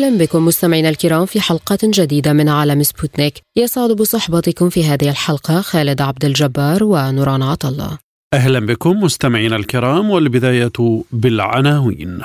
أهلا 0.00 0.18
بكم 0.18 0.44
مستمعينا 0.44 0.88
الكرام 0.88 1.26
في 1.26 1.40
حلقة 1.40 1.78
جديدة 1.84 2.32
من 2.32 2.48
عالم 2.48 2.82
سبوتنيك. 2.82 3.34
يسعد 3.56 3.90
بصحبتكم 3.90 4.68
في 4.68 4.84
هذه 4.84 5.08
الحلقة 5.08 5.60
خالد 5.60 6.00
عبد 6.00 6.24
الجبار 6.24 6.84
ونوران 6.84 7.42
عطا 7.42 7.64
الله 7.64 7.98
أهلا 8.34 8.60
بكم 8.60 8.90
مستمعينا 8.90 9.56
الكرام 9.56 10.10
والبداية 10.10 11.02
بالعناوين. 11.12 12.20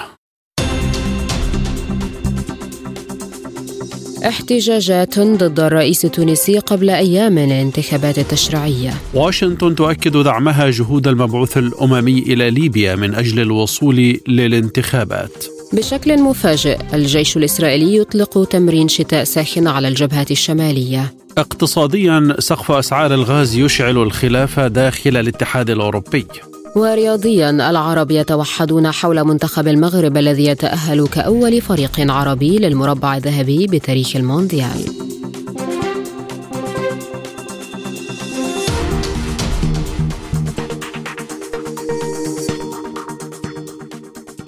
احتجاجات 4.28 5.20
ضد 5.20 5.60
الرئيس 5.60 6.06
التونسي 6.06 6.60
قبل 6.60 6.90
أيام 6.90 7.32
من 7.32 7.52
الانتخابات 7.52 8.20
التشريعية 8.20 8.94
واشنطن 9.14 9.76
تؤكد 9.76 10.18
دعمها 10.18 10.70
جهود 10.70 11.08
المبعوث 11.08 11.58
الأممي 11.58 12.20
إلى 12.20 12.52
ليبيا 12.52 12.96
من 12.96 13.16
أجل 13.16 13.40
الوصول 13.40 14.20
للانتخابات. 14.28 15.55
بشكل 15.74 16.22
مفاجئ 16.22 16.78
الجيش 16.94 17.38
الإسرائيلي 17.38 17.96
يطلق 17.96 18.44
تمرين 18.44 18.88
شتاء 18.88 19.24
ساخن 19.24 19.68
على 19.68 19.88
الجبهة 19.88 20.26
الشمالية. 20.32 21.14
اقتصاديا 21.38 22.36
سقف 22.40 22.72
أسعار 22.72 23.14
الغاز 23.14 23.56
يشعل 23.56 23.98
الخلاف 23.98 24.60
داخل 24.60 25.18
الاتحاد 25.18 25.70
الأوروبي. 25.70 26.26
ورياضيا 26.76 27.50
العرب 27.50 28.12
يتوحدون 28.12 28.92
حول 28.92 29.24
منتخب 29.24 29.68
المغرب 29.68 30.18
الذي 30.18 30.46
يتأهل 30.46 31.08
كأول 31.08 31.62
فريق 31.62 32.12
عربي 32.12 32.58
للمربع 32.58 33.18
الذهبي 33.18 33.68
بتاريخ 33.68 34.16
المونديال. 34.16 34.86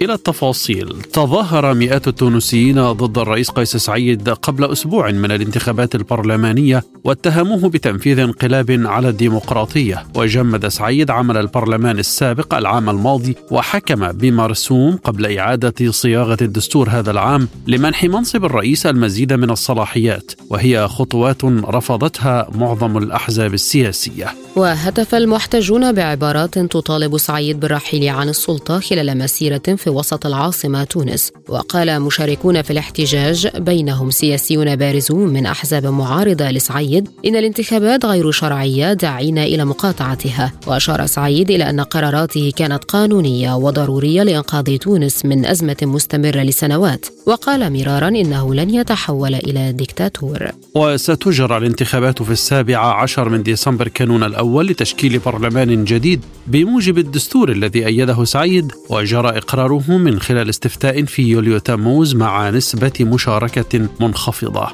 إلى 0.01 0.13
التفاصيل. 0.13 1.01
تظاهر 1.13 1.73
مئات 1.73 2.07
التونسيين 2.07 2.91
ضد 2.91 3.17
الرئيس 3.17 3.49
قيس 3.49 3.77
سعيد 3.77 4.29
قبل 4.29 4.71
أسبوع 4.71 5.11
من 5.11 5.31
الانتخابات 5.31 5.95
البرلمانية 5.95 6.83
واتهموه 7.03 7.69
بتنفيذ 7.69 8.19
انقلاب 8.19 8.81
على 8.85 9.09
الديمقراطية. 9.09 10.05
وجمد 10.15 10.67
سعيد 10.67 11.11
عمل 11.11 11.37
البرلمان 11.37 11.99
السابق 11.99 12.53
العام 12.53 12.89
الماضي 12.89 13.35
وحكم 13.51 14.11
بمرسوم 14.11 14.97
قبل 15.03 15.37
إعادة 15.37 15.91
صياغة 15.91 16.37
الدستور 16.41 16.89
هذا 16.89 17.11
العام 17.11 17.47
لمنح 17.67 18.03
منصب 18.03 18.45
الرئيس 18.45 18.85
المزيد 18.85 19.33
من 19.33 19.49
الصلاحيات. 19.49 20.31
وهي 20.49 20.87
خطوات 20.87 21.45
رفضتها 21.45 22.47
معظم 22.55 22.97
الأحزاب 22.97 23.53
السياسية. 23.53 24.27
وهتف 24.55 25.15
المحتجون 25.15 25.91
بعبارات 25.91 26.59
تطالب 26.59 27.17
سعيد 27.17 27.59
بالرحيل 27.59 28.09
عن 28.09 28.29
السلطة 28.29 28.79
خلال 28.79 29.17
مسيرة 29.17 29.75
في 29.77 29.86
وسط 29.89 30.25
العاصمة 30.25 30.83
تونس 30.83 31.31
وقال 31.49 32.01
مشاركون 32.01 32.61
في 32.61 32.71
الاحتجاج 32.71 33.47
بينهم 33.57 34.11
سياسيون 34.11 34.75
بارزون 34.75 35.29
من 35.29 35.45
أحزاب 35.45 35.85
معارضة 35.85 36.51
لسعيد 36.51 37.09
إن 37.25 37.35
الانتخابات 37.35 38.05
غير 38.05 38.31
شرعية 38.31 38.93
داعين 38.93 39.37
إلى 39.37 39.65
مقاطعتها. 39.65 40.53
وأشار 40.67 41.05
سعيد 41.05 41.51
إلى 41.51 41.69
أن 41.69 41.81
قراراته 41.81 42.51
كانت 42.55 42.83
قانونية 42.83 43.55
وضرورية 43.55 44.23
لإنقاذ 44.23 44.77
تونس 44.77 45.25
من 45.25 45.45
أزمة 45.45 45.77
مستمرة 45.81 46.39
لسنوات. 46.39 47.16
وقال 47.27 47.73
مرارا 47.73 48.07
إنه 48.07 48.55
لن 48.55 48.69
يتحول 48.69 49.35
إلى 49.35 49.71
ديكتاتور. 49.71 50.47
وستجرى 50.75 51.57
الانتخابات 51.57 52.23
في 52.23 52.31
السابع 52.31 53.01
عشر 53.01 53.29
من 53.29 53.43
ديسمبر 53.43 53.87
كانون 53.87 54.23
الأول 54.23 54.67
لتشكيل 54.67 55.19
برلمان 55.19 55.83
جديد 55.83 56.21
بموجب 56.47 56.97
الدستور 56.97 57.51
الذي 57.51 57.85
أيده 57.85 58.23
سعيد 58.23 58.71
وجرى 58.89 59.37
إقراره 59.37 59.97
من 59.97 60.19
خلال 60.19 60.49
استفتاء 60.49 61.03
في 61.03 61.21
يوليو 61.21 61.57
تموز 61.57 62.15
مع 62.15 62.49
نسبة 62.49 62.93
مشاركة 63.01 63.89
منخفضة. 63.99 64.67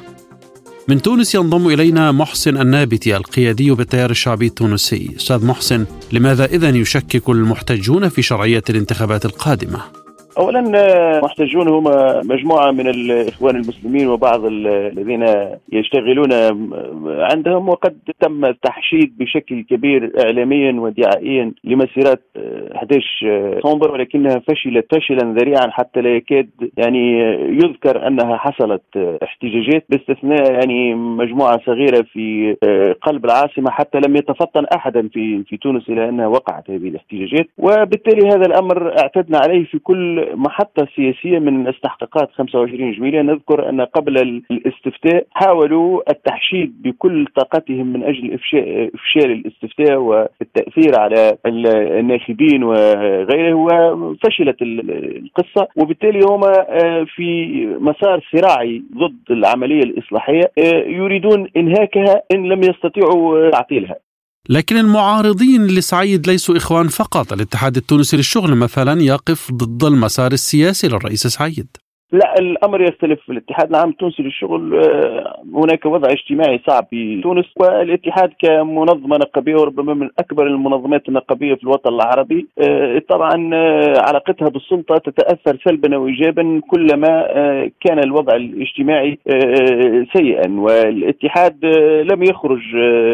من 0.88 1.02
تونس 1.02 1.34
ينضم 1.34 1.68
إلينا 1.68 2.12
محسن 2.12 2.60
النابتي 2.60 3.16
القيادي 3.16 3.70
بالتيار 3.70 4.10
الشعبي 4.10 4.46
التونسي. 4.46 5.10
أستاذ 5.16 5.46
محسن 5.46 5.86
لماذا 6.12 6.44
إذن 6.44 6.76
يشكك 6.76 7.28
المحتجون 7.28 8.08
في 8.08 8.22
شرعية 8.22 8.62
الانتخابات 8.70 9.24
القادمة؟ 9.24 10.03
اولا 10.38 10.60
محتجون 11.24 11.68
هم 11.68 11.84
مجموعة 12.24 12.70
من 12.70 12.88
الإخوان 12.88 13.56
المسلمين 13.56 14.08
وبعض 14.08 14.44
الذين 14.44 15.24
يشتغلون 15.72 16.32
عندهم 17.32 17.68
وقد 17.68 17.96
تم 18.20 18.44
التحشيد 18.44 19.18
بشكل 19.18 19.62
كبير 19.62 20.12
اعلاميا 20.24 20.80
ودعائيا 20.80 21.52
لمسيرات 21.64 22.22
11 22.76 23.04
نوفمبر 23.64 23.92
ولكنها 23.92 24.38
فشلت 24.48 24.94
فشلا 24.94 25.34
ذريعا 25.38 25.70
حتى 25.70 26.00
لا 26.00 26.16
يكاد 26.16 26.48
يعني 26.76 27.20
يذكر 27.62 28.06
أنها 28.06 28.36
حصلت 28.36 28.82
احتجاجات 29.22 29.84
باستثناء 29.88 30.52
يعني 30.52 30.94
مجموعة 30.94 31.60
صغيرة 31.66 32.02
في 32.12 32.56
قلب 33.02 33.24
العاصمة 33.24 33.70
حتى 33.70 33.98
لم 34.06 34.16
يتفطن 34.16 34.64
احدا 34.76 35.08
في 35.08 35.42
في 35.42 35.56
تونس 35.56 35.88
إلى 35.88 36.08
أنها 36.08 36.26
وقعت 36.26 36.70
هذه 36.70 36.88
الاحتجاجات. 36.88 37.48
وبالتالي 37.58 38.28
هذا 38.28 38.46
الأمر 38.46 38.98
اعتدنا 38.98 39.38
عليه 39.38 39.64
في 39.64 39.78
كل 39.78 40.23
محطة 40.34 40.88
سياسية 40.96 41.38
من 41.38 41.68
استحقاقات 41.68 42.30
25 42.32 42.92
جويلية 42.92 43.22
نذكر 43.22 43.68
أن 43.68 43.80
قبل 43.80 44.42
الاستفتاء 44.50 45.26
حاولوا 45.30 46.02
التحشيد 46.10 46.82
بكل 46.82 47.26
طاقتهم 47.36 47.86
من 47.86 48.02
أجل 48.02 48.34
إفشاء 48.34 48.90
إفشال 48.94 49.30
الاستفتاء 49.32 49.96
والتأثير 49.96 50.92
على 50.98 51.36
الناخبين 51.46 52.64
وغيره 52.64 53.54
وفشلت 53.54 54.62
القصة. 54.62 55.68
وبالتالي 55.76 56.20
هم 56.30 56.40
في 57.06 57.66
مسار 57.80 58.20
صراعي 58.36 58.82
ضد 58.94 59.30
العملية 59.30 59.82
الإصلاحية 59.82 60.50
يريدون 60.86 61.48
إنهاكها 61.56 62.22
إن 62.34 62.48
لم 62.48 62.60
يستطيعوا 62.60 63.50
تعطيلها. 63.50 64.03
لكن 64.48 64.76
المعارضين 64.76 65.66
لسعيد 65.66 66.26
ليسوا 66.26 66.56
إخوان 66.56 66.88
فقط. 66.88 67.32
الاتحاد 67.32 67.76
التونسي 67.76 68.16
للشغل 68.16 68.54
مثلا 68.54 69.02
يقف 69.02 69.52
ضد 69.52 69.84
المسار 69.84 70.32
السياسي 70.32 70.88
للرئيس 70.88 71.26
سعيد. 71.26 71.66
لا 72.12 72.34
الأمر 72.38 72.80
يختلف. 72.82 73.20
في 73.20 73.32
الاتحاد 73.32 73.68
العام 73.70 73.88
التونسي 73.90 74.22
للشغل 74.22 74.74
هناك 75.54 75.86
وضع 75.86 76.08
اجتماعي 76.10 76.60
صعب 76.68 76.86
في 76.90 77.20
تونس 77.22 77.44
والاتحاد 77.60 78.32
كمنظمة 78.38 79.16
نقابية 79.16 79.54
وربما 79.54 79.94
من 79.94 80.10
أكبر 80.18 80.46
المنظمات 80.46 81.08
النقابية 81.08 81.54
في 81.54 81.62
الوطن 81.64 81.94
العربي 81.94 82.46
طبعا 83.08 83.50
علاقتها 84.08 84.48
بالسلطة 84.48 84.94
تتأثر 84.96 85.58
سلبا 85.64 85.96
أو 85.96 86.06
ايجابا 86.06 86.60
كلما 86.70 87.22
كان 87.80 87.98
الوضع 87.98 88.36
الاجتماعي 88.36 89.18
سيئا. 90.16 90.50
والاتحاد 90.60 91.64
لم 92.12 92.22
يخرج 92.22 92.60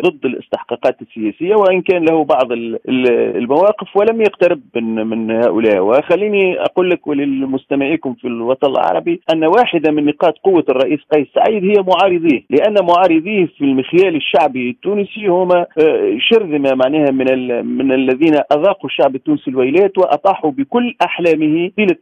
ضد 0.04 0.24
الاستحقاقات 0.24 0.96
السياسية 1.02 1.54
وإن 1.54 1.82
كان 1.82 2.04
له 2.04 2.24
بعض 2.24 2.52
المواقف 2.52 3.96
ولم 3.96 4.20
يقترب 4.20 4.60
من 4.76 5.30
هؤلاء. 5.30 5.80
وخليني 5.80 6.60
أقول 6.60 6.90
لك 6.90 7.06
وللمستمعيكم 7.06 8.14
في 8.14 8.26
الوطن 8.26 8.68
العربي 8.80 9.20
أن 9.32 9.44
واحدة 9.44 9.92
من 9.92 10.04
نقاط 10.04 10.38
قوة 10.44 10.64
الرئيس 10.68 11.00
قيس 11.14 11.26
سعيد 11.34 11.64
هي 11.64 11.84
معارضيه 11.88 12.41
لأن 12.50 12.74
معارضيه 12.86 13.47
في 13.47 13.65
المخيال 13.65 14.16
الشعبي 14.16 14.71
التونسي 14.71 15.27
هم 15.27 15.48
شرذمة 16.18 16.74
معناها 16.74 17.10
من 17.10 17.27
من 17.66 17.92
الذين 17.92 18.34
أذاقوا 18.53 18.91
الشعب 18.91 19.15
التونسي 19.15 19.50
الويلات 19.50 19.98
وأطاحوا 19.98 20.50
بكل 20.50 20.94
أحلامه 21.04 21.71
طيلة 21.77 21.97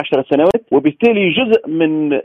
عشر 0.00 0.24
سنوات 0.30 0.62
وبالتالي 0.72 1.30
جزء 1.30 1.68
من 1.68 2.20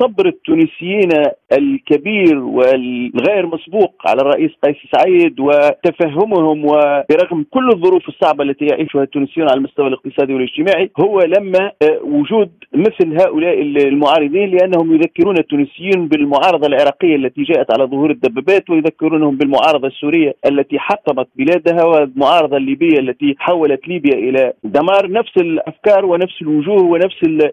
صبر 0.00 0.26
التونسيين 0.26 1.10
الكبير 1.52 2.38
والغير 2.38 3.46
مسبوق 3.46 3.94
على 4.06 4.20
الرئيس 4.22 4.50
قيس 4.64 4.76
سعيد 4.96 5.40
وتفهمهم 5.40 6.64
وبرغم 6.64 7.44
كل 7.50 7.68
الظروف 7.74 8.08
الصعبة 8.08 8.44
التي 8.44 8.66
يعيشها 8.66 9.02
التونسيون 9.02 9.48
على 9.50 9.58
المستوى 9.58 9.88
الاقتصادي 9.88 10.34
والاجتماعي 10.34 10.90
هو 11.00 11.20
لما 11.20 11.72
وجود 12.02 12.50
مثل 12.74 13.15
هؤلاء 13.16 13.62
المعارضين 13.62 14.50
لأنهم 14.50 14.94
يذكرون 14.94 15.38
التونسيين 15.38 16.08
بالمعارضة 16.08 16.66
العراقية 16.66 17.16
التي 17.16 17.42
جاءت 17.42 17.72
على 17.72 17.84
ظهور 17.84 18.10
الدبابات 18.10 18.70
ويذكرونهم 18.70 19.36
بالمعارضة 19.36 19.88
السورية 19.88 20.34
التي 20.50 20.78
حطمت 20.78 21.28
بلادها 21.36 21.84
والمعارضة 21.84 22.56
الليبية 22.56 22.98
التي 22.98 23.34
حولت 23.38 23.88
ليبيا 23.88 24.14
إلى 24.14 24.52
دمار. 24.64 25.10
نفس 25.10 25.36
الأفكار 25.36 26.04
ونفس 26.06 26.42
الوجوه 26.42 26.82
ونفس 26.82 27.48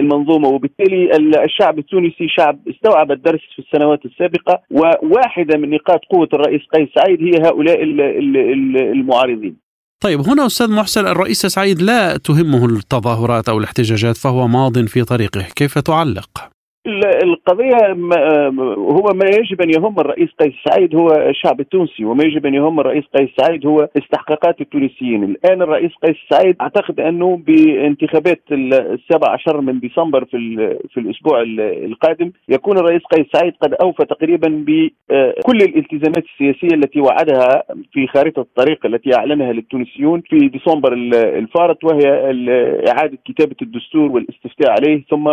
المنظومة. 0.00 0.48
وبالتالي 0.48 1.16
الشعب 1.44 1.78
التونسي 1.78 2.28
شعب 2.28 2.58
استوعب 2.68 2.90
استوعب 2.90 3.12
الدرس 3.12 3.40
في 3.56 3.58
السنوات 3.58 4.04
السابقة. 4.04 4.60
وواحدة 4.70 5.58
من 5.58 5.70
نقاط 5.70 6.00
قوة 6.04 6.28
الرئيس 6.32 6.60
قيس 6.74 6.88
سعيد 6.94 7.22
هي 7.22 7.48
هؤلاء 7.48 7.82
المعارضين. 8.92 9.69
طيب 10.02 10.28
هنا 10.28 10.46
أستاذ 10.46 10.70
محسن 10.70 11.06
الرئيس 11.06 11.46
سعيد 11.46 11.82
لا 11.82 12.16
تهمه 12.16 12.66
التظاهرات 12.66 13.48
أو 13.48 13.58
الاحتجاجات 13.58 14.16
فهو 14.16 14.48
ماض 14.48 14.86
في 14.86 15.04
طريقه، 15.04 15.42
كيف 15.42 15.78
تعلق؟ 15.78 16.50
القضية 16.86 17.76
هو 18.78 19.12
ما 19.14 19.26
يجب 19.38 19.60
أن 19.62 19.70
يهم 19.70 20.00
الرئيس 20.00 20.28
قيس 20.40 20.54
سعيد 20.68 20.94
هو 20.94 21.08
الشعب 21.28 21.60
التونسي 21.60 22.04
وما 22.04 22.24
يجب 22.24 22.46
أن 22.46 22.54
يهم 22.54 22.80
الرئيس 22.80 23.04
قيس 23.16 23.28
سعيد 23.40 23.66
هو 23.66 23.88
استحقاقات 23.98 24.60
التونسيين. 24.60 25.24
الآن 25.24 25.62
الرئيس 25.62 25.90
قيس 26.04 26.16
سعيد 26.30 26.56
أعتقد 26.60 27.00
أنه 27.00 27.36
بانتخابات 27.46 28.42
السابع 28.52 29.32
عشر 29.32 29.60
من 29.60 29.80
ديسمبر 29.80 30.24
في, 30.24 30.38
في 30.90 31.00
الأسبوع 31.00 31.42
القادم 31.84 32.32
يكون 32.48 32.78
الرئيس 32.78 33.02
قيس 33.02 33.26
سعيد 33.32 33.52
قد 33.60 33.74
أوفى 33.74 34.04
تقريبا 34.04 34.48
بكل 34.66 35.56
الالتزامات 35.56 36.24
السياسية 36.32 36.76
التي 36.76 37.00
وعدها 37.00 37.62
في 37.92 38.06
خارطة 38.06 38.40
الطريق 38.40 38.86
التي 38.86 39.16
أعلنها 39.16 39.52
للتونسيون 39.52 40.20
في 40.20 40.38
ديسمبر 40.48 40.92
الفارط 41.14 41.84
وهي 41.84 42.08
إعادة 42.88 43.18
كتابة 43.24 43.56
الدستور 43.62 44.10
والاستفتاء 44.12 44.70
عليه 44.70 45.04
ثم 45.10 45.28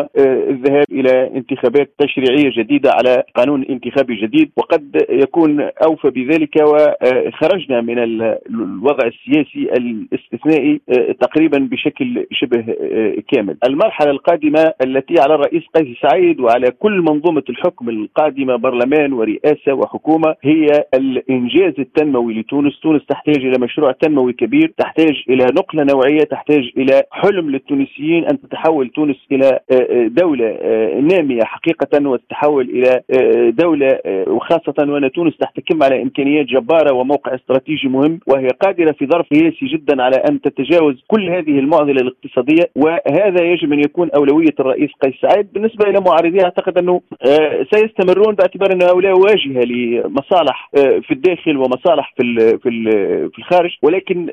الذهاب 0.49 0.85
إلى 0.91 1.37
انتخابات 1.38 1.94
تشريعية 1.98 2.51
جديدة 2.57 2.92
على 2.92 3.24
قانون 3.36 3.63
انتخابي 3.63 4.16
جديد 4.16 4.51
وقد 4.57 5.06
يكون 5.10 5.62
أوفى 5.62 6.10
بذلك 6.10 6.56
وخرجنا 6.62 7.81
من 7.81 8.00
الوضع 8.00 9.07
السياسي 9.07 9.72
الاستثنائي 9.78 10.81
آه، 10.89 11.12
تقريبا 11.12 11.57
بشكل 11.72 12.25
شبه 12.31 12.60
آه، 12.60 13.16
كامل. 13.31 13.57
المرحلة 13.68 14.12
القادمة 14.12 14.74
التي 14.86 15.19
على 15.19 15.36
الرئيس 15.36 15.63
قيس 15.75 15.98
سعيد 16.01 16.39
وعلى 16.39 16.72
كل 16.72 17.01
منظومة 17.01 17.44
الحكم 17.50 17.90
القادمة 17.90 18.56
برلمان 18.56 19.13
ورئاسة 19.13 19.74
وحكومة 19.74 20.36
هي 20.42 20.68
الإنجاز 20.94 21.74
التنموي 21.80 22.33
لتونس، 22.33 22.80
تونس 22.80 23.06
تحتاج 23.06 23.45
إلى 23.45 23.56
مشروع 23.60 23.92
تنموي 23.92 24.33
كبير، 24.33 24.74
تحتاج 24.78 25.24
إلى 25.30 25.45
نقلة 25.45 25.83
نوعية، 25.83 26.24
تحتاج 26.24 26.72
إلى 26.78 27.04
حلم 27.12 27.50
للتونسيين 27.50 28.25
أن 28.25 28.42
تتحول 28.42 28.90
تونس 28.90 29.18
إلى 29.31 29.60
آه، 29.72 30.07
دولة 30.07 30.57
نامية 31.01 31.26
ناميه 31.27 31.44
حقيقة 31.44 32.09
وتتحول 32.09 32.69
إلى 32.69 33.01
آه، 33.12 33.50
دولة 33.50 34.00
آه، 34.06 34.29
وخاصة 34.29 34.74
وان 34.79 35.12
تونس 35.12 35.38
تحتكم 35.38 35.83
على 35.83 36.01
امكانيات 36.01 36.45
جبارة 36.45 36.94
وموقع 36.94 37.35
استراتيجي 37.35 37.88
مهم 37.88 38.19
وهي 38.27 38.47
قادرة 38.47 38.91
في 38.91 39.07
ظرف 39.07 39.25
قياسي 39.33 39.65
جدا 39.65 40.03
على 40.03 40.15
أن 40.29 40.41
تتجاوز 40.41 41.03
كل 41.07 41.29
هذه 41.29 41.59
المعضلة 41.59 42.01
الاقتصادية 42.01 42.69
وهذا 42.75 43.44
يجب 43.44 43.74
أن 43.74 43.79
يكون 43.79 44.09
أولوية 44.12 44.56
الرئيس 44.59 44.89
قيس 45.03 45.13
سعيد 45.21 45.53
بالنسبة 45.53 45.89
إلى 45.89 46.00
معارضيه 46.00 46.44
أعتقد 46.44 46.77
أنه 46.77 47.01
آه، 47.27 47.65
سيستمرون 47.73 48.35
باعتبار 48.35 48.71
أن 48.73 48.83
هؤلاء 48.83 49.13
واجهة 49.19 49.62
لمصالح 49.65 50.69
في 50.77 51.12
الداخل 51.12 51.57
ومصالح 51.57 52.13
في 52.18 52.57
في 52.63 52.69
في 53.33 53.39
الخارج. 53.39 53.71
ولكن 53.83 54.30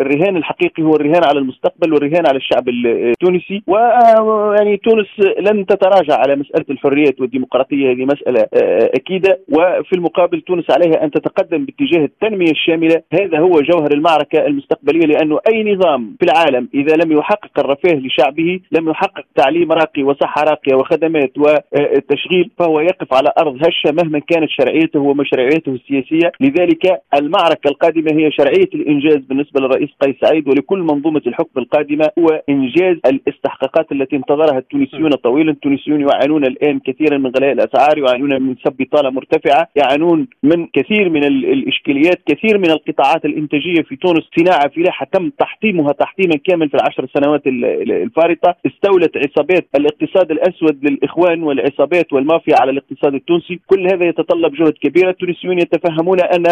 الرهان 0.00 0.36
الحقيقي 0.36 0.82
هو 0.82 0.96
الرهان 0.96 1.24
على 1.24 1.38
المستقبل 1.38 1.92
والرهان 1.92 2.26
على 2.26 2.36
الشعب 2.36 2.68
التونسي. 2.68 3.62
ويعني 3.66 4.76
تونس 4.76 5.06
لن 5.38 5.66
تتراجع. 5.66 6.05
تراجع 6.06 6.20
على 6.20 6.36
مسألة 6.36 6.64
الحريات 6.70 7.20
والديمقراطية 7.20 7.90
هذه 7.90 8.04
مسألة 8.04 8.40
آه، 8.54 8.90
أكيدة. 8.94 9.38
وفي 9.48 9.92
المقابل 9.92 10.40
تونس 10.40 10.64
عليها 10.70 11.04
أن 11.04 11.10
تتقدم 11.10 11.64
باتجاه 11.64 12.04
التنمية 12.04 12.50
الشاملة. 12.50 13.02
هذا 13.12 13.38
هو 13.38 13.60
جوهر 13.60 13.92
المعركة 13.94 14.46
المستقبلية 14.46 15.06
لأنه 15.06 15.38
أي 15.52 15.74
نظام 15.74 16.16
في 16.20 16.26
العالم 16.26 16.68
إذا 16.74 16.96
لم 17.04 17.12
يحقق 17.12 17.58
الرفاه 17.58 17.94
لشعبه 17.94 18.60
لم 18.72 18.88
يحقق 18.88 19.24
تعليم 19.34 19.72
راقي 19.72 20.02
وصحة 20.02 20.42
راقية 20.42 20.74
وخدمات 20.74 21.32
وتشغيل 21.38 22.50
فهو 22.58 22.80
يقف 22.80 23.14
على 23.14 23.32
أرض 23.38 23.56
هشة 23.56 23.92
مهما 24.02 24.18
كانت 24.18 24.50
شرعيته 24.50 25.00
ومشروعيته 25.00 25.72
السياسية. 25.72 26.32
لذلك 26.40 27.00
المعركة 27.14 27.68
القادمة 27.68 28.12
هي 28.12 28.30
شرعية 28.30 28.70
الإنجاز 28.74 29.16
بالنسبة 29.16 29.60
للرئيس 29.60 29.90
قيس 30.00 30.16
سعيد 30.20 30.48
ولكل 30.48 30.78
منظومة 30.78 31.22
الحكم 31.26 31.60
القادمة 31.60 32.10
هو 32.18 32.42
إنجاز 32.48 32.96
الاستحقاقات 33.06 33.92
التي 33.92 34.16
انتظرها 34.16 34.58
التونسيون 34.58 35.10
طويلا. 35.10 35.50
التونسيون 35.50 35.95
المصريون 35.96 36.00
يعانون 36.00 36.44
الآن 36.44 36.78
كثيرا 36.78 37.18
من 37.18 37.32
غلاء 37.36 37.52
الأسعار 37.52 37.98
يعانون 37.98 38.42
من 38.42 38.56
نسب 38.64 38.76
بطالة 38.78 39.10
مرتفعة 39.10 39.68
يعانون 39.76 40.28
من 40.42 40.66
كثير 40.66 41.08
من 41.08 41.24
الإشكاليات 41.24 42.20
كثير 42.26 42.58
من 42.58 42.70
القطاعات 42.70 43.24
الإنتاجية 43.24 43.82
في 43.82 43.96
تونس 43.96 44.24
صناعة 44.38 44.68
فلاحه 44.68 45.06
تم 45.12 45.30
تحطيمها 45.30 45.92
تحطيما 45.92 46.36
كامل 46.44 46.68
في 46.68 46.74
العشر 46.74 47.06
سنوات 47.14 47.46
الفارطة. 47.46 48.54
استولت 48.66 49.16
عصابات 49.16 49.66
الاقتصاد 49.74 50.30
الأسود 50.30 50.84
للإخوان 50.84 51.42
والعصابات 51.42 52.12
والمافيا 52.12 52.54
على 52.60 52.70
الاقتصاد 52.70 53.14
التونسي. 53.14 53.60
كل 53.66 53.86
هذا 53.92 54.04
يتطلب 54.04 54.54
جهد 54.54 54.74
كبير. 54.82 55.08
التونسيون 55.08 55.58
يتفهمون 55.58 56.20
أن 56.20 56.44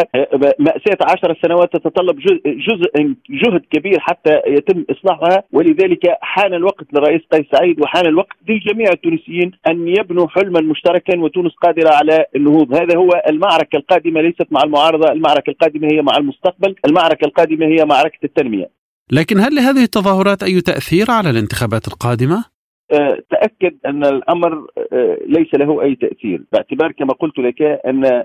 مأساة 0.59 0.99
عشر 1.11 1.37
سنوات 1.43 1.73
تتطلب 1.73 2.19
جزء 2.45 3.15
جهد 3.31 3.63
كبير 3.71 4.01
حتى 4.01 4.41
يتم 4.47 4.85
إصلاحها. 4.91 5.43
ولذلك 5.53 6.03
حان 6.21 6.55
الوقت 6.55 6.87
للرئيس 6.93 7.21
قيس 7.33 7.47
سعيد 7.53 7.81
وحان 7.81 8.07
الوقت 8.07 8.37
لجميع 8.49 8.89
التونسيين. 8.93 9.34
التونسيين 9.35 9.53
أن 9.69 9.89
يبنوا 9.89 10.29
حلما 10.29 10.61
مشتركا 10.61 11.19
وتونس 11.19 11.53
قادرة 11.63 11.91
على 11.91 12.27
النهوض 12.37 12.75
هذا 12.75 12.97
هو 12.97 13.23
المعركة 13.29 13.77
القادمة 13.77 14.21
ليست 14.21 14.47
مع 14.51 14.63
المعارضة 14.63 15.13
المعركة 15.13 15.51
القادمة 15.51 15.89
هي 15.93 16.03
مع 16.03 16.17
المستقبل 16.17 16.75
المعركة 16.87 17.25
القادمة 17.25 17.67
هي 17.67 17.85
معركة 17.85 18.19
التنمية. 18.25 18.71
لكن 19.13 19.41
هل 19.41 19.55
لهذه 19.55 19.83
التظاهرات 19.83 20.43
أي 20.43 20.61
تأثير 20.61 21.11
على 21.11 21.31
الانتخابات 21.31 21.89
القادمة؟ 21.89 22.54
تأكد 23.31 23.75
أن 23.87 24.05
الأمر 24.05 24.67
آه، 24.93 25.19
ليس 25.27 25.55
له 25.55 25.83
أي 25.83 25.95
تأثير. 25.95 26.43
باعتبار 26.53 26.93
كما 26.93 27.13
قلت 27.13 27.39
لك 27.39 27.63
أن 27.63 28.25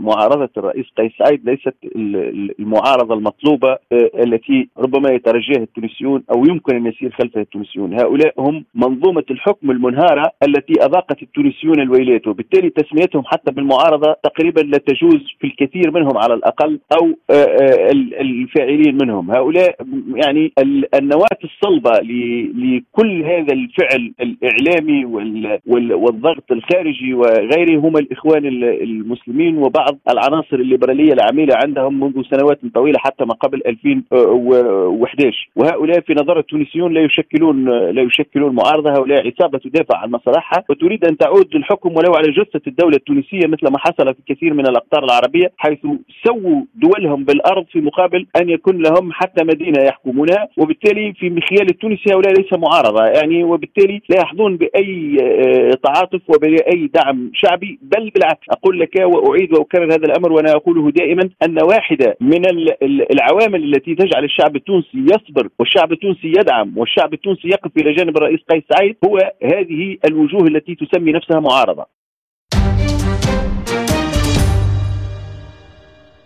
معارضه 0.00 0.50
الرئيس 0.56 0.86
قيس 0.96 1.12
سعيد 1.18 1.44
ليست 1.44 1.74
المعارضة 2.60 3.14
المطلوبة 3.14 3.72
آه، 3.72 4.10
التي 4.24 4.68
ربما 4.78 5.10
يترجاها 5.10 5.62
التونسيون 5.62 6.22
أو 6.34 6.44
يمكن 6.44 6.76
أن 6.76 6.86
يسير 6.86 7.10
خلفها 7.10 7.42
التونسيون. 7.42 8.00
هؤلاء 8.00 8.34
هم 8.38 8.64
منظومة 8.74 9.24
الحكم 9.30 9.70
المنهارة 9.70 10.30
التي 10.48 10.72
أذاقت 10.72 11.22
التونسيون 11.22 11.80
الويلات 11.80 12.26
وبالتالي 12.26 12.70
تسميتهم 12.70 13.22
حتى 13.26 13.52
بالمعارضة 13.52 14.16
تقريبا 14.22 14.60
لا 14.60 14.78
تجوز 14.78 15.20
في 15.40 15.46
الكثير 15.46 15.90
منهم 15.90 16.18
على 16.18 16.34
الأقل 16.34 16.80
أو 16.98 17.14
الفاعلين 18.20 18.98
منهم. 19.02 19.30
هؤلاء 19.30 19.76
يعني 20.14 20.52
النواة 20.94 21.38
الصلبة 21.44 21.90
لكل 22.54 23.22
هذا 23.22 23.52
الفعل 23.62 24.12
الإعلامي 24.20 25.04
والضغط 25.94 26.52
الخارجي 26.52 27.14
وغيره 27.14 27.78
هم 27.80 27.96
الإخوان 27.96 28.46
المسلمين 28.62 29.58
وبعض 29.58 29.98
العناصر 30.10 30.56
الليبرالية 30.56 31.12
العميلة 31.12 31.54
عندهم 31.64 32.00
منذ 32.00 32.22
سنوات 32.30 32.58
طويلة 32.74 32.98
حتى 32.98 33.24
ما 33.24 33.34
قبل 33.34 33.62
2011 33.66 35.48
وهؤلاء 35.56 36.00
في 36.00 36.12
نظر 36.12 36.38
التونسيون 36.38 36.92
لا 36.92 37.00
يشكلون 37.00 37.64
لا 37.90 38.02
يشكلون 38.02 38.54
معارضة 38.54 38.90
هؤلاء 38.90 39.26
عصابة 39.26 39.58
تدافع 39.58 39.98
عن 39.98 40.10
مصالحها 40.10 40.64
وتريد 40.68 41.04
أن 41.04 41.16
تعود 41.16 41.46
للحكم 41.54 41.96
ولو 41.96 42.12
على 42.14 42.30
جثة 42.30 42.60
الدولة 42.66 42.96
التونسية 42.96 43.46
مثل 43.46 43.72
ما 43.72 43.78
حصل 43.78 44.14
في 44.14 44.34
كثير 44.34 44.54
من 44.54 44.66
الأقطار 44.68 45.04
العربية 45.04 45.52
حيث 45.56 45.78
سووا 46.26 46.62
دولهم 46.74 47.24
بالأرض 47.24 47.64
في 47.72 47.80
مقابل 47.80 48.26
أن 48.40 48.48
يكون 48.48 48.82
لهم 48.82 49.12
حتى 49.12 49.44
مدينة 49.44 49.82
يحكمونها 49.82 50.48
وبالتالي 50.58 51.12
في 51.12 51.30
مخيال 51.30 51.70
التونسي 51.70 52.12
هؤلاء 52.12 52.32
ليس 52.32 52.52
معارضة. 52.52 53.04
يعني 53.04 53.44
وبالتالي 53.52 54.02
لا 54.08 54.16
يحظون 54.20 54.56
بأي 54.56 55.16
آه، 55.22 55.70
تعاطف 55.84 56.20
وبأي 56.28 56.90
دعم 56.94 57.30
شعبي 57.34 57.78
بل 57.82 58.10
بالعكس 58.10 58.46
أقول 58.50 58.80
لك 58.80 58.94
وأعيد 59.00 59.52
واكرر 59.58 59.84
هذا 59.84 60.06
الأمر 60.06 60.32
وأنا 60.32 60.50
أقوله 60.50 60.90
دائما 60.90 61.30
أن 61.42 61.58
واحدة 61.62 62.16
من 62.20 62.42
العوامل 63.12 63.64
التي 63.64 63.94
تجعل 63.94 64.24
الشعب 64.24 64.56
التونسي 64.56 64.98
يصبر 64.98 65.48
والشعب 65.58 65.92
التونسي 65.92 66.28
يدعم 66.28 66.78
والشعب 66.78 67.14
التونسي 67.14 67.48
يقف 67.48 67.70
إلى 67.76 67.92
جانب 67.92 68.16
الرئيس 68.16 68.40
قيس 68.50 68.62
سعيد 68.72 68.96
هو 69.04 69.18
هذه 69.44 69.96
الوجوه 70.08 70.42
التي 70.48 70.74
تسمي 70.74 71.12
نفسها 71.12 71.40
معارضة. 71.40 72.01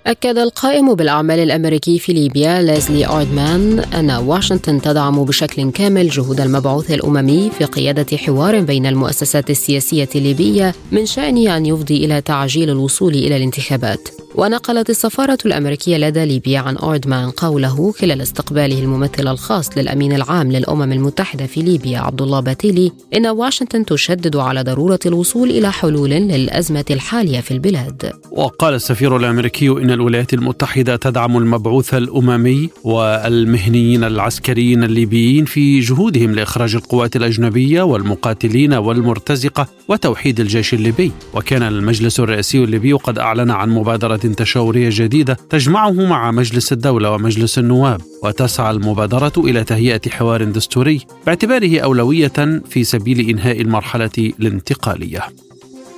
أكد 0.06 0.38
القائم 0.38 0.94
بالأعمال 0.94 1.38
الأمريكي 1.38 1.98
في 1.98 2.12
ليبيا 2.12 2.62
ليزلي 2.62 3.06
أويدمان 3.06 3.78
أن 3.78 4.10
واشنطن 4.10 4.80
تدعم 4.80 5.24
بشكل 5.24 5.70
كامل 5.70 6.08
جهود 6.08 6.40
المبعوث 6.40 6.90
الأممي 6.90 7.50
في 7.58 7.64
قيادة 7.64 8.16
حوار 8.16 8.60
بين 8.60 8.86
المؤسسات 8.86 9.50
السياسية 9.50 10.08
الليبية 10.14 10.74
من 10.92 11.06
شأنه 11.06 11.56
أن 11.56 11.66
يفضي 11.66 12.04
إلى 12.04 12.20
تعجيل 12.20 12.70
الوصول 12.70 13.14
إلى 13.14 13.36
الانتخابات. 13.36 14.25
ونقلت 14.36 14.90
السفارة 14.90 15.38
الأمريكية 15.46 15.96
لدى 15.96 16.24
ليبيا 16.24 16.58
عن 16.58 16.76
أوردمان 16.76 17.30
قوله 17.30 17.92
خلال 17.92 18.20
استقباله 18.20 18.78
الممثل 18.78 19.28
الخاص 19.28 19.78
للأمين 19.78 20.12
العام 20.12 20.52
للأمم 20.52 20.92
المتحدة 20.92 21.46
في 21.46 21.62
ليبيا 21.62 21.98
عبد 21.98 22.22
الله 22.22 22.40
باتيلي 22.40 22.92
إن 23.14 23.26
واشنطن 23.26 23.84
تشدد 23.84 24.36
على 24.36 24.62
ضرورة 24.62 24.98
الوصول 25.06 25.50
إلى 25.50 25.72
حلول 25.72 26.10
للأزمة 26.10 26.84
الحالية 26.90 27.40
في 27.40 27.50
البلاد. 27.50 28.12
وقال 28.30 28.74
السفير 28.74 29.16
الأمريكي 29.16 29.68
إن 29.68 29.90
الولايات 29.90 30.34
المتحدة 30.34 30.96
تدعم 30.96 31.36
المبعوث 31.36 31.94
الأممي 31.94 32.70
والمهنيين 32.84 34.04
العسكريين 34.04 34.84
الليبيين 34.84 35.44
في 35.44 35.80
جهودهم 35.80 36.34
لإخراج 36.34 36.74
القوات 36.74 37.16
الأجنبية 37.16 37.82
والمقاتلين 37.82 38.74
والمرتزقة 38.74 39.66
وتوحيد 39.88 40.40
الجيش 40.40 40.74
الليبي. 40.74 41.12
وكان 41.34 41.62
المجلس 41.62 42.20
الرئاسي 42.20 42.64
الليبي 42.64 42.92
قد 42.92 43.18
أعلن 43.18 43.50
عن 43.50 43.70
مبادرة 43.70 44.25
تشاورية 44.34 44.88
جديدة 44.92 45.36
تجمعه 45.50 46.06
مع 46.06 46.30
مجلس 46.30 46.72
الدولة 46.72 47.10
ومجلس 47.10 47.58
النواب 47.58 48.00
وتسعى 48.22 48.70
المبادرة 48.70 49.32
إلى 49.38 49.64
تهيئة 49.64 50.00
حوار 50.10 50.44
دستوري 50.44 51.00
باعتباره 51.26 51.80
أولوية 51.80 52.62
في 52.70 52.84
سبيل 52.84 53.28
إنهاء 53.30 53.60
المرحلة 53.60 54.32
الانتقالية 54.40 55.22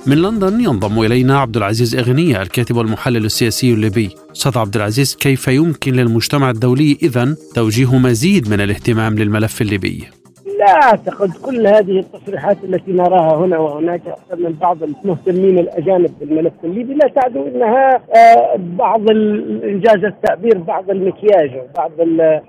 من 0.05 0.17
لندن 0.17 0.61
ينضم 0.61 0.99
إلينا 0.99 1.39
عبد 1.39 1.57
العزيز 1.57 1.95
إغنية 1.95 2.41
الكاتب 2.41 2.75
والمحلل 2.75 3.25
السياسي 3.25 3.73
الليبي 3.73 4.09
أستاذ 4.35 4.57
عبد 4.57 4.75
العزيز 4.75 5.15
كيف 5.15 5.47
يمكن 5.47 5.93
للمجتمع 5.93 6.49
الدولي 6.49 6.97
إذن 7.03 7.35
توجيه 7.55 7.97
مزيد 7.97 8.49
من 8.49 8.61
الاهتمام 8.61 9.15
للملف 9.15 9.61
الليبي؟ 9.61 10.18
لا 10.59 10.65
أعتقد 10.65 11.29
كل 11.45 11.67
هذه 11.67 11.99
التصريحات 11.99 12.57
التي 12.63 12.91
نراها 12.91 13.37
هنا 13.37 13.57
وهناك 13.57 14.01
من 14.37 14.53
بعض 14.61 14.83
المهتمين 14.83 15.59
الأجانب 15.59 16.11
بالملف 16.19 16.53
الليبي 16.63 16.93
لا 16.93 17.07
تعدو 17.07 17.47
إنها 17.47 17.95
آه، 17.95 18.55
بعض 18.57 19.09
إنجاز 19.63 20.03
التعبير 20.03 20.57
بعض 20.57 20.89
المكياج 20.89 21.51
أو 21.53 21.67
بعض 21.77 21.91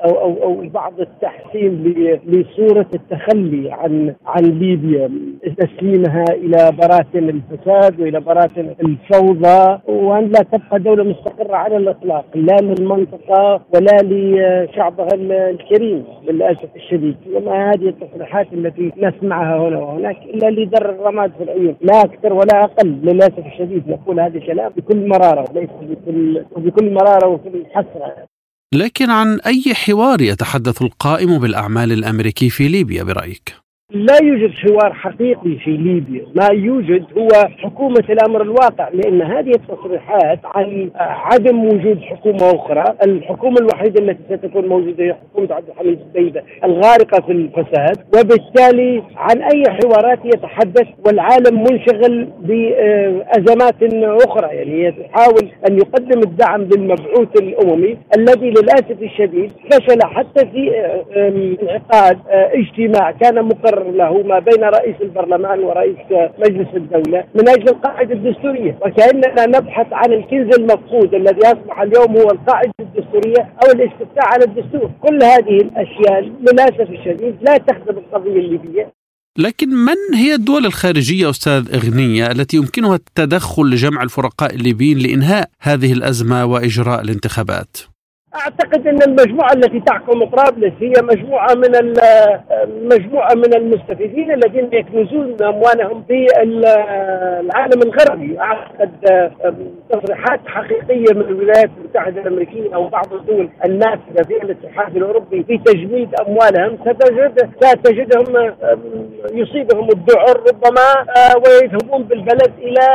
أو 0.05 0.11
أو 0.21 0.43
أو 0.43 0.69
بعض 0.69 0.93
التحسين 1.01 1.95
لصورة 2.27 2.87
التخلي 2.95 3.73
عن 3.73 4.15
عن 4.27 4.43
ليبيا 4.45 5.11
تسليمها 5.59 6.25
إلى 6.31 6.73
براثن 6.79 7.29
الفساد 7.29 8.01
وإلى 8.01 8.21
براثن 8.21 8.75
الفوضى 8.83 9.79
وأن 9.89 10.25
لا 10.25 10.43
تبقى 10.43 10.79
دولة 10.81 11.05
مستقرة 11.05 11.57
على 11.57 11.77
الإطلاق 11.77 12.25
لا 12.35 12.57
للمنطقة 12.61 13.61
ولا 13.75 13.97
لشعبها 14.03 15.09
الكريم 15.15 16.05
للاسف 16.29 16.69
الشديد. 16.77 17.17
وما 17.35 17.71
هذه 17.71 17.89
التصريحات 18.03 18.53
التي 18.53 18.93
نسمعها 18.97 19.69
هنا 19.69 19.79
وهناك 19.79 20.17
إلا 20.17 20.51
لدر 20.51 20.91
الرماد 20.91 21.33
في 21.39 21.43
العيون 21.43 21.77
لا 21.81 22.01
أكثر 22.01 22.33
ولا 22.33 22.65
أقل 22.65 22.89
للأسف 22.89 23.47
الشديد 23.47 23.89
نقول 23.89 24.21
هذا 24.21 24.39
الكلام 24.39 24.73
بكل 24.77 25.09
مرارة 25.09 25.51
وليس 25.51 25.71
بكل 25.83 26.45
بكل 26.57 26.95
مرارة 26.95 27.29
وكل 27.29 27.67
حسره 27.71 28.27
لكن 28.75 29.11
عن 29.11 29.41
أي 29.47 29.75
حوار 29.75 30.21
يتحدث 30.21 30.83
القائم 30.83 31.39
بالأعمال 31.39 31.93
الأمريكي 31.93 32.51
في 32.51 32.69
ليبيا 32.69 33.03
برأيك؟ 33.03 33.60
لا 33.93 34.15
يوجد 34.23 34.51
حوار 34.51 34.93
حقيقي 34.93 35.57
في 35.65 35.71
ليبيا. 35.71 36.27
ما 36.35 36.49
يوجد 36.53 37.05
هو 37.19 37.29
حكومة 37.59 38.05
الأمر 38.11 38.43
الواقع 38.43 38.89
لأن 38.89 39.23
هذه 39.23 39.51
التصريحات 39.51 40.39
عن 40.45 40.91
عدم 40.97 41.65
وجود 41.65 42.01
حكومة 42.01 42.51
أخرى 42.55 42.85
الحكومة 43.05 43.57
الوحيدة 43.61 44.03
التي 44.05 44.37
ستكون 44.37 44.69
موجودة 44.69 45.05
هي 45.05 45.15
حكومة 45.15 45.55
عبد 45.55 45.69
الحميد 45.69 45.99
السيدة 46.09 46.45
الغارقة 46.65 47.21
في 47.27 47.33
الفساد 47.33 47.97
وبالتالي 48.17 49.03
عن 49.17 49.43
أي 49.43 49.63
حوارات 49.69 50.19
يتحدث 50.25 50.87
والعالم 51.07 51.61
منشغل 51.61 52.29
بأزمات 52.41 53.75
أخرى. 54.27 54.57
يعني 54.57 54.85
يحاول 54.85 55.49
أن 55.69 55.77
يقدم 55.77 56.21
الدعم 56.21 56.63
للمبعوث 56.63 57.37
الأممي 57.43 57.97
الذي 58.17 58.51
للأسف 58.51 59.03
الشديد 59.03 59.53
فشل 59.71 59.99
حتى 60.03 60.47
في 60.47 60.71
انعقاد 61.17 62.19
اجتماع 62.31 63.11
كان 63.11 63.45
مقرر 63.45 63.80
له 63.83 64.23
ما 64.23 64.39
بين 64.39 64.65
رئيس 64.65 64.97
البرلمان 65.01 65.59
ورئيس 65.61 65.97
مجلس 66.39 66.69
الدولة 66.75 67.25
من 67.35 67.49
أجل 67.49 67.69
القاعدة 67.69 68.15
الدستورية. 68.15 68.79
وكأننا 68.83 69.59
نبحث 69.59 69.87
عن 69.93 70.13
الكنز 70.13 70.55
المفقود 70.59 71.15
الذي 71.15 71.41
أصبح 71.47 71.81
اليوم 71.81 72.17
هو 72.17 72.31
القاعدة 72.31 72.73
الدستورية 72.81 73.53
أو 73.65 73.71
الاستفتاء 73.73 74.25
على 74.27 74.45
الدستور. 74.45 74.91
كل 75.03 75.23
هذه 75.23 75.57
الأشياء 75.67 76.21
للأسف 76.21 76.91
الشديد 76.91 77.37
لا 77.43 77.57
تخدم 77.57 77.99
القضية 77.99 78.41
الليبية. 78.41 79.01
لكن 79.39 79.69
من 79.69 80.15
هي 80.15 80.35
الدول 80.35 80.67
الخارجية 80.67 81.31
أستاذ 81.31 81.75
إغنية 81.75 82.27
التي 82.31 82.57
يمكنها 82.57 82.95
التدخل 82.95 83.63
لجمع 83.63 84.03
الفرقاء 84.03 84.55
الليبيين 84.55 84.99
لإنهاء 84.99 85.51
هذه 85.61 85.93
الأزمة 85.93 86.45
وإجراء 86.45 87.01
الانتخابات؟ 87.01 87.77
أعتقد 88.35 88.87
إن 88.87 89.03
المجموعة 89.03 89.53
التي 89.53 89.81
تحكم 89.81 90.25
طرابلس 90.25 90.73
هي 90.81 90.93
مجموعة 91.03 91.55
من 91.55 91.95
مجموعة 92.93 93.35
من 93.35 93.55
المستفيدين 93.55 94.31
الذين 94.33 94.69
يكنزون 94.73 95.37
أموالهم 95.43 96.05
في 96.09 96.27
العالم 96.43 97.83
الغربي. 97.83 98.41
أعتقد 98.41 98.91
تصريحات 99.91 100.41
حقيقية 100.47 101.15
من 101.15 101.21
الولايات 101.21 101.71
المتحدة 101.79 102.21
الأمريكية 102.21 102.75
أو 102.75 102.89
بعض 102.89 103.13
الدول 103.13 103.49
النافذه 103.65 104.23
في 104.23 104.43
الاتحاد 104.43 104.97
الأوروبي 104.97 105.45
في 105.45 105.59
تجميد 105.59 106.15
أموالهم 106.15 106.79
ستجد 106.81 107.51
ستجدهم 107.61 108.55
يصيبهم 109.33 109.89
الذعر 109.89 110.41
ربما 110.49 111.07
ويذهبون 111.47 112.03
بالبلد 112.03 112.53
إلى 112.59 112.87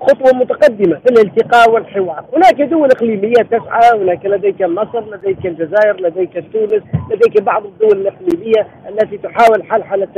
خطوة 0.00 0.32
متقدمة 0.32 0.98
في 1.06 1.10
الالتقاء 1.12 1.70
والحوار. 1.70 2.24
هناك 2.36 2.62
دول 2.62 2.88
إقليمية 2.90 3.42
تسعى 3.50 3.98
هناك 4.00 4.26
لديك 4.38 4.62
مصر 4.62 5.00
لديك 5.14 5.46
الجزائر 5.46 6.00
لديك 6.00 6.44
تونس 6.52 6.82
لديك 7.10 7.42
بعض 7.42 7.64
الدول 7.64 8.00
الإقليمية 8.00 8.66
التي 8.88 9.18
تحاول 9.18 9.62
حلحلة 9.64 10.08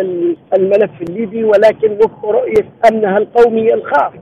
الملف 0.56 0.90
الليبي 1.08 1.44
ولكن 1.44 1.92
وفق 1.92 2.24
رؤية 2.26 2.64
أمنها 2.90 3.18
القومي 3.18 3.74
الخاص. 3.74 4.12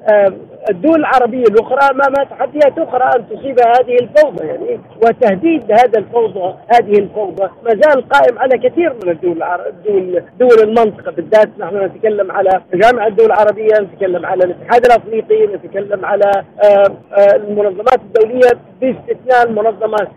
الدول 0.70 1.00
العربية 1.00 1.44
الأخرى 1.44 1.78
أمامها 1.90 2.24
تحديات 2.24 2.78
أخرى 2.78 3.04
أن 3.16 3.28
تصيب 3.28 3.60
هذه 3.60 3.96
الفوضى 4.02 4.46
يعني 4.46 4.80
وتهديد 5.04 5.72
هذا 5.72 5.98
الفوضى 5.98 6.54
هذه 6.74 6.98
الفوضى. 6.98 7.42
ما 7.64 7.70
زال 7.70 8.08
قائم 8.08 8.38
على 8.38 8.58
كثير 8.68 8.92
من 9.04 9.10
الدول 9.10 9.42
الدول 9.42 10.22
دول 10.40 10.58
المنطقة 10.62 11.10
بالذات 11.12 11.48
نحن 11.58 11.76
نتكلم 11.84 12.32
على 12.32 12.60
جامعة 12.74 13.06
الدول 13.06 13.26
العربية 13.26 13.74
نتكلم 13.80 14.26
على 14.26 14.44
الاتحاد 14.44 14.86
الأفريقي 14.86 15.46
نتكلم 15.46 16.04
على 16.04 16.30
المنظمات 17.34 18.00
الدولية. 18.02 18.50
باستثناء 18.80 19.48
المنظمات 19.48 20.08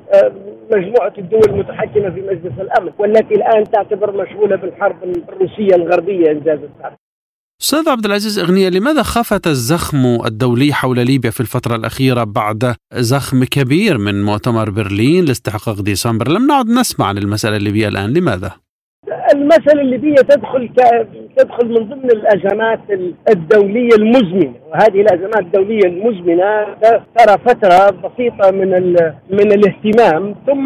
مجموعة 0.72 1.14
الدول 1.18 1.42
المتحكمة 1.50 2.10
في 2.10 2.22
مجلس 2.22 2.60
الأمن 2.60 2.92
والتي 3.00 3.36
الآن 3.36 3.64
تعتبر 3.72 4.24
مشغولة 4.24 4.56
بالحرب 4.56 5.04
الروسية 5.04 5.76
الغربية 5.76 6.32
إنجاز 6.32 6.60
التعبير 6.60 6.98
أستاذ 7.62 7.90
عبد 7.90 8.06
العزيز 8.06 8.40
أغنية 8.40 8.70
لماذا 8.70 9.04
خفت 9.04 9.48
الزخم 9.48 9.98
الدولي 10.26 10.74
حول 10.74 11.06
ليبيا 11.06 11.30
في 11.32 11.40
الفترة 11.40 11.76
الأخيرة 11.76 12.24
بعد 12.24 12.76
زخم 12.94 13.44
كبير 13.44 13.98
من 13.98 14.24
مؤتمر 14.24 14.70
برلين 14.70 15.26
لاستحقاق 15.26 15.82
ديسمبر 15.82 16.28
لم 16.28 16.48
نعد 16.48 16.66
نسمع 16.68 17.06
عن 17.06 17.18
المسألة 17.18 17.58
الليبية 17.58 17.88
الآن 17.88 18.14
لماذا 18.14 18.52
المسألة 19.34 19.82
الليبية 19.82 20.16
تدخل. 20.16 20.70
تدخل 21.38 21.68
من 21.68 21.90
ضمن 21.90 22.12
الأزمات 22.12 22.80
الدولية 23.30 23.96
المزمنة 24.00 24.54
وهذه 24.72 25.02
الأزمات 25.02 25.40
الدولية 25.40 25.86
المزمنة 25.86 26.66
ترى 27.18 27.38
فترة 27.46 27.90
بسيطة 28.04 28.52
من. 28.52 28.72
من 29.30 29.52
الاهتمام 29.52 30.36
ثم 30.48 30.66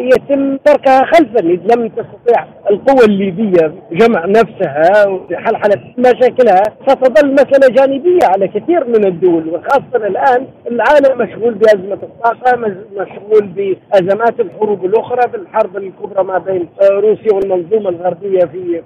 يتم 0.00 0.56
تركها 0.56 1.04
خلفا 1.04 1.40
إذ 1.40 1.60
لم 1.76 1.88
تستطيع 1.88 2.44
القوى 2.70 3.04
الليبية 3.04 3.72
جمع 3.92 4.26
نفسها 4.26 5.06
وحلحلة 5.08 5.80
مشاكلها 5.98 6.62
ستظل 6.88 7.32
مسألة 7.32 7.74
جانبية 7.74 8.18
على 8.24 8.48
كثير 8.48 8.84
من 8.84 9.06
الدول 9.06 9.48
وخاصة 9.48 10.06
الآن 10.06 10.46
العالم 10.70 11.18
مشغول 11.18 11.54
بأزمة 11.54 11.98
الطاقة 12.02 12.56
مشغول 12.96 13.46
بأزمات 13.46 14.40
الحروب 14.40 14.84
الأخرى 14.84 15.30
بالحرب 15.32 15.76
الكبرى 15.76 16.24
ما 16.24 16.38
بين 16.38 16.68
روسيا 16.90 17.32
والمنظومة 17.34 17.88
الغربية 17.88 18.38
في 18.44 18.82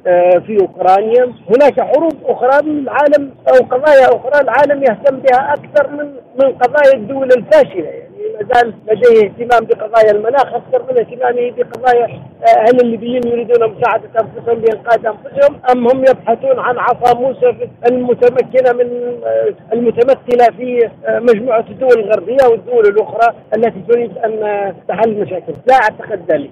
في 0.46 0.61
أوكرانيا. 0.62 1.32
هناك 1.50 1.80
حروب 1.80 2.12
أخرى 2.24 2.56
من 2.66 2.78
العالم 2.78 3.34
أو 3.48 3.66
قضايا 3.66 4.06
أخرى. 4.16 4.40
العالم 4.40 4.82
يهتم 4.82 5.16
بها 5.16 5.54
أكثر 5.54 5.90
من 5.90 6.06
من 6.40 6.52
قضايا 6.52 6.94
الدول 6.94 7.28
الفاشلة. 7.32 7.88
يعني 7.88 8.12
ما 8.32 8.54
زال 8.54 8.74
لديه 8.86 9.26
اهتمام 9.26 9.64
بقضايا 9.64 10.10
المناخ 10.10 10.46
أكثر 10.54 10.82
من 10.82 10.98
اهتمامه 10.98 11.50
بقضايا 11.56 12.06
هل 12.66 12.80
الليبيين 12.80 13.26
يريدون 13.26 13.68
مساعدة 13.68 14.08
أنفسهم 14.20 14.58
بإنقاذ 14.58 15.06
أنفسهم. 15.06 15.60
أم 15.72 15.88
هم 15.88 16.00
يبحثون 16.00 16.58
عن 16.58 16.78
عصا 16.78 17.18
موسى 17.20 17.68
المتمكنة 17.86 18.72
من 18.72 19.18
المتمثلة 19.72 20.46
في 20.56 20.90
مجموعة 21.08 21.64
الدول 21.70 21.98
الغربية 21.98 22.46
والدول 22.50 22.86
الأخرى 22.86 23.34
التي 23.56 23.82
تريد 23.88 24.18
أن 24.18 24.74
تحل 24.88 25.20
مشاكل 25.20 25.52
لا 25.66 25.74
أعتقد 25.74 26.32
ذلك. 26.32 26.50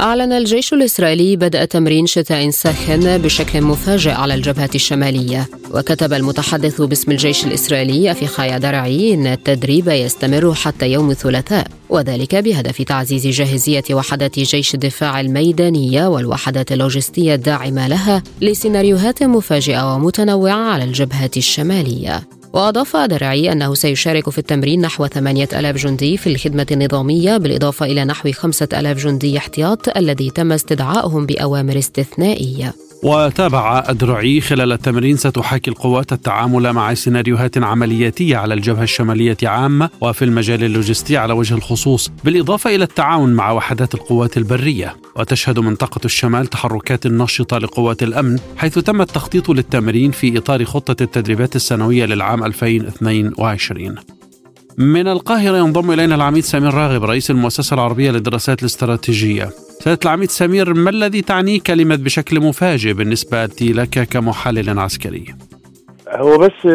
أعلن 0.00 0.32
الجيش 0.32 0.72
الإسرائيلي 0.72 1.36
بدء 1.36 1.64
تمرين 1.64 2.06
شتاء 2.06 2.50
ساخن 2.50 3.18
بشكل 3.18 3.60
مفاجئ 3.60 4.10
على 4.10 4.34
الجبهة 4.34 4.70
الشمالية. 4.74 5.48
وكتب 5.74 6.12
المتحدث 6.12 6.80
باسم 6.80 7.12
الجيش 7.12 7.44
الإسرائيلي 7.44 8.10
أفيخاي 8.10 8.58
درعي 8.58 9.14
أن 9.14 9.26
التدريب 9.26 9.88
يستمر 9.88 10.54
حتى 10.54 10.92
يوم 10.92 11.10
الثلاثاء 11.10 11.66
وذلك 11.88 12.34
بهدف 12.34 12.82
تعزيز 12.82 13.26
جاهزية 13.26 13.84
وحدات 13.90 14.38
جيش 14.38 14.74
الدفاع 14.74 15.20
الميدانية 15.20 16.06
والوحدات 16.06 16.72
اللوجستية 16.72 17.34
الداعمة 17.34 17.88
لها 17.88 18.22
لسيناريوهات 18.40 19.22
مفاجئة 19.22 19.94
ومتنوعة 19.94 20.70
على 20.70 20.84
الجبهة 20.84 21.30
الشمالية. 21.36 22.39
وأضاف 22.52 22.96
درعي 22.96 23.52
أنه 23.52 23.74
سيشارك 23.74 24.30
في 24.30 24.38
التمرين 24.38 24.80
نحو 24.80 25.06
8000 25.06 25.76
جندي 25.76 26.16
في 26.16 26.26
الخدمة 26.26 26.66
النظامية 26.70 27.36
بالإضافة 27.36 27.86
إلى 27.86 28.04
نحو 28.04 28.32
5000 28.32 28.98
جندي 28.98 29.38
احتياط 29.38 29.96
الذي 29.96 30.30
تم 30.30 30.52
استدعائهم 30.52 31.26
بأوامر 31.26 31.78
استثنائية. 31.78 32.89
وتابع 33.02 33.84
أدرعي 33.86 34.40
خلال 34.40 34.72
التمرين 34.72 35.16
ستحاكي 35.16 35.70
القوات 35.70 36.12
التعامل 36.12 36.72
مع 36.72 36.94
سيناريوهات 36.94 37.58
عملياتية 37.58 38.36
على 38.36 38.54
الجبهة 38.54 38.82
الشمالية 38.82 39.36
عامة 39.42 39.90
وفي 40.00 40.24
المجال 40.24 40.64
اللوجستي 40.64 41.16
على 41.16 41.32
وجه 41.32 41.54
الخصوص 41.54 42.10
بالإضافة 42.24 42.74
إلى 42.74 42.84
التعاون 42.84 43.32
مع 43.32 43.52
وحدات 43.52 43.94
القوات 43.94 44.36
البرية. 44.36 44.96
وتشهد 45.16 45.58
منطقة 45.58 46.00
الشمال 46.04 46.46
تحركات 46.46 47.06
نشطة 47.06 47.58
لقوات 47.58 48.02
الأمن 48.02 48.38
حيث 48.56 48.78
تم 48.78 49.00
التخطيط 49.00 49.48
للتمرين 49.50 50.10
في 50.10 50.38
إطار 50.38 50.64
خطة 50.64 51.02
التدريبات 51.02 51.56
السنوية 51.56 52.06
للعام 52.06 52.44
2022 52.44 53.94
من 54.78 55.08
القاهرة 55.08 55.56
ينضم 55.56 55.90
إلينا 55.90 56.14
العميد 56.14 56.44
سمير 56.44 56.74
راغب 56.74 57.04
رئيس 57.04 57.30
المؤسسة 57.30 57.74
العربية 57.74 58.10
للدراسات 58.10 58.60
الاستراتيجية. 58.60 59.50
سيادة 59.80 60.00
العميد 60.04 60.30
سمير 60.30 60.74
ما 60.74 60.90
الذي 60.90 61.22
تعنيه 61.22 61.60
كلمة 61.60 61.96
بشكل 61.96 62.40
مفاجئ 62.40 62.92
بالنسبة 62.92 63.44
لك 63.60 64.08
كمحلل 64.08 64.78
عسكري؟ 64.78 65.24
هو 66.08 66.38
بس 66.38 66.66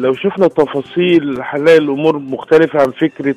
لو 0.00 0.14
شفنا 0.14 0.46
التفاصيل 0.46 1.38
هنلاقي 1.42 1.78
الأمور 1.78 2.18
مختلفة 2.18 2.80
عن 2.80 2.90
فكرة 2.90 3.34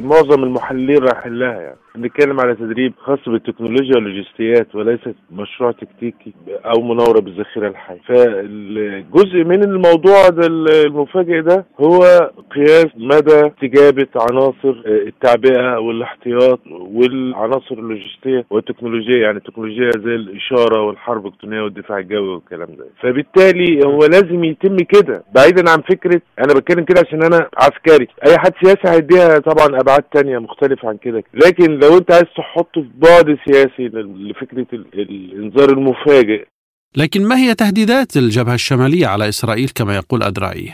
معظم 0.00 0.44
المحللين 0.44 0.98
رايحين 0.98 1.32
لها 1.32 1.60
يعني 1.60 1.76
بنتكلم 1.94 2.40
على 2.40 2.54
تدريب 2.54 2.92
خاص 2.98 3.18
بالتكنولوجيا 3.26 3.94
واللوجستيات 3.96 4.74
وليس 4.74 5.00
مشروع 5.32 5.72
تكتيكي 5.72 6.32
أو 6.48 6.82
مناورة 6.82 7.20
بالذخيره 7.20 7.68
الحيه 7.68 8.00
فالجزء 8.06 9.44
من 9.44 9.64
الموضوع 9.64 10.28
ده 10.28 10.46
المفاجئ 10.46 11.40
ده 11.40 11.64
هو 11.80 12.30
قياس 12.54 12.86
مدى 12.96 13.46
استجابه 13.46 14.06
عناصر 14.16 14.82
التعبئة 14.86 15.78
والاحتياط 15.78 16.60
والعناصر 16.70 17.74
اللوجستية 17.74 18.44
والتكنولوجية 18.50 19.22
يعني 19.22 19.38
التكنولوجيا 19.38 19.90
زي 19.90 20.14
الإشارة 20.14 20.82
والحرب 20.82 21.26
الإلكترونية 21.26 21.62
والدفاع 21.62 21.98
الجوي 21.98 22.28
والكلام 22.28 22.68
ده. 22.78 22.84
فبالتالي 23.02 23.86
هو 23.86 23.98
لازم 23.98 24.44
يتم 24.44 24.76
كده. 24.76 25.24
بعيدا 25.34 25.70
عن 25.70 25.80
فكرة 25.80 26.20
أنا 26.38 26.54
بتكلم 26.54 26.84
كده 26.84 27.00
عشان 27.06 27.22
أنا 27.22 27.48
عسكري. 27.58 28.08
أي 28.26 28.38
حد 28.38 28.52
سياسي 28.62 28.88
هيديها 28.96 29.38
طبعا 29.38 29.80
أبعاد 29.80 30.02
تانية 30.02 30.38
مختلفة 30.38 30.88
عن 30.88 30.96
كده. 30.96 31.22
لكن 31.34 31.78
لو 31.82 31.98
انت 31.98 32.10
عايز 32.12 32.26
تحط 32.36 32.74
في 32.74 32.90
بعد 32.94 33.38
سياسي 33.44 33.88
لفكرة 34.28 34.66
الإنذار 34.94 35.70
المفاجئ 35.70 36.46
لكن 36.96 37.28
ما 37.28 37.36
هي 37.36 37.54
تهديدات 37.54 38.16
الجبهة 38.16 38.54
الشمالية 38.54 39.06
على 39.06 39.28
إسرائيل 39.28 39.68
كما 39.68 39.96
يقول 39.96 40.22
أدرعي؟ 40.22 40.72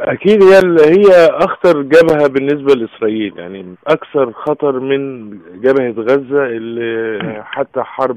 أكيد 0.00 0.42
هي 0.42 0.58
هي 0.86 1.26
أخطر 1.30 1.82
جبهة 1.82 2.26
بالنسبة 2.28 2.74
لإسرائيل 2.74 3.32
يعني 3.38 3.74
أكثر 3.86 4.32
خطر 4.32 4.80
من 4.80 5.30
جبهة 5.62 5.90
غزة 6.02 6.46
اللي 6.46 7.20
حتى 7.44 7.82
حرب 7.82 8.16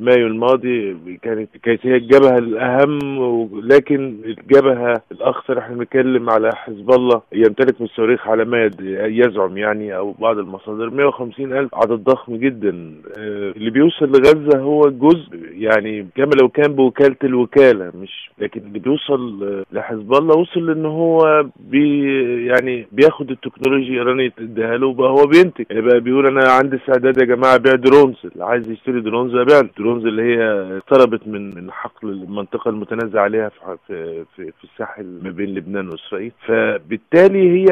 مايو 0.00 0.26
الماضي 0.26 0.96
كانت 1.22 1.48
كانت 1.62 1.86
هي 1.86 1.96
الجبهة 1.96 2.38
الأهم 2.38 2.98
لكن 3.62 4.16
الجبهة 4.24 5.02
الأخطر 5.12 5.58
إحنا 5.58 5.76
بنتكلم 5.76 6.30
على 6.30 6.50
حزب 6.54 6.90
الله 6.90 7.22
يمتلك 7.32 7.80
من 7.80 7.86
الصواريخ 7.86 8.28
على 8.28 8.44
ما 8.44 8.70
يزعم 9.08 9.56
يعني 9.58 9.96
أو 9.96 10.12
بعض 10.12 10.38
المصادر. 10.38 10.90
150 10.90 11.52
ألف 11.58 11.74
عدد 11.74 12.04
ضخم 12.04 12.36
جدا 12.36 12.92
اللي 13.56 13.70
بيوصل 13.70 14.06
لغزة 14.06 14.58
هو 14.58 14.80
جزء 14.90 15.28
يعني 15.58 16.06
كما 16.16 16.30
لو 16.40 16.48
كان 16.48 16.72
بوكالة 16.72 17.16
الوكالة 17.24 17.92
مش 18.02 18.30
لكن 18.38 18.60
اللي 18.60 18.78
بيوصل 18.78 19.44
لحزب 19.72 20.12
الله 20.14 20.23
الله 20.24 20.36
وصل 20.36 20.70
إن 20.70 20.84
هو 20.86 21.46
بي 21.60 22.04
يعني 22.46 22.86
بياخد 22.92 23.30
التكنولوجيا 23.30 23.88
الايرانيه 23.92 24.28
تديها 24.28 24.76
له 24.76 24.92
بقى 24.92 25.10
هو 25.10 25.26
بينتج. 25.26 25.64
يعني 25.70 25.82
بقى 25.82 26.00
بيقول 26.00 26.26
أنا 26.26 26.50
عندي 26.52 26.76
استعداد 26.76 27.18
يا 27.18 27.24
جماعة 27.24 27.54
أبيع 27.54 27.74
drones 27.74 28.16
اللي 28.24 28.44
عايز 28.44 28.70
يشتري 28.70 29.00
drones 29.00 29.34
أبيع 29.34 29.60
ال 29.60 29.67
drones 29.67 30.06
اللي 30.06 30.22
هي 30.22 30.42
اقتربت 30.76 31.28
من 31.28 31.54
من 31.56 31.70
حقل 31.70 32.08
المنطقة 32.08 32.68
المتنازع 32.68 33.20
عليها 33.20 33.48
في 33.48 33.76
في 33.86 34.24
في, 34.36 34.44
في 34.58 34.64
الساحل 34.64 35.04
ما 35.22 35.30
بين 35.30 35.54
لبنان 35.54 35.88
وإسرائيل. 35.88 36.32
فبالتالي 36.46 37.60
هي 37.60 37.66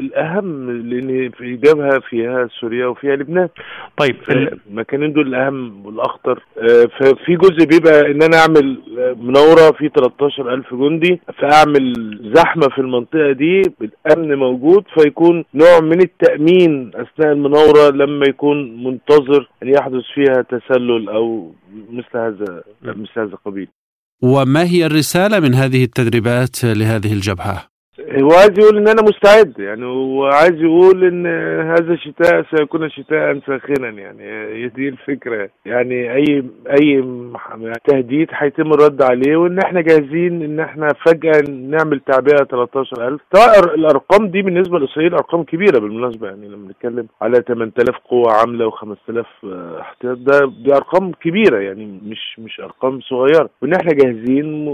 الأهم 0.00 0.70
لأن 0.70 1.30
في 1.30 1.56
جبهة 1.56 1.98
فيها 1.98 2.48
سوريا 2.60 2.86
وفيها 2.86 3.16
لبنان. 3.16 3.48
طيب 3.96 4.16
المكانين 4.70 5.12
دول 5.12 5.26
الأهم 5.26 5.86
والأخطر. 5.86 6.42
ففي 6.98 7.36
جزء 7.36 7.66
بيبقى 7.66 8.10
إن 8.10 8.22
أنا 8.22 8.36
أعمل 8.36 8.78
مناورة 9.22 9.72
في 9.78 9.88
13000 9.88 10.74
جندي. 10.74 11.20
فأعمل 11.38 11.83
زحمة 12.34 12.68
في 12.68 12.78
المنطقة 12.78 13.32
دي 13.32 13.62
بالأمن 13.80 14.34
موجود 14.34 14.84
فيكون 14.98 15.44
نوع 15.54 15.80
من 15.80 16.00
التأمين 16.00 16.90
أثناء 16.94 17.32
المناورة 17.32 17.90
لما 17.90 18.26
يكون 18.28 18.84
منتظر 18.84 19.48
أن 19.62 19.68
يحدث 19.68 20.02
فيها 20.14 20.42
تسلل 20.42 21.08
أو 21.08 21.52
مثل 21.90 22.16
هذا 22.18 22.62
مثل 22.82 23.10
هذا 23.16 23.32
القبيل 23.32 23.68
وما 24.22 24.62
هي 24.64 24.86
الرسالة 24.86 25.40
من 25.40 25.54
هذه 25.54 25.84
التدريبات 25.84 26.64
لهذه 26.64 27.12
الجبهة؟ 27.12 27.73
هو 28.22 28.30
عايز 28.32 28.50
يقول 28.58 28.76
إن 28.78 28.88
أنا 28.88 29.02
مستعد 29.02 29.58
يعني 29.58 29.84
هو 29.86 30.24
عايز 30.24 30.54
يقول 30.60 31.04
إن 31.04 31.26
هذا 31.70 31.92
الشتاء 31.92 32.44
سيكون 32.56 32.90
شتاء 32.90 33.38
ساخنا 33.46 33.88
يعني 33.90 34.22
هي 34.64 34.68
دي 34.68 34.88
الفكرة. 34.88 35.50
يعني 35.66 36.14
أي 36.14 36.44
أي 36.80 37.04
تهديد 37.88 38.28
هيتم 38.32 38.72
الرد 38.72 39.02
عليه 39.02 39.36
وإن 39.36 39.58
إحنا 39.58 39.80
جاهزين 39.80 40.42
إن 40.42 40.60
إحنا 40.60 40.88
فجأة 41.06 41.42
نعمل 41.50 42.00
تعبئة 42.00 42.44
13000 42.44 43.20
طبعا 43.32 43.74
الأرقام 43.74 44.26
دي 44.28 44.42
بالنسبة 44.42 44.78
لاسرائيل 44.78 45.14
أرقام 45.14 45.42
كبيرة 45.42 45.78
بالمناسبة 45.80 46.26
يعني 46.28 46.48
لما 46.48 46.66
بنتكلم 46.66 47.06
على 47.22 47.42
8000 47.48 47.96
قوة 48.10 48.32
عاملة 48.32 48.70
و5000 48.70 49.46
احتياط 49.80 50.18
ده 50.18 50.52
دي 50.64 50.74
أرقام 50.74 51.12
كبيرة 51.12 51.58
يعني 51.58 52.00
مش 52.06 52.38
مش 52.38 52.60
أرقام 52.60 53.00
صغيرة. 53.00 53.50
وإن 53.62 53.72
إحنا 53.74 53.90
جاهزين 53.92 54.68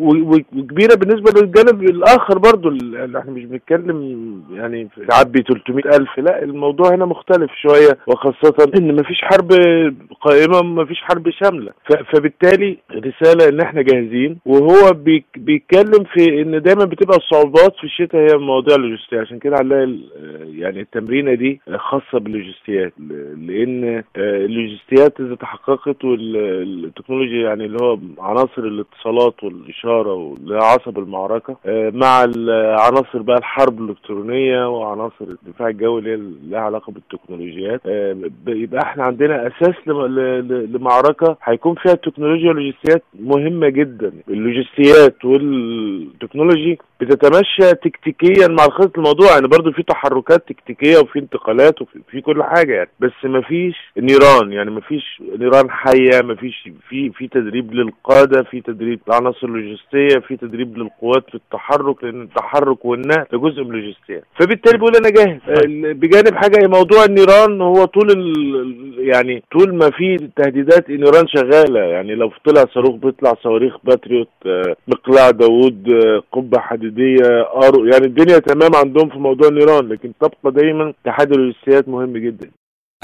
وكبيرة 0.00 0.94
بالنسبة 0.94 1.40
للجانب 1.40 1.82
الآخر 1.82 2.38
برضو 2.38 2.68
إحنا 2.94 3.30
مش 3.30 3.44
بنتكلم 3.44 3.96
يعني 4.52 4.88
تعبي 5.08 5.42
300 5.42 5.84
ألف 5.96 6.18
لا 6.18 6.42
الموضوع 6.42 6.94
هنا 6.94 7.04
مختلف 7.04 7.50
شوية 7.62 7.98
وخاصة 8.06 8.72
إن 8.78 8.94
مفيش 9.00 9.20
حرب 9.22 9.48
قائمة 10.20 10.62
مفيش 10.62 10.98
حرب 11.02 11.30
شاملة. 11.30 11.72
فبالتالي 12.14 12.78
رسالة 12.94 13.48
إن 13.48 13.60
إحنا 13.60 13.82
جاهزين 13.82 14.38
وهو 14.46 14.92
بيتكلم 15.36 16.04
في 16.14 16.42
إن 16.42 16.62
دايما 16.62 16.84
بتبقى 16.84 17.16
الصعوبات 17.16 17.76
في 17.76 17.84
الشتاء 17.84 18.20
هي 18.20 18.38
مواضيع 18.38 18.76
اللوجستية. 18.76 19.20
عشان 19.20 19.38
كده 19.38 19.56
هنلاقي 19.60 19.98
يعني 20.58 20.80
التمرينة 20.80 21.34
دي 21.34 21.60
خاصة 21.76 22.18
باللوجستيات 22.18 22.92
لأن 23.46 24.02
اللوجستيات 24.16 25.20
إذا 25.20 25.34
تحققت 25.34 26.04
والتكنولوجيا 26.04 27.42
يعني 27.48 27.64
اللي 27.64 27.78
هو 27.82 27.98
عناصر 28.18 28.58
الاتصالات 28.62 29.44
والإشارة 29.44 30.12
واللي 30.14 30.56
عصب 30.56 30.98
المعركة 30.98 31.56
مع 31.94 32.24
عناصر 32.80 33.22
بقى 33.22 33.36
الحرب 33.38 33.80
الإلكترونية 33.80 34.68
وعناصر 34.68 35.24
الدفاع 35.44 35.68
الجوي 35.68 35.98
اللي 35.98 36.32
لها 36.50 36.60
علاقة 36.60 36.92
بالتكنولوجيات. 36.92 37.80
يبقى 38.48 38.82
إحنا 38.82 39.04
عندنا 39.04 39.46
أساس 39.46 39.74
لمعركة 40.74 41.36
هيكون 41.42 41.74
فيها 41.74 41.92
التكنولوجيا 41.92 42.48
واللوجستيات 42.48 43.02
مهمة 43.20 43.68
جدا. 43.68 44.12
اللوجستيات 44.28 45.24
والتكنولوجي 45.24 46.78
بتتمشى 47.00 47.74
تكتيكيا 47.84 48.48
مع 48.48 48.64
خطه 48.64 48.98
الموضوع 48.98 49.30
يعني 49.34 49.48
برضو 49.48 49.72
في 49.72 49.82
تحركات 49.82 50.48
تكتيكية 50.48 50.98
وفي 50.98 51.18
انتقالات 51.18 51.82
وفي 51.82 51.98
في 52.10 52.20
كل 52.20 52.42
حاجة 52.42 52.74
يعني. 52.74 52.90
بس 53.00 53.12
ما 53.24 53.40
فيش 53.40 53.76
نيران. 53.98 54.52
يعني 54.52 54.70
ما 54.70 54.80
فيش 54.80 55.22
نيران 55.38 55.70
حية 55.70 56.22
ما 56.24 56.34
فيش 56.34 56.68
في 56.88 57.10
في 57.10 57.28
تدريب 57.28 57.74
للقادة 57.74 58.42
في 58.42 58.60
تدريب 58.60 59.00
للعناصر 59.08 59.46
اللوجستية 59.46 60.18
في 60.28 60.36
تدريب 60.36 60.78
للقوات 60.78 61.24
في 61.30 61.34
التحرك 61.34 62.04
لأن 62.04 62.22
التحرك 62.22 62.55
والنقل 62.84 63.26
ده 63.32 63.38
جزء 63.38 63.62
من 63.64 63.74
اللوجستيات 63.74 64.24
فبالتالي 64.38 64.78
بيقول 64.78 64.96
أنا 64.96 65.10
جاهز. 65.10 65.40
بجانب 65.96 66.34
حاجة 66.34 66.68
موضوع 66.68 67.04
النيران 67.04 67.60
هو 67.60 67.84
طول 67.84 68.08
يعني 68.98 69.42
طول 69.52 69.74
ما 69.74 69.90
في 69.90 70.28
تهديدات 70.36 70.90
النيران 70.90 71.28
شغالة. 71.28 71.80
يعني 71.80 72.14
لو 72.14 72.32
طلع 72.44 72.64
صاروخ 72.74 72.94
بيطلع 72.94 73.34
صواريخ 73.42 73.74
باتريوت 73.84 74.28
مقلاع 74.88 75.30
داوود 75.30 75.88
قبة 76.32 76.58
حديدية 76.58 77.46
Arrow 77.64 77.84
يعني 77.84 78.06
الدنيا 78.06 78.38
تمام 78.38 78.74
عندهم 78.74 79.08
في 79.08 79.18
موضوع 79.18 79.48
النيران 79.48 79.88
لكن 79.88 80.12
تبقى 80.20 80.52
دايما 80.62 80.92
تحدي 81.04 81.34
اللوجستيات 81.34 81.88
مهم 81.88 82.16
جدا. 82.16 82.50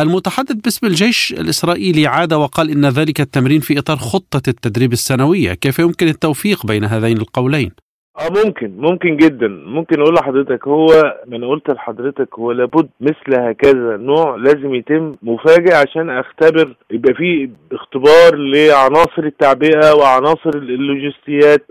المتحدث 0.01 0.53
باسم 0.53 0.87
الجيش 0.87 1.33
الإسرائيلي 1.33 2.07
عاد 2.07 2.33
وقال 2.33 2.71
إن 2.71 2.85
ذلك 2.85 3.21
التمرين 3.21 3.61
في 3.61 3.79
إطار 3.79 3.97
خطة 3.97 4.43
التدريب 4.49 4.93
السنوية. 4.93 5.55
كيف 5.55 5.79
يمكن 5.79 6.09
التوفيق 6.09 6.67
بين 6.67 6.85
هذين 6.85 7.17
القولين؟ 7.17 7.71
آه 8.21 8.29
ممكن 8.47 8.73
ممكن 8.79 9.17
جدا. 9.17 9.49
ممكن 9.49 10.01
أقول 10.01 10.15
لحضرتك 10.15 10.69
هو 10.69 10.87
ما 11.27 11.37
أنا 11.37 11.47
قلت 11.49 11.71
لحضرتك 11.71 12.29
هو 12.39 12.53
لابد 12.53 12.89
مثل 13.01 13.41
هكذا 13.41 13.97
نوع 13.97 14.37
لازم 14.37 14.75
يتم 14.75 15.13
مفاجئ 15.23 15.75
عشان 15.75 16.11
أختبر 16.11 16.75
يبقى 16.91 17.15
في 17.15 17.51
اختبار 17.73 18.35
لعناصر 18.37 19.23
التعبئة 19.25 19.93
وعناصر 19.95 20.51
اللوجستيات. 20.55 21.65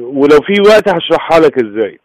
ولو 0.00 0.38
في 0.46 0.60
وقت 0.66 0.88
هشرحها 0.88 1.40
لك 1.40 1.64
إزاي. 1.64 1.98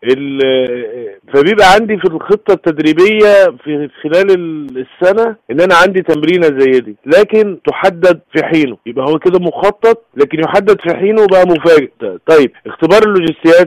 فبيبقى 1.34 1.66
عندي 1.80 1.98
في 1.98 2.06
الخطة 2.06 2.54
التدريبية 2.54 3.58
في 3.64 3.90
خلال 4.04 4.32
السنة 4.78 5.36
إن 5.52 5.62
أنا 5.62 5.76
عندي 5.76 6.02
تمرينة 6.02 6.60
زي 6.60 6.80
دي. 6.80 6.96
لكن 7.06 7.58
تحدد 7.68 8.20
في 8.36 8.44
حينه. 8.46 8.78
يبقى 8.86 9.06
هو 9.06 9.20
كده 9.20 9.40
مخطط 9.40 10.04
لكن 10.18 10.40
يحدد 10.40 10.82
في 10.82 10.96
حينه 10.96 11.22
وبقى 11.22 11.44
مفاجئ. 11.48 11.90
طيب 12.28 12.52
اختبار 12.68 13.02
اللوجستيات 13.04 13.63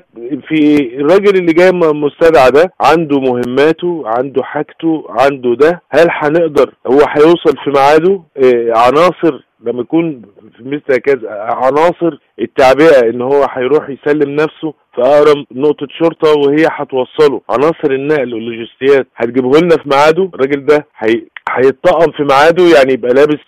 في 0.48 0.76
الراجل 1.00 1.38
اللي 1.38 1.52
جاي 1.52 1.70
مستدعى 1.72 2.50
ده 2.50 2.72
عنده 2.80 3.20
مهماته 3.20 4.02
عنده 4.06 4.42
حاجته 4.42 5.06
عنده 5.08 5.54
ده 5.54 5.82
هل 5.90 6.06
هنقدر 6.10 6.74
هو 6.86 7.00
هيوصل 7.08 7.56
في 7.64 7.70
ميعاده؟ 7.70 8.22
آه 8.36 8.72
عناصر 8.78 9.44
لما 9.60 9.80
يكون 9.80 10.22
في 10.56 10.62
مثل 10.64 10.96
كذا 11.00 11.30
عناصر 11.40 12.18
التعبئة 12.40 13.10
إن 13.10 13.22
هو 13.22 13.46
هيروح 13.50 13.88
يسلم 13.90 14.30
نفسه 14.34 14.74
في 14.94 15.00
أقرب 15.02 15.44
نقطة 15.52 15.86
شرطة 15.98 16.28
وهي 16.38 16.66
هتوصله. 16.70 17.40
عناصر 17.50 17.90
النقل 17.90 18.34
واللوجستيات 18.34 19.06
هتجيبه 19.16 19.50
لنا 19.58 19.76
في 19.76 19.88
ميعاده. 19.88 20.30
الراجل 20.34 20.66
ده 20.66 20.86
هي 20.98 21.22
هيتطقم 21.50 22.12
في 22.12 22.22
ميعاده 22.22 22.64
يعني 22.76 22.92
يبقى 22.92 23.14
لابس 23.14 23.38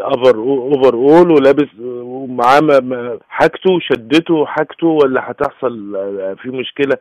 over 0.00 0.36
overall 0.38 1.30
ولابس 1.30 1.66
ومعاه 1.80 3.18
حاجته 3.28 3.78
شدته 3.80 4.46
حاجته 4.46 4.86
ولا 4.86 5.30
هتحصل 5.30 5.92
في 6.42 6.48
مشكلة؟ 6.48 6.96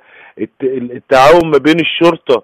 التعاون 0.64 1.46
ما 1.52 1.58
بين 1.58 1.80
الشرطة 1.80 2.42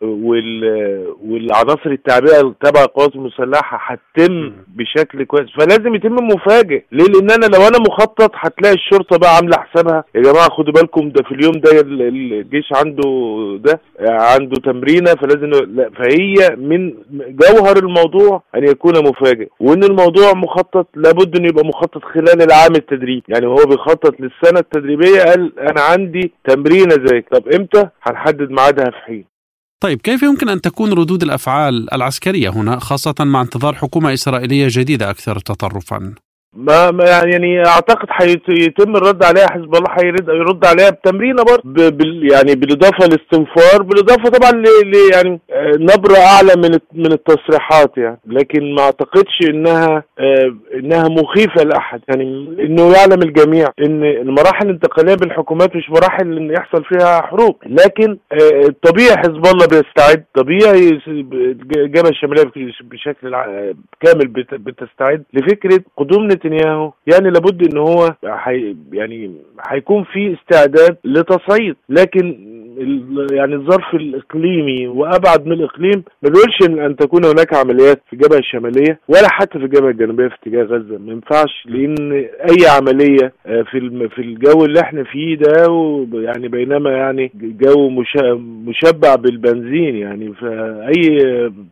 والعناصر 1.24 1.90
التعبئة 1.92 2.54
تبع 2.64 2.82
القوات 2.84 3.16
المسلحه 3.16 3.80
هتتم 3.82 4.52
بشكل 4.68 5.24
كويس. 5.24 5.50
فلازم 5.60 5.96
يتم 5.96 6.16
مفاجئ 6.16 6.84
ليه؟ 6.92 7.06
لأن 7.06 7.32
أنا 7.32 7.46
لو 7.56 7.62
أنا 7.68 7.78
مخطط 7.90 8.32
هتلاقي 8.36 8.76
الشرطة 8.76 9.18
بقى 9.20 9.36
عاملة 9.36 9.58
حسابها. 9.58 10.04
يا 10.16 10.22
جماعة 10.22 10.50
خدوا 10.50 10.74
بالكم 10.74 11.10
ده 11.10 11.24
في 11.24 11.32
اليوم 11.36 11.52
ده 11.52 11.82
الجيش 11.82 12.70
عنده 12.76 13.04
ده 13.64 13.80
عنده 14.10 14.56
تمرينة 14.66 15.12
فلازم 15.22 15.50
لا 15.76 15.90
فهي 15.90 16.56
من 16.56 16.94
جوهر 17.12 17.71
الموضوع 17.78 18.44
أن 18.56 18.64
يكون 18.64 18.94
مفاجئ 19.10 19.48
وإن 19.60 19.84
الموضوع 19.84 20.34
مخطط 20.34 20.88
لابد 20.96 21.36
إنه 21.36 21.48
يبقى 21.48 21.66
مخطط 21.66 22.02
خلال 22.14 22.42
العام 22.42 22.76
التدريبي 22.76 23.24
يعني 23.28 23.46
هو 23.48 23.56
بيخطط 23.56 24.14
للسنة 24.20 24.60
التدريبية 24.60 25.22
قال 25.24 25.60
أنا 25.60 25.82
عندي 25.82 26.32
تمرينه 26.48 26.96
زي 27.06 27.22
طب 27.32 27.48
إمتى؟ 27.48 27.90
هنحدد 28.04 28.52
ميعادها 28.52 28.86
في 28.92 28.98
حين. 29.06 29.26
طيب 29.84 30.02
كيف 30.02 30.24
يمكن 30.24 30.50
أن 30.50 30.62
تكون 30.62 30.94
ردود 30.94 31.24
الأفعال 31.24 31.94
العسكرية 31.94 32.50
هنا 32.50 32.80
خاصة 32.80 33.16
مع 33.20 33.42
انتظار 33.42 33.74
حكومة 33.74 34.14
إسرائيلية 34.14 34.68
جديدة 34.70 35.10
أكثر 35.10 35.40
تطرفا؟ 35.40 36.14
ما 36.56 36.92
ما 36.92 37.04
يعني 37.06 37.66
أعتقد 37.66 38.08
هيتم 38.50 38.96
الرد 38.96 39.24
عليها 39.24 39.48
حزب 39.52 39.76
الله 39.76 39.96
هيرد 40.04 40.28
يرد 40.30 40.66
عليها 40.66 40.90
بتمرينه 40.90 41.44
برضه. 41.44 41.84
يعني 42.32 42.56
بالإضافة 42.56 43.06
لاستنفار 43.08 43.82
بالإضافة 43.84 44.30
طبعا 44.30 44.52
ل 44.52 44.94
يعني 45.14 45.40
نبرة 45.76 46.18
أعلى 46.18 46.54
من 46.56 46.78
من 46.94 47.12
التصريحات 47.12 47.98
يعني. 47.98 48.20
لكن 48.28 48.76
ما 48.76 48.82
أعتقدش 48.82 49.40
إنها 49.50 50.04
إنها 50.76 51.08
مخيفة 51.08 51.64
لأحد. 51.64 52.02
يعني 52.10 52.24
إنه 52.60 52.94
يعلم 52.94 53.22
الجميع 53.24 53.68
إن 53.80 54.04
المراحل 54.04 54.66
الانتقالية 54.66 55.16
بالحكومات 55.16 55.76
مش 55.76 55.90
مراحل 55.90 56.38
إن 56.38 56.52
يحصل 56.52 56.84
فيها 56.84 57.22
حروب. 57.22 57.56
لكن 57.66 58.18
طبيعي 58.84 59.18
حزب 59.18 59.46
الله 59.46 59.68
بيستعد. 59.68 60.24
طبيعي 60.36 61.00
الجبهه 61.08 62.10
الشمالية 62.10 62.52
بشكل 62.82 63.36
كامل 64.02 64.28
بتستعد 64.52 65.24
لفكرة 65.34 65.82
قدوم 65.98 66.28
نتنياهو. 66.46 66.92
يعني 67.08 67.30
لابد 67.30 67.68
إن 67.72 67.78
هو 67.78 68.10
حي 68.26 68.76
يعني 68.94 69.32
هيكون 69.68 70.04
في 70.04 70.34
استعداد 70.42 70.98
لتصعيد. 71.04 71.76
لكن 71.90 72.52
يعني 73.32 73.56
الظرف 73.56 73.94
الإقليمي 73.94 74.88
وأبعد 74.88 75.46
من 75.46 75.52
الإقليم 75.52 76.04
ما 76.24 76.30
بيقولش 76.30 76.58
إن 76.86 76.96
تكون 76.96 77.26
هناك 77.26 77.54
عمليات 77.56 78.02
في 78.08 78.14
الجبهة 78.14 78.38
الشمالية 78.38 79.00
ولا 79.08 79.28
حتى 79.32 79.60
في 79.60 79.66
الجبهة 79.66 79.90
الجنوبية 79.90 80.28
في 80.28 80.36
اتجاه 80.42 80.64
غزة. 80.64 80.98
ما 80.98 81.12
ينفعش 81.12 81.64
لأن 81.66 82.12
أي 82.50 82.68
عملية 82.78 83.34
في 83.46 84.08
في 84.16 84.22
الجو 84.22 84.66
اللي 84.66 84.80
إحنا 84.82 85.04
فيه 85.04 85.36
ده 85.36 85.52
يعني 86.14 86.48
بينما 86.48 86.92
يعني 86.92 87.32
جو 87.36 87.90
مشبع 88.68 89.16
بالبنزين 89.16 89.96
يعني 89.96 90.34
فأي 90.34 91.18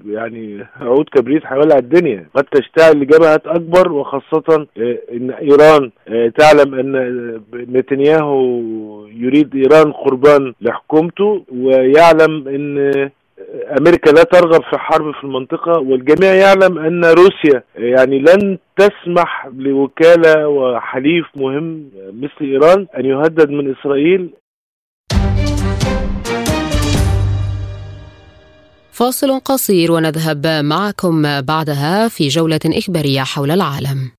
يعني 0.06 0.66
عود 0.82 1.06
كبريت 1.16 1.44
هيولع 1.46 1.76
الدنيا. 1.78 2.26
قد 2.36 2.44
تشتعل 2.44 3.00
لجبهات 3.02 3.48
أكبر 3.48 3.92
وخاصة 3.92 4.59
إن 5.12 5.32
إيران 5.32 5.92
تعلم 6.38 6.76
أن 6.76 6.92
نتنياهو 7.54 8.62
يريد 9.08 9.56
إيران 9.56 9.92
قربان 9.92 10.54
لحكومته 10.62 11.44
ويعلم 11.52 12.48
أن 12.48 13.10
أمريكا 13.80 14.10
لا 14.10 14.24
ترغب 14.24 14.62
في 14.62 14.78
حرب 14.78 15.14
في 15.14 15.24
المنطقة 15.24 15.80
والجميع 15.80 16.34
يعلم 16.34 16.78
أن 16.78 17.06
روسيا 17.06 17.64
يعني 17.76 18.20
لن 18.20 18.58
تسمح 18.78 19.50
لوكالة 19.58 20.48
وحليف 20.48 21.26
مهم 21.36 21.90
مثل 22.14 22.42
إيران 22.42 22.88
أن 22.98 23.06
يهدد 23.06 23.50
من 23.50 23.76
إسرائيل. 23.76 24.30
فاصل 28.92 29.40
قصير 29.40 29.92
ونذهب 29.92 30.48
معكم 30.64 31.42
بعدها 31.42 32.08
في 32.08 32.28
جولة 32.28 32.60
إخبارية 32.66 33.22
حول 33.22 33.52
العالم. 33.52 34.19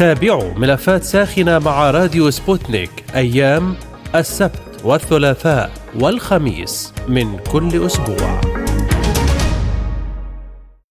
تابعوا 0.00 0.54
ملفات 0.58 1.02
ساخنة 1.02 1.58
مع 1.58 1.90
راديو 1.90 2.30
سبوتنيك 2.30 2.90
أيام 3.14 3.74
السبت 4.14 4.80
والثلاثاء 4.84 5.70
والخميس 6.00 6.92
من 7.08 7.38
كل 7.52 7.86
أسبوع. 7.86 8.40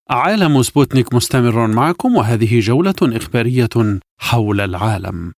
عالم 0.09 0.63
سبوتنيك 0.63 1.13
مستمر 1.13 1.67
معكم 1.67 2.15
وهذه 2.15 2.59
جولة 2.59 2.95
إخبارية 3.01 3.99
حول 4.19 4.61
العالم. 4.61 5.33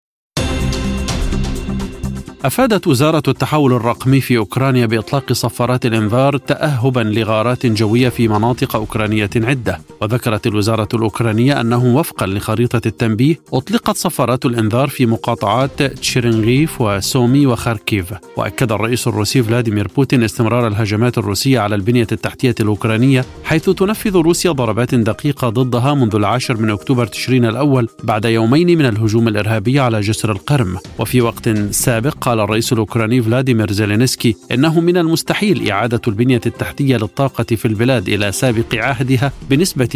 أفادت 2.46 2.88
وزارة 2.88 3.24
التحول 3.28 3.74
الرقمي 3.74 4.22
في 4.22 4.38
أوكرانيا 4.38 4.86
بإطلاق 4.86 5.34
صفارات 5.34 5.86
الإنذار 5.86 6.38
تأهبا 6.38 7.00
لغارات 7.00 7.66
جوية 7.66 8.10
في 8.10 8.28
مناطق 8.28 8.76
أوكرانية 8.76 9.30
عدة. 9.36 9.82
وذكرت 10.02 10.48
الوزارة 10.48 10.88
الأوكرانية 10.94 11.62
أنه 11.62 11.96
وفقا 11.96 12.28
لخريطة 12.28 12.82
التنبيه 12.86 13.40
أطلقت 13.54 13.98
صفارات 13.98 14.46
الإنذار 14.46 14.88
في 14.88 15.06
مقاطعات 15.06 15.84
تشيرنغيف 15.84 16.82
وسومي 16.82 17.46
وخاركيف. 17.46 18.14
وأكد 18.38 18.72
الرئيس 18.72 19.08
الروسي 19.08 19.44
فلاديمير 19.44 19.88
بوتين 19.96 20.24
استمرار 20.24 20.68
الهجمات 20.68 21.18
الروسية 21.18 21.60
على 21.60 21.76
البنية 21.76 22.08
التحتية 22.12 22.56
الأوكرانية 22.60 23.26
حيث 23.44 23.70
تنفذ 23.70 24.18
روسيا 24.18 24.52
ضربات 24.52 24.96
دقيقة 24.96 25.50
ضدها 25.50 25.94
منذ 25.94 26.16
العاشر 26.16 26.58
من 26.58 26.70
أكتوبر 26.70 27.06
تشرين 27.06 27.46
الأول 27.46 27.88
بعد 28.04 28.26
يومين 28.26 28.78
من 28.78 28.86
الهجوم 28.86 29.28
الإرهابي 29.28 29.80
على 29.80 30.00
جسر 30.00 30.32
القرم. 30.32 30.78
وفي 31.00 31.22
وقت 31.22 31.50
سابق 31.72 32.31
قال 32.32 32.40
الرئيس 32.40 32.74
الأوكراني 32.74 33.22
فلاديمير 33.22 33.72
زيلينسكي 33.72 34.36
إنه 34.52 34.80
من 34.80 34.98
المستحيل 34.98 35.72
إعادة 35.72 36.02
البنية 36.08 36.42
التحتية 36.46 36.98
للطاقة 36.98 37.44
في 37.44 37.66
البلاد 37.66 38.10
إلى 38.10 38.32
سابق 38.32 38.76
عهدها 38.76 39.32
بنسبة 39.50 39.90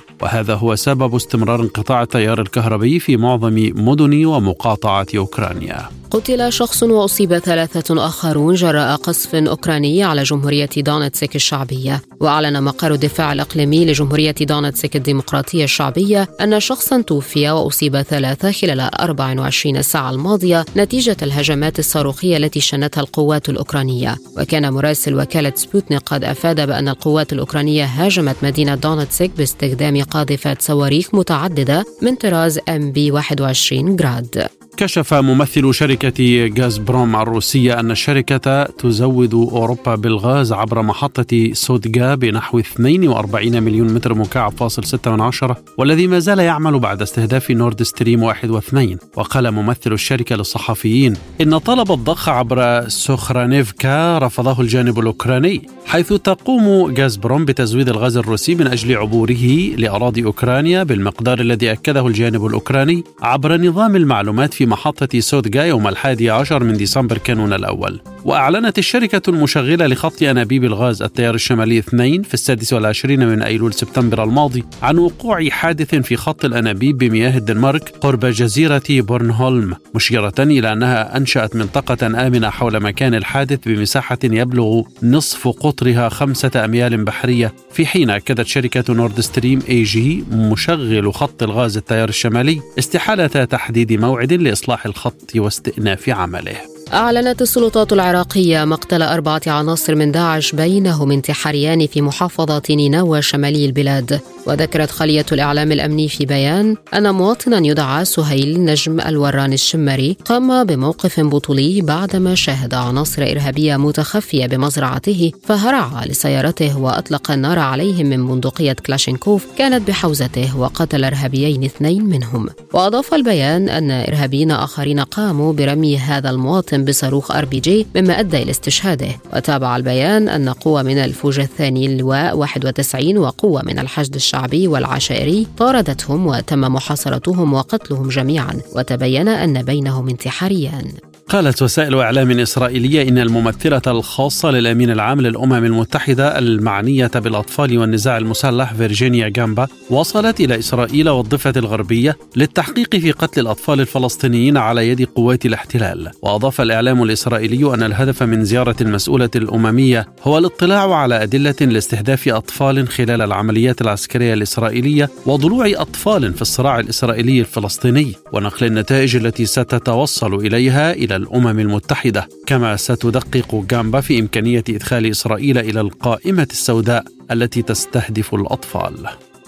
وهذا 0.22 0.54
هو 0.54 0.74
سبب 0.74 1.14
استمرار 1.14 1.60
انقطاع 1.60 2.02
التيار 2.02 2.40
الكهربي 2.40 2.98
في 2.98 3.16
معظم 3.16 3.72
مدن 3.76 4.24
ومقاطعات 4.24 5.14
أوكرانيا. 5.14 5.88
قتل 6.10 6.52
شخص 6.52 6.82
وأصيب 6.82 7.38
ثلاثة 7.38 8.06
آخرون 8.06 8.54
جراء 8.54 8.96
قصف 8.96 9.34
أوكراني 9.34 10.04
على 10.04 10.22
جمهورية 10.22 10.68
دونتسك 10.76 11.36
الشعبية. 11.36 12.02
وأعلن 12.20 12.62
مقر 12.62 12.92
الدفاع 12.92 13.32
الإقليمي 13.32 13.84
لجمهورية 13.84 14.34
دونتسك 14.40 14.96
الديمقراطية 14.96 15.64
الشعبية 15.64 16.28
أن 16.40 16.60
شخصا 16.60 17.02
توفي 17.02 17.50
وأصيب 17.50 18.02
ثلاثة 18.02 18.52
خلال 18.52 18.80
24 18.80 19.82
ساعة 19.82 20.10
الماضية 20.10 20.64
نتيجة 20.76 21.16
الهجمات 21.56 21.78
الصاروخية 21.78 22.36
التي 22.36 22.60
شنتها 22.60 23.00
القوات 23.00 23.48
الأوكرانية. 23.48 24.16
وكان 24.38 24.72
مراسل 24.72 25.14
وكالة 25.14 25.52
سبوتنيك 25.54 26.02
قد 26.06 26.24
أفاد 26.24 26.66
بأن 26.66 26.88
القوات 26.88 27.32
الأوكرانية 27.32 27.84
هاجمت 27.84 28.36
مدينة 28.42 28.74
دونتسك 28.74 29.30
باستخدام 29.36 30.02
قاذفات 30.02 30.62
صواريخ 30.62 31.14
متعددة 31.14 31.84
من 32.02 32.14
طراز 32.14 32.60
بي 32.68 32.92
ام 32.92 33.10
21 33.10 33.96
جراد 33.96 34.48
كشف 34.76 35.14
ممثل 35.14 35.74
شركة 35.74 36.50
غاز 36.58 36.78
بروم 36.78 37.16
الروسية 37.16 37.80
أن 37.80 37.90
الشركة 37.90 38.64
تزود 38.64 39.34
أوروبا 39.34 39.94
بالغاز 39.94 40.52
عبر 40.52 40.82
محطة 40.82 41.50
سودجا 41.52 42.14
بنحو 42.14 42.58
42 42.58 43.62
مليون 43.62 43.94
متر 43.94 44.14
مكعب 44.14 44.52
فاصل 44.52 44.84
6 44.84 45.10
من 45.10 45.20
عشرة 45.20 45.56
والذي 45.78 46.06
ما 46.06 46.18
زال 46.18 46.38
يعمل 46.38 46.78
بعد 46.78 47.02
استهداف 47.02 47.50
نورد 47.50 47.82
ستريم 47.82 48.22
1 48.22 48.50
و2 48.50 48.98
وقال 49.16 49.50
ممثل 49.50 49.92
الشركة 49.92 50.36
للصحفيين 50.36 51.14
إن 51.40 51.58
طلب 51.58 51.92
الضخ 51.92 52.28
عبر 52.28 52.88
سوخرانيفكا 52.88 54.18
رفضه 54.18 54.60
الجانب 54.60 54.98
الأوكراني 54.98 55.68
حيث 55.86 56.12
تقوم 56.12 56.94
غاز 56.98 57.16
بروم 57.16 57.44
بتزويد 57.44 57.88
الغاز 57.88 58.16
الروسي 58.16 58.54
من 58.54 58.66
أجل 58.66 58.96
عبوره 58.96 59.74
لأراضي 59.76 60.24
أوكرانيا 60.24 60.82
بالمقدار 60.82 61.40
الذي 61.40 61.72
أكده 61.72 62.06
الجانب 62.06 62.46
الأوكراني 62.46 63.04
عبر 63.22 63.60
نظام 63.60 63.96
المعلومات 63.96 64.54
في 64.54 64.65
محطة 64.66 65.20
سودجا 65.20 65.64
يوم 65.64 65.88
الحادي 65.88 66.30
عشر 66.30 66.64
من 66.64 66.76
ديسمبر 66.76 67.18
كانون 67.18 67.52
الأول. 67.52 68.00
وأعلنت 68.26 68.78
الشركة 68.78 69.30
المشغلة 69.30 69.86
لخط 69.86 70.22
أنابيب 70.22 70.64
الغاز 70.64 71.02
التيار 71.02 71.34
الشمالي 71.34 71.78
2 71.78 72.22
في 72.22 72.34
السادس 72.34 72.72
والعشرين 72.72 73.26
من 73.26 73.42
أيلول 73.42 73.74
سبتمبر 73.74 74.24
الماضي 74.24 74.64
عن 74.82 74.98
وقوع 74.98 75.48
حادث 75.48 75.94
في 75.94 76.16
خط 76.16 76.44
الأنابيب 76.44 76.98
بمياه 76.98 77.36
الدنمارك 77.36 77.88
قرب 77.88 78.26
جزيرة 78.26 78.82
بورنهولم 78.88 79.74
مشيرة 79.94 80.34
إلى 80.38 80.72
أنها 80.72 81.16
أنشأت 81.16 81.56
منطقة 81.56 82.06
آمنة 82.26 82.50
حول 82.50 82.80
مكان 82.80 83.14
الحادث 83.14 83.58
بمساحة 83.66 84.18
يبلغ 84.24 84.82
نصف 85.02 85.48
قطرها 85.48 86.08
خمسة 86.08 86.64
أميال 86.64 87.04
بحرية. 87.04 87.54
في 87.72 87.86
حين 87.86 88.10
أكدت 88.10 88.46
شركة 88.46 88.94
نورد 88.94 89.20
ستريم 89.20 89.62
إي 89.68 89.82
جي 89.82 90.24
مشغل 90.32 91.14
خط 91.14 91.42
الغاز 91.42 91.76
التيار 91.76 92.08
الشمالي 92.08 92.60
استحالة 92.78 93.26
تحديد 93.26 93.92
موعد 93.92 94.32
لإصلاح 94.32 94.86
الخط 94.86 95.36
واستئناف 95.36 96.08
عمله. 96.08 96.75
أعلنت 96.92 97.42
السلطات 97.42 97.92
العراقية 97.92 98.64
مقتل 98.64 99.02
أربعة 99.02 99.40
عناصر 99.46 99.94
من 99.94 100.12
داعش 100.12 100.52
بينهم 100.52 101.10
انتحاريان 101.10 101.86
في 101.86 102.02
محافظة 102.02 102.62
نينوى 102.70 103.22
شمالي 103.22 103.66
البلاد. 103.66 104.20
وذكرت 104.46 104.90
خلية 104.90 105.26
الإعلام 105.32 105.72
الأمني 105.72 106.08
في 106.08 106.26
بيان 106.26 106.76
أن 106.94 107.14
مواطنا 107.14 107.66
يدعى 107.66 108.04
سهيل 108.04 108.64
نجم 108.64 109.00
الوران 109.00 109.52
الشمري 109.52 110.16
قام 110.24 110.64
بموقف 110.64 111.20
بطولي 111.20 111.80
بعدما 111.80 112.34
شاهد 112.34 112.74
عناصر 112.74 113.22
إرهابية 113.22 113.76
متخفية 113.76 114.46
بمزرعته 114.46 115.32
فهرع 115.42 116.04
لسيارته 116.04 116.78
وأطلق 116.78 117.30
النار 117.30 117.58
عليهم 117.58 118.06
من 118.06 118.26
بندقية 118.26 118.76
كلاشينكوف 118.86 119.46
كانت 119.58 119.88
بحوزته 119.88 120.58
وقتل 120.58 121.04
إرهابيين 121.04 121.64
اثنين 121.64 122.04
منهم. 122.04 122.48
وأضاف 122.72 123.14
البيان 123.14 123.68
أن 123.68 123.90
إرهابيين 123.90 124.50
آخرين 124.50 125.00
قاموا 125.00 125.52
برمي 125.52 125.98
هذا 125.98 126.30
المواطن 126.30 126.75
بصاروخ 126.84 127.30
آر 127.30 127.44
بي 127.44 127.60
جي 127.60 127.86
مما 127.96 128.20
أدى 128.20 128.42
إلى 128.42 128.50
استشهاده. 128.50 129.08
وتابع 129.36 129.76
البيان 129.76 130.28
أن 130.28 130.48
قوة 130.48 130.82
من 130.82 130.98
الفوج 130.98 131.40
الثاني 131.40 131.86
اللواء 131.86 132.36
91 132.36 133.18
وقوة 133.18 133.62
من 133.62 133.78
الحشد 133.78 134.14
الشعبي 134.14 134.68
والعشائري 134.68 135.46
طاردتهم 135.58 136.26
وتم 136.26 136.60
محاصرتهم 136.60 137.54
وقتلهم 137.54 138.08
جميعا. 138.08 138.60
وتبين 138.74 139.28
أن 139.28 139.62
بينهم 139.62 140.08
انتحاريان. 140.08 140.92
قالت 141.28 141.62
وسائل 141.62 141.98
إعلام 141.98 142.30
إسرائيلية 142.40 143.08
إن 143.08 143.18
الممثلة 143.18 143.82
الخاصة 143.86 144.50
للأمين 144.50 144.90
العام 144.90 145.20
للأمم 145.20 145.64
المتحدة 145.64 146.38
المعنية 146.38 147.10
بالأطفال 147.14 147.78
والنزاع 147.78 148.18
المسلح 148.18 148.74
فيرجينيا 148.74 149.28
جامبا 149.28 149.66
وصلت 149.90 150.40
إلى 150.40 150.58
إسرائيل 150.58 151.08
والضفة 151.08 151.52
الغربية 151.56 152.16
للتحقيق 152.36 152.96
في 152.96 153.12
قتل 153.12 153.40
الأطفال 153.40 153.80
الفلسطينيين 153.80 154.56
على 154.56 154.88
يد 154.88 155.04
قوات 155.04 155.46
الاحتلال. 155.46 156.10
وأضاف 156.22 156.60
الإعلام 156.60 157.02
الإسرائيلي 157.02 157.74
أن 157.74 157.82
الهدف 157.82 158.22
من 158.22 158.44
زيارة 158.44 158.76
المسؤولة 158.80 159.30
الأممية 159.36 160.06
هو 160.22 160.38
الاطلاع 160.38 160.94
على 160.94 161.22
أدلة 161.22 161.54
لاستهداف 161.60 162.28
أطفال 162.28 162.88
خلال 162.88 163.22
العمليات 163.22 163.80
العسكرية 163.80 164.34
الإسرائيلية 164.34 165.10
وضلوع 165.26 165.72
أطفال 165.76 166.34
في 166.34 166.42
الصراع 166.42 166.80
الإسرائيلي 166.80 167.40
الفلسطيني 167.40 168.12
ونقل 168.32 168.66
النتائج 168.66 169.16
التي 169.16 169.46
ستتوصل 169.46 170.34
إليها 170.34 170.92
إلى 170.92 171.15
الأمم 171.16 171.60
المتحدة 171.60 172.28
كما 172.46 172.76
ستدقق 172.76 173.64
جامبا 173.70 174.00
في 174.00 174.18
إمكانية 174.20 174.64
إدخال 174.68 175.10
إسرائيل 175.10 175.58
إلى 175.58 175.80
القائمة 175.80 176.48
السوداء 176.50 177.04
التي 177.30 177.62
تستهدف 177.62 178.34
الأطفال. 178.34 179.06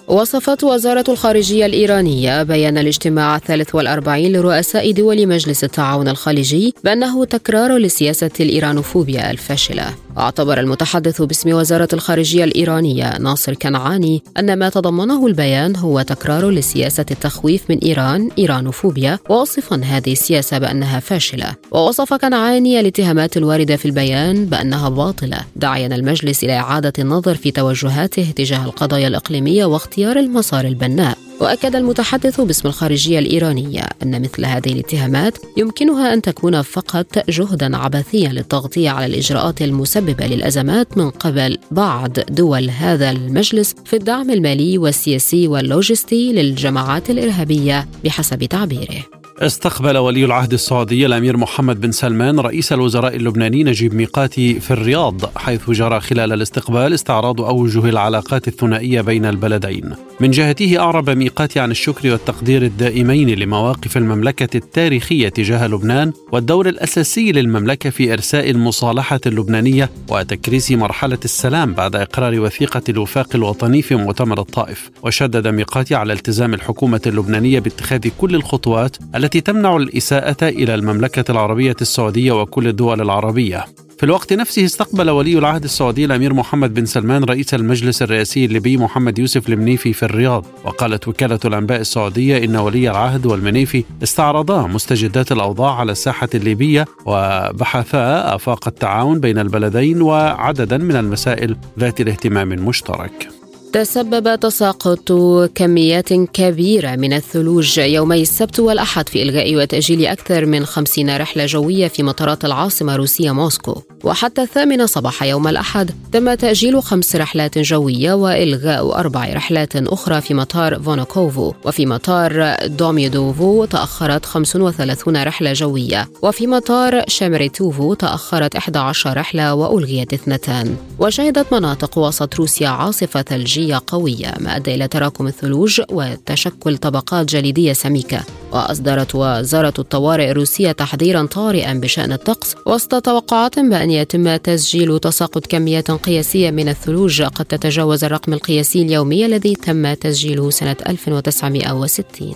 وصفت 0.09 0.65
وزارة 0.65 1.05
الخارجية 1.09 1.67
الإيرانية 1.67 2.43
بيان 2.43 2.79
الاجتماع 2.79 3.37
الثالث 3.37 3.75
والأربعين 3.75 4.33
لرؤساء 4.33 4.93
دول 4.93 5.27
مجلس 5.27 5.65
التعاون 5.65 6.09
الخليجي 6.09 6.75
بأنه 6.85 7.25
تكرار 7.25 7.77
لسياسة 7.77 8.31
الإيرانوفوبيا 8.41 9.31
الفاشلة. 9.31 9.95
واعتبر 10.19 10.61
المتحدث 10.61 11.23
باسم 11.23 11.53
وزارة 11.53 11.89
الخارجية 11.93 12.45
الإيرانية 12.45 13.19
ناصر 13.19 13.55
كنعاني 13.55 14.23
أن 14.39 14.59
ما 14.59 14.69
تضمنه 14.69 15.27
البيان 15.27 15.77
هو 15.77 16.03
تكرار 16.03 16.51
لسياسة 16.51 17.07
التخويف 17.11 17.63
من 17.71 17.79
إيران 17.79 18.29
إيرانوفوبيا 18.39 19.19
واصفا 19.29 19.77
هذه 19.85 20.13
السياسة 20.13 20.59
بأنها 20.59 21.01
فاشلة. 21.01 21.55
ووصف 21.71 22.15
كنعاني 22.15 22.81
الاتهامات 22.81 23.37
الواردة 23.37 23.77
في 23.77 23.85
البيان 23.85 24.47
بأنها 24.47 24.89
باطلة 24.89 25.39
داعيا 25.57 25.87
المجلس 25.87 26.45
إلى 26.45 26.57
إعادة 26.57 26.93
النظر 26.99 27.35
في 27.35 27.51
توجهاته 27.51 28.33
تجاه 28.37 28.65
القضايا 28.65 29.09
الإقليمية 29.09 29.65
واختيار 29.65 30.19
المسار 30.19 30.65
البناء. 30.65 31.28
وأكد 31.41 31.77
المتحدث 31.77 32.41
باسم 32.41 32.69
الخارجية 32.69 33.19
الإيرانية 33.19 33.83
أن 34.03 34.23
مثل 34.23 34.45
هذه 34.45 34.73
الاتهامات 34.73 35.39
يمكنها 35.57 36.15
أن 36.15 36.23
تكون 36.23 36.63
فقط 36.63 37.19
جهدا 37.29 37.77
عبثيا 37.77 38.29
للتغطية 38.29 38.91
على 38.91 39.07
الإجراءات 39.07 39.63
المسببة 39.63 40.27
للأزمات 40.27 40.99
من 40.99 41.11
قبل 41.11 41.59
بعض 41.71 42.13
دول 42.31 42.71
هذا 42.71 43.11
المجلس 43.11 43.75
في 43.85 43.97
الدعم 43.97 44.31
المالي 44.31 44.79
والسياسي 44.79 45.49
واللوجستي 45.49 46.33
للجماعات 46.33 47.11
الإرهابية 47.11 47.89
بحسب 48.05 48.45
تعبيره. 48.45 49.18
استقبل 49.43 49.97
ولي 49.97 50.25
العهد 50.25 50.53
السعودي 50.53 51.07
الأمير 51.07 51.37
محمد 51.37 51.81
بن 51.81 51.93
سلمان 51.93 52.41
رئيس 52.41 52.73
الوزراء 52.73 53.17
اللبناني 53.17 53.65
نجيب 53.65 53.95
ميقاتي 53.95 54.61
في 54.61 54.71
الرياض 54.71 55.39
حيث 55.39 55.71
جرى 55.71 56.01
خلال 56.01 56.33
الاستقبال 56.33 56.95
استعراض 56.95 57.41
أوجه 57.41 57.89
العلاقات 57.89 58.49
الثنائية 58.49 59.01
بين 59.01 59.25
البلدين. 59.25 59.95
من 60.21 60.31
جهته 60.31 60.79
أعرب 60.79 61.11
ميقاتي 61.11 61.61
عن 61.61 61.71
الشكر 61.71 62.13
والتقدير 62.13 62.63
الدائمين 62.63 63.31
لمواقف 63.31 63.97
المملكة 63.97 64.57
التاريخية 64.57 65.29
تجاه 65.29 65.67
لبنان 65.67 66.13
والدور 66.33 66.69
الأساسي 66.69 67.33
للمملكة 67.33 67.91
في 67.91 68.13
إرساء 68.13 68.51
المصالحة 68.51 69.21
اللبنانية 69.27 69.91
وتكريس 70.09 70.71
مرحلة 70.73 71.19
السلام 71.25 71.73
بعد 71.73 71.97
إقرار 71.97 72.41
وثيقة 72.41 72.83
الوفاق 72.89 73.29
الوطني 73.35 73.83
في 73.83 73.95
مؤتمر 73.95 74.41
الطائف. 74.41 74.91
وشدد 75.03 75.49
ميقاتي 75.49 75.95
على 75.95 76.13
التزام 76.13 76.55
الحكومة 76.55 77.01
اللبنانية 77.07 77.59
باتخاذ 77.59 78.09
كل 78.19 78.35
الخطوات 78.35 78.97
تمنع 79.37 79.77
الإساءة 79.77 80.37
إلى 80.43 80.75
المملكة 80.75 81.33
العربية 81.33 81.77
السعودية 81.81 82.33
وكل 82.33 82.69
الدول 82.69 83.01
العربية 83.01 83.65
في 83.99 84.05
الوقت 84.05 84.33
نفسه 84.33 84.65
استقبل 84.65 85.11
ولي 85.11 85.39
العهد 85.39 85.65
السعودي 85.65 86.05
الأمير 86.05 86.35
محمد 86.35 86.75
بن 86.75 86.85
سلمان 86.85 87.25
رئيس 87.25 87.55
المجلس 87.55 88.03
الرئاسي 88.03 88.45
الليبي 88.45 88.77
محمد 88.77 89.19
يوسف 89.19 89.49
المنيفي 89.49 89.93
في 89.93 90.03
الرياض، 90.03 90.45
وقالت 90.65 91.09
وكالة 91.09 91.39
الأنباء 91.45 91.81
السعودية 91.81 92.45
إن 92.45 92.57
ولي 92.57 92.91
العهد 92.91 93.27
والمنيفي 93.27 93.85
استعرضا 94.03 94.67
مستجدات 94.67 95.33
الأوضاع 95.33 95.75
على 95.75 95.93
الساحة 95.93 96.29
الليبية 96.35 96.85
وبحثا 97.07 98.35
أفاق 98.35 98.69
التعاون 98.69 99.21
بين 99.21 99.39
البلدين 99.39 100.03
وعددا 100.03 100.79
من 100.79 100.97
المسائل 100.97 101.57
ذات 101.79 102.01
الاهتمام 102.01 102.53
المشترك. 102.53 103.38
تسبب 103.73 104.41
تساقط 104.41 105.13
كميات 105.55 106.13
كبيرة 106.13 106.97
من 106.97 107.13
الثلوج 107.13 107.79
يومي 107.79 108.23
السبت 108.23 108.61
والأحد 108.61 109.09
في 109.09 109.23
إلغاء 109.23 109.57
وتأجيل 109.57 110.07
أكثر 110.07 110.47
من 110.47 110.67
خمسين 110.67 111.17
رحلة 111.17 111.47
جوية 111.47 111.89
في 111.89 112.03
مطارات 112.03 112.45
العاصمة 112.45 112.95
الروسية 112.95 113.33
موسكو. 113.33 113.83
وحتى 114.05 114.43
الثامنة 114.43 114.87
صباح 114.87 115.23
يوم 115.23 115.49
الأحد 115.49 115.91
تم 116.13 116.35
تأجيل 116.35 116.83
خمس 116.83 117.17
رحلات 117.17 117.59
جوية 117.59 118.13
وإلغاء 118.13 118.99
أربع 118.99 119.33
رحلات 119.33 119.77
أخرى 119.77 120.21
في 120.21 120.35
مطار 120.35 120.83
فنوكوفو. 120.83 121.53
وفي 121.65 121.87
مطار 121.87 122.57
دوميدوفو 122.67 123.65
تأخرت 123.65 124.27
35 124.27 125.23
رحلة 125.23 125.53
جوية. 125.53 126.09
وفي 126.23 126.47
مطار 126.47 127.05
شيريميتيفو 127.09 127.95
تأخرت 127.95 128.57
11 128.57 129.17
رحلة 129.17 129.55
وألغيت 129.55 130.13
اثنتان. 130.13 130.77
وشهدت 130.99 131.53
مناطق 131.53 131.99
وسط 131.99 132.35
روسيا 132.35 132.69
عاصفة 132.69 133.23
ثلج 133.23 133.49
ثلجية 133.49 133.83
قوية 133.87 134.35
ما 134.41 134.57
أدى 134.57 134.75
إلى 134.75 134.89
تراكم 134.89 135.27
الثلوج 135.27 135.81
وتشكل 135.91 136.77
طبقات 136.77 137.27
جليدية 137.27 137.73
سميكة. 137.73 138.25
وأصدرت 138.53 139.15
وزارة 139.15 139.75
الطوارئ 139.79 140.31
الروسية 140.31 140.73
تحذيرا 140.73 141.27
طارئا 141.27 141.75
بشأن 141.75 142.13
الطقس 142.13 142.55
وسط 142.67 143.05
توقعات 143.05 143.59
بأن 143.59 143.91
يتم 143.91 144.37
تسجيل 144.37 144.99
تساقط 144.99 145.47
كميات 145.47 145.91
قياسية 145.91 146.51
من 146.51 146.69
الثلوج. 146.69 147.23
قد 147.23 147.45
تتجاوز 147.45 148.05
الرقم 148.05 148.33
القياسي 148.33 148.83
اليومي 148.83 149.27
الذي 149.27 149.55
تم 149.55 149.95
تسجيله 149.95 150.51
سنة 150.51 150.77
1960 150.89 152.35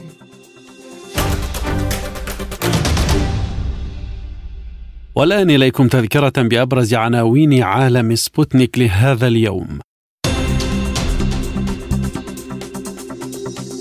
والآن 5.14 5.50
إليكم 5.50 5.88
تذكرة 5.88 6.32
بأبرز 6.36 6.94
عناوين 6.94 7.62
عالم 7.62 8.14
سبوتنيك 8.14 8.78
لهذا 8.78 9.26
اليوم. 9.26 9.78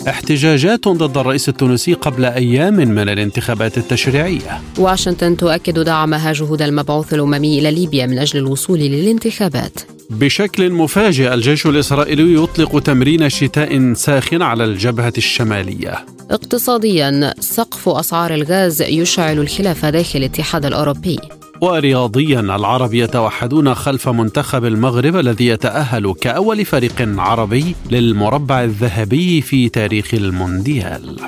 احتجاجات 0.08 0.88
ضد 0.88 1.18
الرئيس 1.18 1.50
التونسي 1.50 1.94
قبل 1.94 2.26
أيام 2.26 2.74
من 2.74 3.10
الانتخابات 3.10 3.78
التشريعية. 3.78 4.62
واشنطن 4.78 5.38
تؤكد 5.38 5.80
دعمها 5.80 6.34
جهود 6.34 6.62
المبعوث 6.62 7.14
الأممي 7.14 7.60
إلى 7.60 7.72
ليبيا 7.72 8.06
من 8.06 8.18
أجل 8.20 8.40
الوصول 8.40 8.80
للانتخابات. 8.80 9.80
بشكل 10.10 10.72
مفاجئ 10.72 11.34
الجيش 11.34 11.66
الإسرائيلي 11.66 12.44
يطلق 12.44 12.80
تمرين 12.80 13.30
شتاء 13.30 13.94
ساخن 13.94 14.42
على 14.42 14.64
الجبهة 14.64 15.14
الشمالية. 15.18 16.06
اقتصاديا 16.32 17.34
سقف 17.40 17.90
أسعار 17.90 18.34
الغاز 18.34 18.82
يشعل 18.82 19.40
الخلاف 19.40 19.86
داخل 19.86 20.20
الاتحاد 20.20 20.66
الأوروبي. 20.66 21.20
ورياضيا 21.62 22.40
العرب 22.40 22.94
يتوحدون 22.94 23.74
خلف 23.74 24.10
منتخب 24.10 24.66
المغرب 24.66 25.16
الذي 25.16 25.48
يتأهل 25.48 26.14
كأول 26.14 26.66
فريق 26.66 27.20
عربي 27.20 27.76
للمربع 27.92 28.64
الذهبي 28.64 29.42
في 29.42 29.70
تاريخ 29.70 30.14
المونديال. 30.14 31.20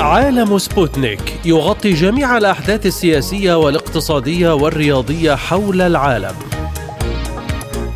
عالم 0.00 0.58
سبوتنيك 0.58 1.40
يغطي 1.44 1.92
جميع 1.92 2.36
الأحداث 2.36 2.86
السياسية 2.86 3.54
والاقتصادية 3.58 4.54
والرياضية 4.54 5.34
حول 5.34 5.80
العالم. 5.80 6.57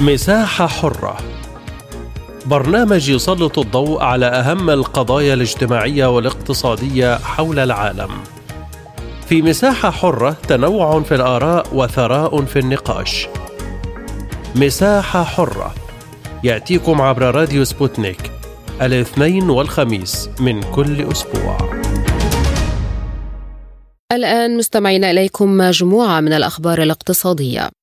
مساحة 0.00 0.66
حرة 0.66 1.16
برنامج 2.46 3.08
يسلط 3.08 3.58
الضوء 3.58 4.02
على 4.02 4.26
أهم 4.26 4.70
القضايا 4.70 5.34
الاجتماعية 5.34 6.06
والاقتصادية 6.06 7.18
حول 7.18 7.58
العالم. 7.58 8.10
في 9.26 9.42
مساحة 9.42 9.90
حرة 9.90 10.36
تنوع 10.48 11.02
في 11.02 11.14
الآراء 11.14 11.66
وثراء 11.72 12.44
في 12.44 12.58
النقاش. 12.58 13.28
مساحة 14.54 15.24
حرة 15.24 15.74
يأتيكم 16.44 17.00
عبر 17.00 17.34
راديو 17.34 17.64
سبوتنيك 17.64 18.30
الاثنين 18.82 19.50
والخميس 19.50 20.30
من 20.40 20.62
كل 20.62 21.10
أسبوع. 21.12 21.58
الآن 24.12 24.56
مستمعين 24.56 25.04
إليكم 25.04 25.56
مجموعة 25.56 26.20
من 26.20 26.32
الأخبار 26.32 26.82
الاقتصادية. 26.82 27.79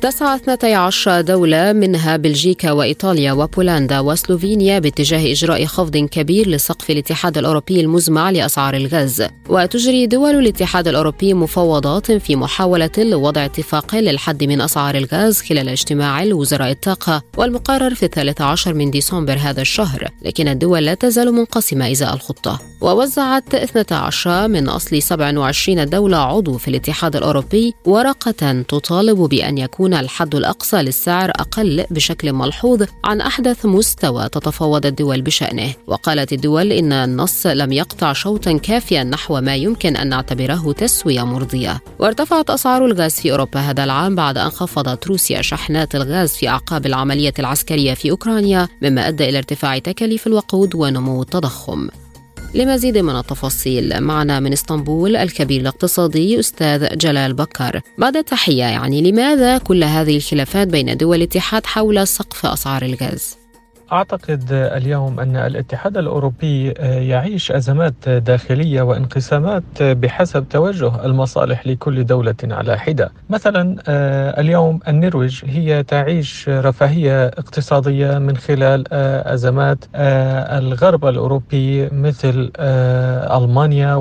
تسعى 0.00 0.36
12 0.36 1.20
دولة 1.20 1.72
منها 1.72 2.16
بلجيكا 2.16 2.72
وإيطاليا 2.72 3.32
وبولندا 3.32 4.00
وسلوفينيا 4.00 4.78
باتجاه 4.78 5.32
إجراء 5.32 5.64
خفض 5.64 5.96
كبير 5.96 6.48
لسقف 6.48 6.90
الاتحاد 6.90 7.38
الأوروبي 7.38 7.80
المزمع 7.80 8.30
لأسعار 8.30 8.74
الغاز. 8.76 9.22
وتجري 9.48 10.06
دول 10.06 10.30
الاتحاد 10.30 10.88
الأوروبي 10.88 11.34
مفاوضات 11.34 12.12
في 12.12 12.36
محاولة 12.36 12.90
لوضع 12.98 13.44
اتفاق 13.44 13.94
للحد 13.94 14.44
من 14.44 14.60
أسعار 14.60 14.94
الغاز 14.94 15.40
خلال 15.40 15.68
اجتماع 15.68 16.24
لوزراء 16.24 16.70
الطاقة 16.70 17.22
والمقرر 17.36 17.94
في 17.94 18.02
الثالث 18.02 18.40
عشر 18.40 18.74
من 18.74 18.90
ديسمبر 18.90 19.38
هذا 19.38 19.60
الشهر. 19.60 20.08
لكن 20.22 20.48
الدول 20.48 20.84
لا 20.84 20.94
تزال 20.94 21.32
منقسمة 21.32 21.90
إزاء 21.92 22.14
الخطة. 22.14 22.60
ووزعت 22.80 23.54
12 23.54 24.48
من 24.48 24.68
أصل 24.68 25.02
27 25.02 25.84
دولة 25.86 26.16
عضو 26.16 26.58
في 26.58 26.68
الاتحاد 26.68 27.16
الأوروبي 27.16 27.74
ورقة 27.84 28.62
تطالب 28.68 29.18
بأن 29.18 29.58
يكون 29.58 29.87
يكون 29.88 30.00
الحد 30.00 30.34
الأقصى 30.34 30.76
للسعر 30.76 31.30
أقل 31.30 31.84
بشكل 31.90 32.32
ملحوظ 32.32 32.82
عن 33.04 33.20
أحدث 33.20 33.66
مستوى 33.66 34.28
تتفاوض 34.28 34.86
الدول 34.86 35.22
بشأنه. 35.22 35.74
وقالت 35.86 36.32
الدول 36.32 36.72
إن 36.72 36.92
النص 36.92 37.46
لم 37.46 37.72
يقطع 37.72 38.12
شوطا 38.12 38.58
كافيا 38.58 39.04
نحو 39.04 39.40
ما 39.40 39.56
يمكن 39.56 39.96
أن 39.96 40.08
نعتبره 40.08 40.72
تسوية 40.72 41.22
مرضية. 41.22 41.80
وارتفعت 41.98 42.50
أسعار 42.50 42.84
الغاز 42.86 43.14
في 43.14 43.32
أوروبا 43.32 43.60
هذا 43.60 43.84
العام 43.84 44.14
بعد 44.14 44.38
أن 44.38 44.50
خفضت 44.50 45.06
روسيا 45.06 45.42
شحنات 45.42 45.94
الغاز 45.94 46.32
في 46.32 46.48
أعقاب 46.48 46.86
العملية 46.86 47.34
العسكرية 47.38 47.94
في 47.94 48.10
أوكرانيا 48.10 48.68
مما 48.82 49.08
أدى 49.08 49.28
إلى 49.28 49.38
ارتفاع 49.38 49.78
تكاليف 49.78 50.26
الوقود 50.26 50.74
ونمو 50.74 51.22
التضخم. 51.22 51.88
لمزيد 52.54 52.98
من 52.98 53.16
التفاصيل 53.16 54.00
معنا 54.00 54.40
من 54.40 54.52
إسطنبول 54.52 55.16
الكبير 55.16 55.60
الاقتصادي 55.60 56.40
أستاذ 56.40 56.96
جلال 56.96 57.34
بكر. 57.34 57.80
بعد 57.98 58.16
التحيه 58.16 58.64
يعني 58.64 59.10
لماذا 59.10 59.58
كل 59.58 59.84
هذه 59.84 60.16
الخلافات 60.16 60.68
بين 60.68 60.96
دول 60.96 61.16
الاتحاد 61.16 61.66
حول 61.66 62.06
سقف 62.06 62.46
أسعار 62.46 62.82
الغاز؟ 62.82 63.36
أعتقد 63.92 64.52
اليوم 64.52 65.20
أن 65.20 65.36
الاتحاد 65.36 65.96
الأوروبي 65.96 66.70
يعيش 67.08 67.52
أزمات 67.52 68.08
داخلية 68.08 68.82
وانقسامات 68.82 69.82
بحسب 69.82 70.48
توجه 70.48 71.04
المصالح 71.04 71.66
لكل 71.66 72.04
دولة 72.04 72.34
على 72.44 72.78
حدة، 72.78 73.12
مثلا 73.28 73.76
اليوم 74.40 74.80
النرويج 74.88 75.40
هي 75.44 75.82
تعيش 75.82 76.48
رفاهية 76.48 77.26
اقتصادية 77.26 78.18
من 78.18 78.36
خلال 78.36 78.84
أزمات 79.34 79.84
الغرب 79.94 81.06
الأوروبي 81.06 81.88
مثل 81.92 82.52
ألمانيا 83.36 83.94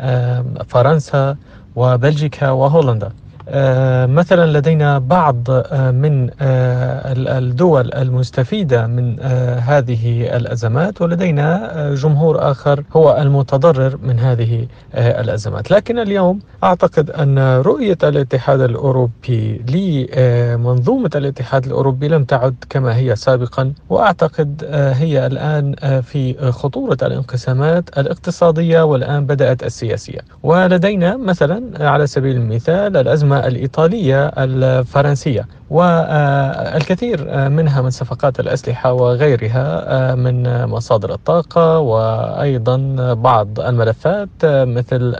وفرنسا 0.00 1.36
وبلجيكا 1.74 2.50
وهولندا. 2.50 3.12
آه، 3.48 4.06
مثلا 4.06 4.58
لدينا 4.58 4.98
بعض 4.98 5.44
آه، 5.50 5.90
من 5.90 6.30
آه، 6.40 7.12
الدول 7.38 7.92
المستفيدة 7.94 8.86
من 8.86 9.20
هذه 9.60 10.36
الأزمات 10.36 11.02
ولدينا 11.02 11.94
جمهور 11.94 12.50
آخر 12.50 12.84
هو 12.96 13.16
المتضرر 13.20 13.98
من 14.02 14.18
هذه 14.18 14.66
الأزمات، 14.94 15.70
لكن 15.70 15.98
اليوم 15.98 16.38
أعتقد 16.64 17.10
أن 17.10 17.38
رؤية 17.38 17.98
الاتحاد 18.02 18.60
الأوروبي 18.60 19.62
لمنظومه 19.68 21.10
الاتحاد 21.14 21.66
الأوروبي 21.66 22.08
لم 22.08 22.24
تعد 22.24 22.54
كما 22.70 22.96
هي 22.96 23.16
سابقا، 23.16 23.72
وأعتقد 23.90 24.64
هي 24.72 25.26
الآن 25.26 25.74
في 26.02 26.50
خطورة 26.52 26.96
الانقسامات 27.02 27.98
الاقتصادية 27.98 28.82
والآن 28.82 29.26
بدأت 29.26 29.62
السياسية، 29.62 30.20
ولدينا 30.42 31.16
مثلا 31.16 31.88
على 31.88 32.06
سبيل 32.06 32.36
المثال 32.36 32.96
الأزمة 32.96 33.31
الإيطالية 33.34 34.26
الفرنسية 34.26 35.46
والكثير 35.70 37.48
منها 37.48 37.82
من 37.82 37.90
صفقات 37.90 38.40
الأسلحة 38.40 38.92
وغيرها 38.92 40.14
من 40.14 40.64
مصادر 40.66 41.14
الطاقة 41.14 41.78
وأيضا 41.78 42.76
بعض 43.14 43.60
الملفات 43.60 44.28
مثل 44.44 45.14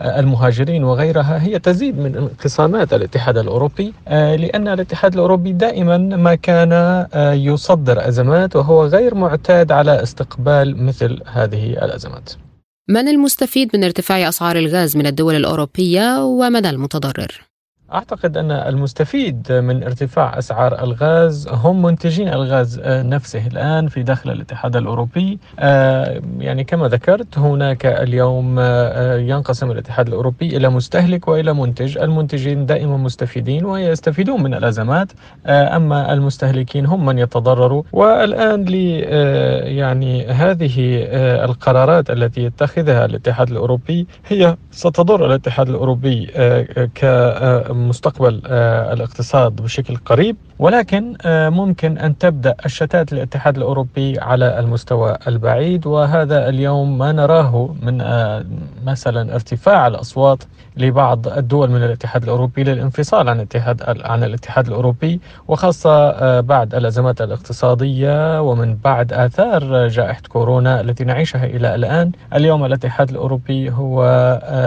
المهاجرين 0.00 0.84
وغيرها 0.84 1.42
هي 1.42 1.58
تزيد 1.58 1.98
من 1.98 2.16
انقسامات 2.16 2.92
الاتحاد 2.92 3.38
الأوروبي 3.38 3.92
لأن 4.10 4.68
الاتحاد 4.68 5.14
الأوروبي 5.14 5.52
دائما 5.52 5.98
ما 5.98 6.34
كان 6.34 7.06
يصدر 7.34 8.08
أزمات 8.08 8.56
وهو 8.56 8.86
غير 8.86 9.14
معتاد 9.14 9.72
على 9.72 10.02
استقبال 10.02 10.84
مثل 10.84 11.20
هذه 11.26 11.72
الأزمات 11.72 12.32
من 12.90 13.08
المستفيد 13.08 13.76
من 13.76 13.84
ارتفاع 13.84 14.28
أسعار 14.28 14.56
الغاز 14.56 14.96
من 14.96 15.06
الدول 15.06 15.34
الأوروبية 15.34 16.24
ومن 16.24 16.66
المتضرر؟ 16.66 17.47
أعتقد 17.92 18.36
أن 18.36 18.50
المستفيد 18.50 19.52
من 19.52 19.82
ارتفاع 19.82 20.38
أسعار 20.38 20.82
الغاز 20.84 21.48
هم 21.48 21.82
منتجين 21.82 22.28
الغاز 22.28 22.80
آه، 22.82 23.02
نفسه 23.02 23.46
الآن 23.46 23.88
في 23.88 24.02
داخل 24.02 24.30
الاتحاد 24.30 24.76
الأوروبي. 24.76 25.38
آه، 25.58 26.22
يعني 26.38 26.64
كما 26.64 26.88
ذكرت 26.88 27.38
هناك 27.38 27.86
اليوم 27.86 28.56
آه، 28.58 29.16
ينقسم 29.18 29.70
الاتحاد 29.70 30.08
الأوروبي 30.08 30.56
إلى 30.56 30.68
مستهلك 30.68 31.28
وإلى 31.28 31.52
منتج. 31.52 31.98
المنتجين 31.98 32.66
دائما 32.66 32.96
مستفيدين 32.96 33.64
ويستفيدون 33.64 34.42
من 34.42 34.54
الأزمات 34.54 35.12
أما 35.46 36.12
المستهلكين 36.12 36.86
هم 36.86 37.06
من 37.06 37.18
يتضرروا 37.18 37.82
والآن 37.92 38.64
لي 38.64 38.98
يعني 39.76 40.26
هذه 40.26 40.74
القرارات 41.44 42.10
التي 42.10 42.44
يتخذها 42.44 43.04
الاتحاد 43.04 43.50
الأوروبي 43.50 44.06
هي 44.26 44.56
ستضر 44.70 45.26
الاتحاد 45.26 45.68
الأوروبي 45.68 46.26
ك 46.94 47.04
مستقبل 47.78 48.42
آه، 48.46 48.92
الاقتصاد 48.92 49.56
بشكل 49.56 49.96
قريب. 49.96 50.36
ولكن 50.58 51.14
آه، 51.22 51.48
ممكن 51.48 51.98
أن 51.98 52.18
تبدأ 52.18 52.54
الشتات 52.64 53.12
الاتحاد 53.12 53.56
الأوروبي 53.56 54.18
على 54.20 54.58
المستوى 54.58 55.16
البعيد 55.28 55.86
وهذا 55.86 56.48
اليوم 56.48 56.98
ما 56.98 57.12
نراه 57.12 57.74
من 57.82 58.00
آه، 58.00 58.44
مثلا 58.86 59.34
ارتفاع 59.34 59.86
الأصوات 59.86 60.44
لبعض 60.76 61.28
الدول 61.28 61.70
من 61.70 61.82
الاتحاد 61.82 62.22
الأوروبي 62.22 62.64
للانفصال 62.64 63.28
عن 63.28 63.36
الاتحاد 63.36 63.82
عن 64.04 64.24
الاتحاد 64.24 64.66
الأوروبي 64.66 65.20
وخاصة 65.48 66.40
بعد 66.40 66.74
الأزمات 66.74 67.20
الاقتصادية 67.20 68.42
ومن 68.42 68.74
بعد 68.84 69.12
آثار 69.12 69.88
جائحة 69.88 70.22
كورونا 70.28 70.80
التي 70.80 71.04
نعيشها 71.04 71.44
إلى 71.44 71.74
الآن. 71.74 72.12
اليوم 72.34 72.64
الاتحاد 72.64 73.10
الأوروبي 73.10 73.70
هو 73.70 73.98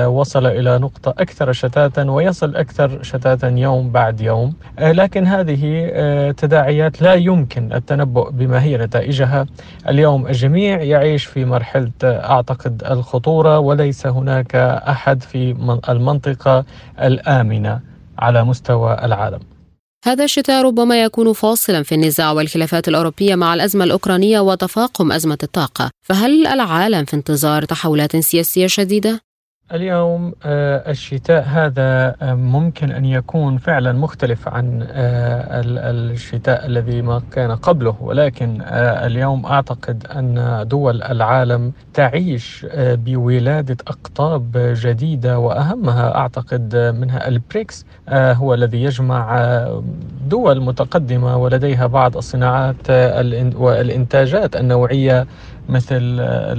وصل 0.08 0.46
إلى 0.46 0.78
نقطة 0.78 1.10
أكثر 1.10 1.52
شتاتا 1.52 2.12
ويصل 2.12 2.56
أكثر 2.56 3.04
شتاتا 3.04 3.48
يوم 3.48 3.90
بعد 3.90 4.22
يوم. 4.22 4.54
آه، 4.80 4.92
لكن 4.92 5.28
هذه 5.28 5.81
تداعيات 6.38 7.02
لا 7.02 7.14
يمكن 7.14 7.74
التنبؤ 7.74 8.30
بما 8.30 8.64
هي 8.64 8.78
نتائجها. 8.78 9.46
اليوم 9.90 10.28
الجميع 10.28 10.82
يعيش 10.82 11.26
في 11.26 11.46
مرحلة 11.46 11.92
أعتقد 12.04 12.84
الخطورة 12.84 13.60
وليس 13.60 14.08
هناك 14.08 14.56
أحد 14.56 15.24
في 15.24 15.56
المنطقة 15.90 16.66
الآمنة 17.02 17.80
على 18.20 18.44
مستوى 18.44 18.94
العالم. 19.04 19.40
هذا 20.06 20.24
الشتاء 20.24 20.66
ربما 20.66 21.04
يكون 21.04 21.34
فاصلا 21.34 21.84
في 21.84 21.96
النزاع 21.96 22.32
والخلافات 22.32 22.88
الأوروبية 22.88 23.36
مع 23.36 23.54
الأزمة 23.54 23.84
الأوكرانية 23.84 24.40
وتفاقم 24.40 25.12
أزمة 25.12 25.38
الطاقة. 25.44 25.90
فهل 26.06 26.48
العالم 26.48 27.06
في 27.06 27.16
انتظار 27.16 27.66
تحولات 27.66 28.18
سياسية 28.18 28.68
شديدة؟ 28.68 29.22
اليوم 29.74 30.34
آه، 30.44 30.92
الشتاء 30.92 31.44
هذا 31.44 32.16
آه، 32.22 32.34
ممكن 32.34 32.92
أن 32.92 33.06
يكون 33.06 33.58
فعلا 33.58 33.94
مختلف 33.94 34.48
عن 34.48 34.88
آه، 34.92 35.62
الشتاء 35.92 36.66
الذي 36.66 37.02
ما 37.02 37.22
كان 37.32 37.52
قبله. 37.52 37.96
ولكن 38.02 38.62
اليوم 39.06 39.46
أعتقد 39.46 40.08
أن 40.08 40.64
دول 40.68 41.04
العالم 41.04 41.74
تعيش 41.94 42.66
بولادة 42.76 43.78
أقطاب 43.88 44.52
جديدة. 44.56 45.40
وأهمها 45.40 46.16
أعتقد 46.16 46.76
منها 46.76 47.28
البريكس 47.28 47.86
هو 48.10 48.54
الذي 48.54 48.84
يجمع 48.84 49.42
دول 50.28 50.62
متقدمة 50.62 51.38
ولديها 51.38 51.88
بعض 51.88 52.18
الصناعات 52.18 52.90
والإنتاجات 53.56 54.56
النوعية 54.56 55.28
مثل 55.72 56.02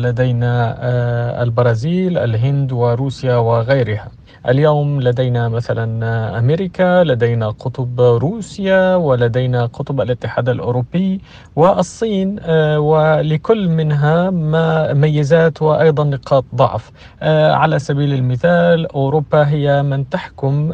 لدينا 0.03 0.77
آه، 0.81 1.43
البرازيل 1.43 2.19
الهند 2.19 2.73
وروسيا 2.73 3.37
وغيرها. 3.37 4.13
اليوم 4.49 5.01
لدينا 5.01 5.49
مثلا 5.49 6.39
أمريكا 6.39 7.05
لدينا 7.05 7.49
قطب 7.51 8.01
روسيا 8.01 8.97
ولدينا 8.97 9.67
قطب 9.67 10.01
الاتحاد 10.01 10.49
الأوروبي 10.49 11.21
والصين 11.57 12.37
آه، 12.41 12.81
ولكل 12.81 13.69
منها 13.69 14.31
ما 14.31 14.93
ميزات 14.93 15.63
وأيضا 15.63 16.05
نقاط 16.05 16.45
ضعف. 16.55 16.91
آه، 17.23 17.53
على 17.53 17.79
سبيل 17.79 18.13
المثال 18.13 18.87
أوروبا 18.93 19.49
هي 19.49 19.83
من 19.83 20.09
تحكم 20.09 20.73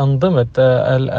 أنظمة 0.00 0.46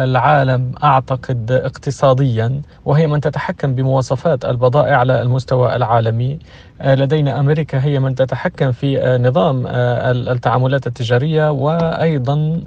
العالم 0.04 0.72
أعتقد 0.84 1.52
اقتصاديا 1.52 2.62
وهي 2.86 3.08
من 3.08 3.22
تتحكم 3.22 3.76
بمواصفات 3.76 4.46
البضائع 4.46 4.98
على 4.98 5.22
المستوى 5.22 5.76
العالمي. 5.76 6.34
آه، 6.34 6.40
لدينا 6.86 7.40
أمريكا 7.40 7.84
هي 7.84 8.00
من 8.00 8.16
تتحكم 8.16 8.72
في 8.72 9.02
آه، 9.02 9.18
نظام 9.18 9.68
آه، 9.68 10.12
التعاملات 10.12 10.88
التجارية 10.88 11.52
وأيضا 11.52 12.62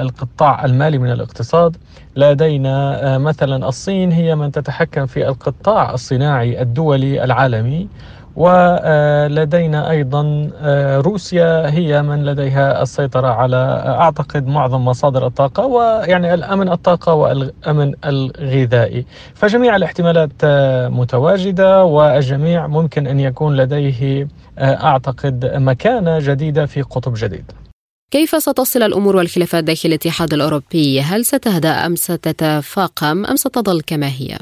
القطاع 0.00 0.64
المالي 0.64 0.98
من 0.98 1.12
الاقتصاد. 1.12 1.76
لدينا 2.16 3.18
مثلا 3.18 3.68
الصين 3.68 4.12
هي 4.12 4.36
من 4.36 4.52
تتحكم 4.52 5.06
في 5.06 5.28
القطاع 5.28 5.94
الصناعي 5.94 6.62
الدولي 6.62 7.24
العالمي. 7.24 7.88
ولدينا 8.36 9.90
أيضا 9.90 10.50
آه، 10.62 10.98
روسيا 10.98 11.70
هي 11.70 12.02
من 12.02 12.24
لديها 12.24 12.82
السيطرة 12.82 13.28
على 13.28 13.56
آه، 13.56 14.00
أعتقد 14.00 14.46
معظم 14.46 14.84
مصادر 14.84 15.26
الطاقة 15.26 15.66
ويعني 15.66 16.34
الأمن 16.34 16.72
الطاقة 16.72 17.14
والأمن 17.14 17.94
الغذائي 18.04 19.06
فجميع 19.34 19.76
الاحتمالات 19.76 20.32
آه، 20.44 20.88
متواجدة 20.88 21.84
والجميع 21.84 22.66
ممكن 22.66 23.06
أن 23.06 23.20
يكون 23.20 23.56
لديه 23.56 24.28
أعتقد 24.58 25.52
مكانة 25.54 26.18
جديدة 26.18 26.66
في 26.66 26.82
قطب 26.82 27.14
جديد 27.16 27.52
كيف 28.10 28.42
ستصل 28.42 28.82
الأمور 28.82 29.16
والخلافات 29.16 29.64
داخل 29.64 29.88
الاتحاد 29.88 30.34
الأوروبي؟ 30.34 31.00
هل 31.00 31.24
ستهدأ 31.24 31.86
أم 31.86 31.96
ستتفاقم 31.96 33.26
أم 33.26 33.36
ستظل 33.36 33.80
كما 33.80 34.06
هي؟ 34.08 34.38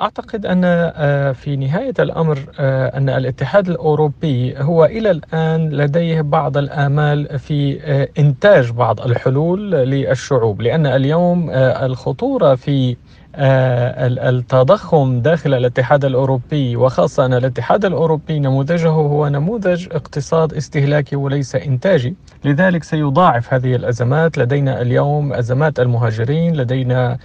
أعتقد 0.00 0.46
أن 0.46 0.62
آه، 0.64 1.32
في 1.32 1.56
نهاية 1.56 1.94
الأمر 1.98 2.38
آه، 2.58 2.96
أن 2.98 3.08
الاتحاد 3.08 3.68
الأوروبي 3.68 4.54
هو 4.58 4.84
إلى 4.84 5.10
الآن 5.10 5.70
لديه 5.70 6.20
بعض 6.20 6.56
الآمال 6.56 7.38
في 7.38 7.80
آه، 7.82 8.08
إنتاج 8.18 8.70
بعض 8.70 9.00
الحلول 9.00 9.70
للشعوب 9.70 10.62
لأن 10.62 10.86
اليوم 10.86 11.50
الخطورة 11.50 12.54
في 12.54 12.96
التضخم 13.38 15.20
داخل 15.20 15.54
الاتحاد 15.54 16.04
الأوروبي 16.04 16.76
وخاصة 16.76 17.26
أن 17.26 17.34
الاتحاد 17.34 17.84
الأوروبي 17.84 18.38
نموذجه 18.38 18.88
هو 18.88 19.28
نموذج 19.28 19.86
اقتصاد 19.92 20.54
استهلاكي 20.54 21.16
وليس 21.16 21.56
إنتاجي. 21.56 22.14
لذلك 22.44 22.84
سيضاعف 22.84 23.54
هذه 23.54 23.76
الأزمات. 23.76 24.38
لدينا 24.38 24.82
اليوم 24.82 25.32
أزمات 25.32 25.80
المهاجرين 25.80 26.56
لدينا 26.56 27.18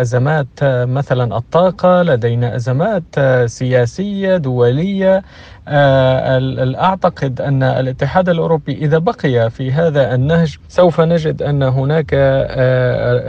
أزمات 0.00 0.46
مثلا 0.62 1.36
الطاقة 1.36 2.02
لدينا 2.02 2.56
أزمات 2.56 3.02
سياسية 3.46 4.36
دولية. 4.36 5.22
أعتقد 5.68 7.40
أن 7.40 7.62
الاتحاد 7.62 8.28
الأوروبي 8.28 8.72
إذا 8.72 8.98
بقي 8.98 9.50
في 9.50 9.72
هذا 9.72 10.14
النهج 10.14 10.56
سوف 10.68 11.00
نجد 11.00 11.42
أن 11.42 11.62
هناك 11.62 12.10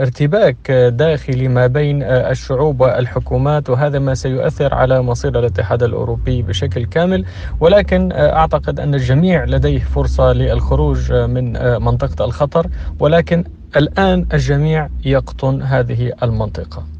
ارتباك 0.00 0.70
داخلي 0.70 1.48
ما 1.48 1.66
بين 1.66 2.02
الشعوب 2.06 2.80
والحكومات 2.80 3.70
وهذا 3.70 3.98
ما 3.98 4.14
سيؤثر 4.14 4.74
على 4.74 5.02
مصير 5.02 5.38
الاتحاد 5.38 5.82
الأوروبي 5.82 6.42
بشكل 6.42 6.86
كامل. 6.86 7.24
ولكن 7.60 8.12
أعتقد 8.12 8.80
أن 8.80 8.94
الجميع 8.94 9.44
لديه 9.44 9.78
فرصة 9.78 10.32
للخروج 10.32 11.12
من 11.12 11.52
منطقة 11.82 12.24
الخطر. 12.24 12.66
ولكن 13.00 13.44
الآن 13.76 14.26
الجميع 14.34 14.88
يقطن 15.04 15.62
هذه 15.62 16.12
المنطقة. 16.22 16.95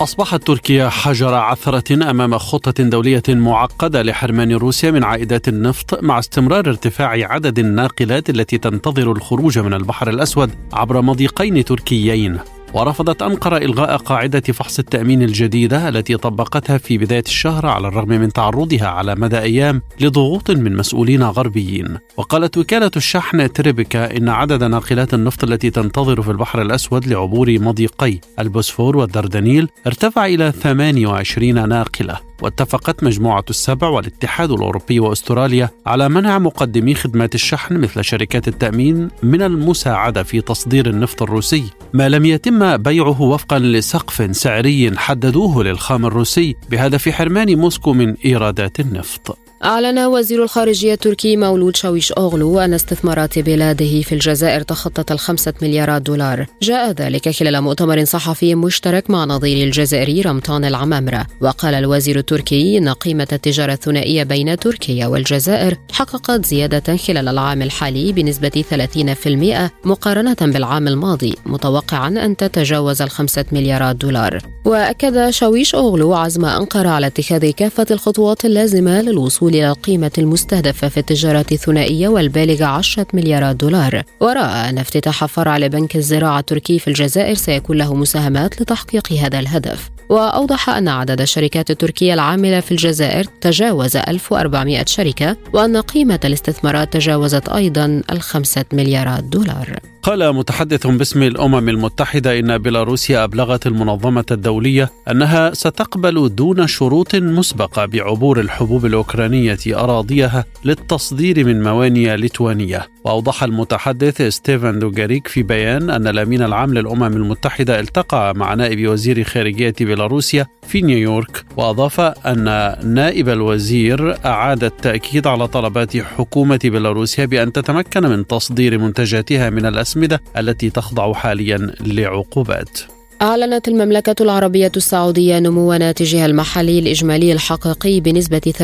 أصبحت 0.00 0.46
تركيا 0.46 0.88
حجر 0.88 1.34
عثرة 1.34 2.10
أمام 2.10 2.38
خطة 2.38 2.84
دولية 2.84 3.22
معقدة 3.28 4.02
لحرمان 4.02 4.52
روسيا 4.52 4.90
من 4.90 5.04
عائدات 5.04 5.48
النفط 5.48 6.02
مع 6.02 6.18
استمرار 6.18 6.68
ارتفاع 6.68 7.08
عدد 7.08 7.58
الناقلات 7.58 8.30
التي 8.30 8.58
تنتظر 8.58 9.12
الخروج 9.12 9.58
من 9.58 9.74
البحر 9.74 10.10
الأسود 10.10 10.50
عبر 10.72 11.00
مضيقين 11.00 11.64
تركيين. 11.64 12.38
ورفضت 12.74 13.22
أنقرة 13.22 13.56
إلغاء 13.56 13.96
قاعدة 13.96 14.40
فحص 14.40 14.78
التأمين 14.78 15.22
الجديدة 15.22 15.88
التي 15.88 16.16
طبقتها 16.16 16.78
في 16.78 16.98
بداية 16.98 17.24
الشهر 17.26 17.66
على 17.66 17.88
الرغم 17.88 18.08
من 18.08 18.32
تعرضها 18.32 18.86
على 18.86 19.14
مدى 19.14 19.38
أيام 19.38 19.82
لضغوط 20.00 20.50
من 20.50 20.76
مسؤولين 20.76 21.22
غربيين. 21.22 21.98
وقالت 22.16 22.58
وكالة 22.58 22.90
الشحن 22.96 23.52
تريبكا 23.52 24.16
إن 24.16 24.28
عدد 24.28 24.64
ناقلات 24.64 25.14
النفط 25.14 25.44
التي 25.44 25.70
تنتظر 25.70 26.22
في 26.22 26.30
البحر 26.30 26.62
الأسود 26.62 27.06
لعبور 27.06 27.58
مضيقي 27.58 28.18
البوسفور 28.38 28.96
والدردنيل 28.96 29.68
ارتفع 29.86 30.26
إلى 30.26 30.52
28 30.52 31.68
ناقلة. 31.68 32.27
واتفقت 32.42 33.04
مجموعة 33.04 33.44
السبع 33.50 33.88
والاتحاد 33.88 34.50
الأوروبي 34.50 35.00
وأستراليا 35.00 35.70
على 35.86 36.08
منع 36.08 36.38
مقدمي 36.38 36.94
خدمات 36.94 37.34
الشحن 37.34 37.76
مثل 37.76 38.04
شركات 38.04 38.48
التأمين 38.48 39.08
من 39.22 39.42
المساعدة 39.42 40.22
في 40.22 40.40
تصدير 40.40 40.90
النفط 40.90 41.22
الروسي. 41.22 41.64
ما 41.92 42.08
لم 42.08 42.24
يتم 42.24 42.76
بيعه 42.76 43.22
وفقا 43.22 43.58
لسقف 43.58 44.36
سعري 44.36 44.98
حددوه 44.98 45.64
للخام 45.64 46.06
الروسي 46.06 46.56
بهدف 46.70 47.08
حرمان 47.08 47.58
موسكو 47.58 47.92
من 47.92 48.14
إيرادات 48.24 48.80
النفط. 48.80 49.38
أعلن 49.64 49.98
وزير 49.98 50.42
الخارجية 50.42 50.92
التركي 50.92 51.36
مولود 51.36 51.76
شاويش 51.76 52.12
أوغلو 52.12 52.60
أن 52.60 52.74
استثمارات 52.74 53.38
بلاده 53.38 54.00
في 54.00 54.12
الجزائر 54.12 54.62
تخطت 54.62 55.12
الخمسة 55.12 55.52
مليارات 55.62 56.02
دولار. 56.02 56.46
جاء 56.62 56.90
ذلك 56.90 57.28
خلال 57.28 57.60
مؤتمر 57.60 58.04
صحفي 58.04 58.54
مشترك 58.54 59.10
مع 59.10 59.24
نظير 59.24 59.66
الجزائري 59.66 60.20
رمضان 60.20 60.64
العمامرة. 60.64 61.26
وقال 61.40 61.74
الوزير 61.74 62.18
التركي 62.18 62.78
إن 62.78 62.88
قيمة 62.88 63.28
التجارة 63.32 63.72
الثنائية 63.72 64.22
بين 64.22 64.56
تركيا 64.56 65.06
والجزائر 65.06 65.76
حققت 65.92 66.46
زيادة 66.46 66.96
خلال 66.96 67.28
العام 67.28 67.62
الحالي 67.62 68.12
بنسبة 68.12 68.64
30% 68.70 69.70
مقارنة 69.84 70.36
بالعام 70.40 70.88
الماضي 70.88 71.34
متوقعا 71.46 72.08
أن 72.08 72.36
تتجاوز 72.36 73.02
الخمسة 73.02 73.44
مليارات 73.52 73.96
دولار. 73.96 74.38
وأكد 74.64 75.30
شاويش 75.30 75.74
أوغلو 75.74 76.14
عزم 76.14 76.44
أنقرة 76.44 76.88
على 76.88 77.06
اتخاذ 77.06 77.50
كافة 77.50 77.86
الخطوات 77.90 78.44
اللازمة 78.44 79.02
للوصول 79.02 79.47
الوصول 79.48 79.64
إلى 79.64 79.70
القيمة 79.70 80.10
المستهدفة 80.18 80.88
في 80.88 81.00
التجارة 81.00 81.46
الثنائية 81.52 82.08
والبالغة 82.08 82.64
10 82.64 83.06
مليارات 83.14 83.56
دولار. 83.56 84.02
ورأى 84.20 84.68
أن 84.68 84.78
افتتاح 84.78 85.24
فرع 85.24 85.58
لبنك 85.58 85.96
الزراعة 85.96 86.38
التركي 86.38 86.78
في 86.78 86.88
الجزائر 86.88 87.34
سيكون 87.34 87.76
له 87.76 87.94
مساهمات 87.94 88.62
لتحقيق 88.62 89.12
هذا 89.12 89.38
الهدف. 89.38 89.90
وأوضح 90.08 90.70
أن 90.70 90.88
عدد 90.88 91.20
الشركات 91.20 91.70
التركية 91.70 92.14
العاملة 92.14 92.60
في 92.60 92.72
الجزائر 92.72 93.24
تجاوز 93.40 93.96
1400 93.96 94.84
شركة 94.86 95.36
وأن 95.52 95.76
قيمة 95.76 96.20
الاستثمارات 96.24 96.92
تجاوزت 96.92 97.48
أيضا 97.48 98.02
الخمسة 98.10 98.64
مليارات 98.72 99.24
دولار. 99.24 99.78
قال 100.08 100.34
متحدث 100.34 100.86
باسم 100.86 101.22
الأمم 101.22 101.68
المتحدة 101.68 102.38
إن 102.38 102.58
بيلاروسيا 102.58 103.24
أبلغت 103.24 103.66
المنظمة 103.66 104.24
الدولية 104.30 104.90
أنها 105.10 105.54
ستقبل 105.54 106.34
دون 106.34 106.66
شروط 106.66 107.14
مسبقة 107.14 107.86
بعبور 107.86 108.40
الحبوب 108.40 108.86
الأوكرانية 108.86 109.58
أراضيها 109.68 110.44
للتصدير 110.64 111.44
من 111.44 111.62
موانئ 111.62 112.16
ليتوانيا 112.16 112.86
وأوضح 113.04 113.42
المتحدث 113.42 114.22
ستيفن 114.22 114.78
دوغاريك 114.78 115.28
في 115.28 115.42
بيان 115.42 115.90
أن 115.90 116.06
الأمين 116.06 116.42
العام 116.42 116.74
للأمم 116.74 117.02
المتحدة 117.02 117.80
التقى 117.80 118.34
مع 118.34 118.54
نائب 118.54 118.88
وزير 118.88 119.24
خارجية 119.24 119.74
بيلاروسيا 119.80 120.46
في 120.68 120.80
نيويورك 120.80 121.44
وأضاف 121.56 122.00
أن 122.00 122.44
نائب 122.84 123.28
الوزير 123.28 124.26
أعاد 124.26 124.64
التأكيد 124.64 125.26
على 125.26 125.48
طلبات 125.48 125.96
حكومة 125.96 126.60
بيلاروسيا 126.64 127.24
بأن 127.24 127.52
تتمكن 127.52 128.02
من 128.02 128.26
تصدير 128.26 128.78
منتجاتها 128.78 129.50
من 129.50 129.66
الأسمدة 129.66 130.20
التي 130.36 130.70
تخضع 130.70 131.12
حاليا 131.12 131.56
لعقوبات. 131.80 132.97
أعلنت 133.22 133.68
المملكة 133.68 134.22
العربية 134.22 134.72
السعودية 134.76 135.38
نمو 135.38 135.72
ناتجها 135.72 136.26
المحلي 136.26 136.78
الإجمالي 136.78 137.32
الحقيقي 137.32 138.00
بنسبة 138.00 138.52
8.8% 138.58 138.62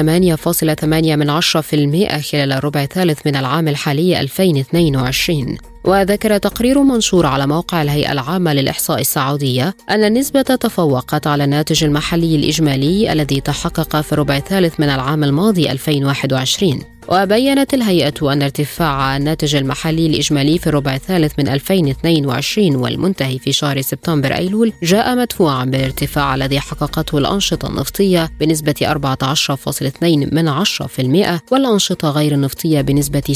خلال 2.31 2.53
الربع 2.53 2.83
الثالث 2.83 3.27
من 3.27 3.37
العام 3.37 3.69
الحالي 3.69 4.21
2022 4.21 5.74
وذكر 5.85 6.39
تقرير 6.39 6.83
منشور 6.83 7.27
على 7.27 7.47
موقع 7.47 7.83
الهيئة 7.83 8.13
العامة 8.13 8.53
للإحصاء 8.53 9.01
السعودية 9.01 9.75
أن 9.91 10.05
النسبة 10.05 10.43
تفوقت 10.43 11.27
على 11.27 11.45
الناتج 11.45 11.85
المحلي 11.85 12.37
الإجمالي 12.37 13.13
الذي 13.13 13.41
تحقق 13.41 14.01
في 14.01 14.13
الربع 14.13 14.37
الثالث 14.37 14.81
من 14.81 14.89
العام 14.89 15.25
الماضي 15.25 15.71
2021 15.71 16.81
وبينت 17.09 17.75
الهيئة 17.75 18.33
أن 18.33 18.43
ارتفاع 18.43 19.17
الناتج 19.17 19.55
المحلي 19.55 20.07
الإجمالي 20.07 20.59
في 20.59 20.67
الربع 20.67 20.95
الثالث 20.95 21.33
من 21.39 21.49
2022 21.49 22.77
والمنتهي 22.77 23.39
في 23.39 23.53
شهر 23.53 23.81
سبتمبر 23.81 24.35
أيلول 24.35 24.73
جاء 24.83 25.17
مدفوعا 25.17 25.65
بالارتفاع 25.65 26.35
الذي 26.35 26.61
حققته 26.61 27.19
الأنشطة 27.19 27.69
النفطية 27.69 28.31
بنسبة 28.41 28.75
14.2 28.83 30.05
من 30.05 30.65
10% 30.65 31.53
والأنشطة 31.53 32.11
غير 32.11 32.33
النفطية 32.33 32.81
بنسبة 32.81 33.35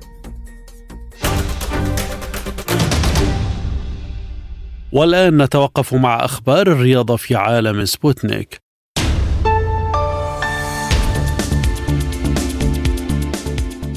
6%. 0.00 0.13
والآن 4.94 5.42
نتوقف 5.42 5.94
مع 5.94 6.24
أخبار 6.24 6.66
الرياضة 6.66 7.16
في 7.16 7.34
عالم 7.34 7.84
سبوتنيك. 7.84 8.60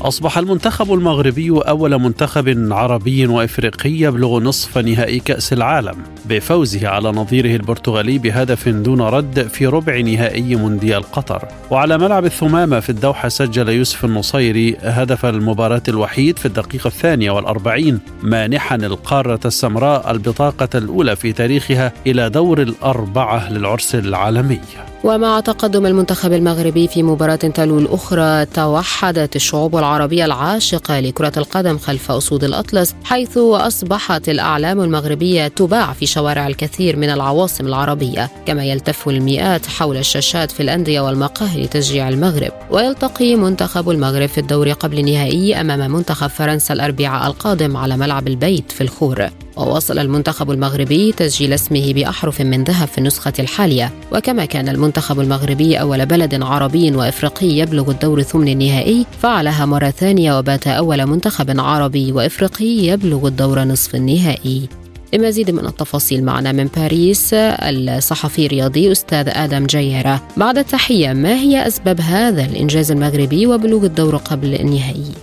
أصبح 0.01 0.37
المنتخب 0.37 0.93
المغربي 0.93 1.49
أول 1.51 1.99
منتخب 1.99 2.73
عربي 2.73 3.27
وإفريقي 3.27 3.89
يبلغ 3.89 4.39
نصف 4.39 4.77
نهائي 4.77 5.19
كأس 5.19 5.53
العالم. 5.53 6.03
بفوزه 6.29 6.87
على 6.87 7.11
نظيره 7.11 7.55
البرتغالي 7.55 8.17
بهدف 8.17 8.69
دون 8.69 9.01
رد 9.01 9.47
في 9.47 9.67
ربع 9.67 9.99
نهائي 9.99 10.55
مونديال 10.55 11.03
قطر. 11.03 11.47
وعلى 11.71 11.97
ملعب 11.97 12.25
الثمامة 12.25 12.79
في 12.79 12.89
الدوحة 12.89 13.29
سجل 13.29 13.69
يوسف 13.69 14.05
النصيري 14.05 14.77
هدف 14.81 15.25
المباراة 15.25 15.83
الوحيد 15.87 16.39
في 16.39 16.45
الدقيقة 16.45 16.87
الثانية 16.87 17.31
والأربعين 17.31 17.99
مانحا 18.23 18.75
القارة 18.75 19.39
السمراء 19.45 20.11
البطاقة 20.11 20.69
الأولى 20.75 21.15
في 21.15 21.33
تاريخها 21.33 21.93
إلى 22.07 22.29
دور 22.29 22.61
الأربعة 22.61 23.51
للعرس 23.51 23.95
العالمي. 23.95 24.59
ومع 25.03 25.39
تقدم 25.39 25.85
المنتخب 25.85 26.33
المغربي 26.33 26.87
في 26.87 27.03
مباراة 27.03 27.35
تلو 27.35 27.79
الأخرى 27.79 28.45
توحدت 28.45 29.35
الشعوب 29.35 29.75
العربية 29.75 30.25
العاشقة 30.25 30.99
لكرة 30.99 31.31
القدم 31.37 31.77
خلف 31.77 32.11
أسود 32.11 32.43
الأطلس 32.43 32.95
حيث 33.03 33.37
أصبحت 33.37 34.29
الأعلام 34.29 34.81
المغربية 34.81 35.47
تباع 35.47 35.93
في 35.93 36.05
شوارع 36.17 36.47
الكثير 36.47 36.95
من 36.95 37.09
العواصم 37.09 37.67
العربية 37.67 38.29
كما 38.45 38.63
يلتف 38.63 39.09
المئات 39.09 39.65
حول 39.65 39.97
الشاشات 39.97 40.51
في 40.51 40.63
الأندية 40.63 41.01
والمقاهي 41.01 41.63
لتشجيع 41.63 42.09
المغرب. 42.09 42.51
ويلتقي 42.71 43.35
منتخب 43.35 43.89
المغرب 43.89 44.29
في 44.29 44.37
الدور 44.37 44.71
قبل 44.71 44.99
النهائي 44.99 45.61
أمام 45.61 45.91
منتخب 45.91 46.27
فرنسا 46.27 46.73
الأربعاء 46.73 47.27
القادم 47.27 47.77
على 47.77 47.97
ملعب 47.97 48.27
البيت 48.27 48.71
في 48.71 48.81
الخور. 48.81 49.29
وواصل 49.57 49.99
المنتخب 49.99 50.51
المغربي 50.51 51.11
تسجيل 51.11 51.53
اسمه 51.53 51.93
بأحرف 51.93 52.41
من 52.41 52.63
ذهب 52.63 52.87
في 52.87 52.97
النسخة 52.97 53.33
الحالية. 53.39 53.91
وكما 54.11 54.45
كان 54.45 54.69
المنتخب 54.69 55.19
المغربي 55.19 55.79
أول 55.79 56.05
بلد 56.05 56.43
عربي 56.43 56.91
وإفريقي 56.91 57.47
يبلغ 57.47 57.91
الدور 57.91 58.19
الثمن 58.19 58.47
النهائي 58.47 59.05
فعلها 59.21 59.65
مرة 59.65 59.89
ثانية 59.89 60.37
وبات 60.37 60.67
أول 60.67 61.05
منتخب 61.05 61.59
عربي 61.59 62.11
وإفريقي 62.11 62.65
يبلغ 62.65 63.27
الدور 63.27 63.63
نصف 63.63 63.95
النهائي. 63.95 64.69
لمزيد 65.13 65.51
من 65.51 65.65
التفاصيل 65.65 66.25
معنا 66.25 66.51
من 66.51 66.67
باريس 66.77 67.33
الصحفي 67.33 68.45
الرياضي 68.45 68.91
أستاذ 68.91 69.29
آدم 69.29 69.65
جيرة 69.65 70.21
بعد 70.37 70.57
التحية 70.57 71.13
ما 71.13 71.33
هي 71.33 71.67
أسباب 71.67 71.99
هذا 71.99 72.45
الإنجاز 72.45 72.91
المغربي 72.91 73.47
وبلوغ 73.47 73.85
الدور 73.85 74.15
قبل 74.15 74.53
النهائي؟ 74.53 75.13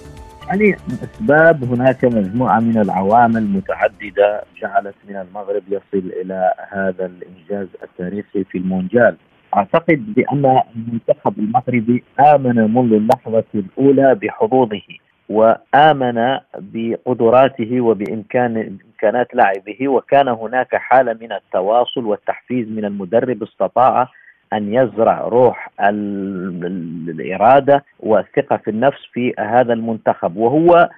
يعني 0.46 0.76
أسباب 1.04 1.64
هناك 1.64 2.04
مجموعة 2.04 2.60
من 2.60 2.78
العوامل 2.78 3.42
متعددة 3.42 4.44
جعلت 4.60 4.94
من 5.08 5.16
المغرب 5.16 5.62
يصل 5.68 6.12
إلى 6.22 6.54
هذا 6.72 7.06
الإنجاز 7.06 7.68
التاريخي 7.82 8.44
في 8.44 8.58
المونديال 8.58 9.16
أعتقد 9.56 10.14
بأن 10.14 10.60
المنتخب 10.76 11.38
المغربي 11.38 12.04
آمن 12.20 12.74
منذ 12.74 12.92
اللحظة 12.92 13.44
الأولى 13.54 14.14
بحظوظه. 14.14 14.82
وآمن 15.28 16.38
بقدراته 16.58 17.80
وبإمكان 17.80 18.78
إمكانات 18.94 19.34
لاعبه 19.34 19.88
وكان 19.88 20.28
هناك 20.28 20.76
حالة 20.76 21.12
من 21.20 21.32
التواصل 21.32 22.04
والتحفيز 22.04 22.68
من 22.68 22.84
المدرب 22.84 23.42
استطاع 23.42 24.08
أن 24.52 24.74
يزرع 24.74 25.20
روح 25.20 25.70
الإرادة 27.08 27.84
والثقة 28.00 28.56
في 28.56 28.70
النفس 28.70 28.98
في 29.12 29.34
هذا 29.38 29.72
المنتخب. 29.72 30.36
وهو 30.36 30.88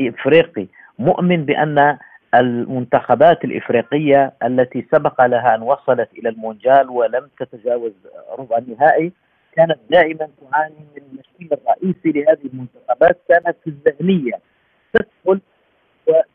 إفريقي 0.00 0.66
مؤمن 0.98 1.44
بأن 1.44 1.98
المنتخبات 2.34 3.44
الإفريقية 3.44 4.32
التي 4.42 4.86
سبق 4.92 5.26
لها 5.26 5.54
أن 5.54 5.62
وصلت 5.62 6.08
إلى 6.18 6.28
المونديال 6.28 6.90
ولم 6.90 7.28
تتجاوز 7.38 7.92
ربع 8.38 8.58
النهائي 8.58 9.12
كانت 9.56 9.78
دائما 9.90 10.28
تعاني 10.40 10.74
من 10.96 11.02
المشكل 11.02 11.56
الرئيسي 11.56 12.12
لهذه 12.12 12.46
المنتخبات 12.52 13.18
كانت 13.28 13.56
الذهنية. 13.66 14.40
تدخل 14.92 15.40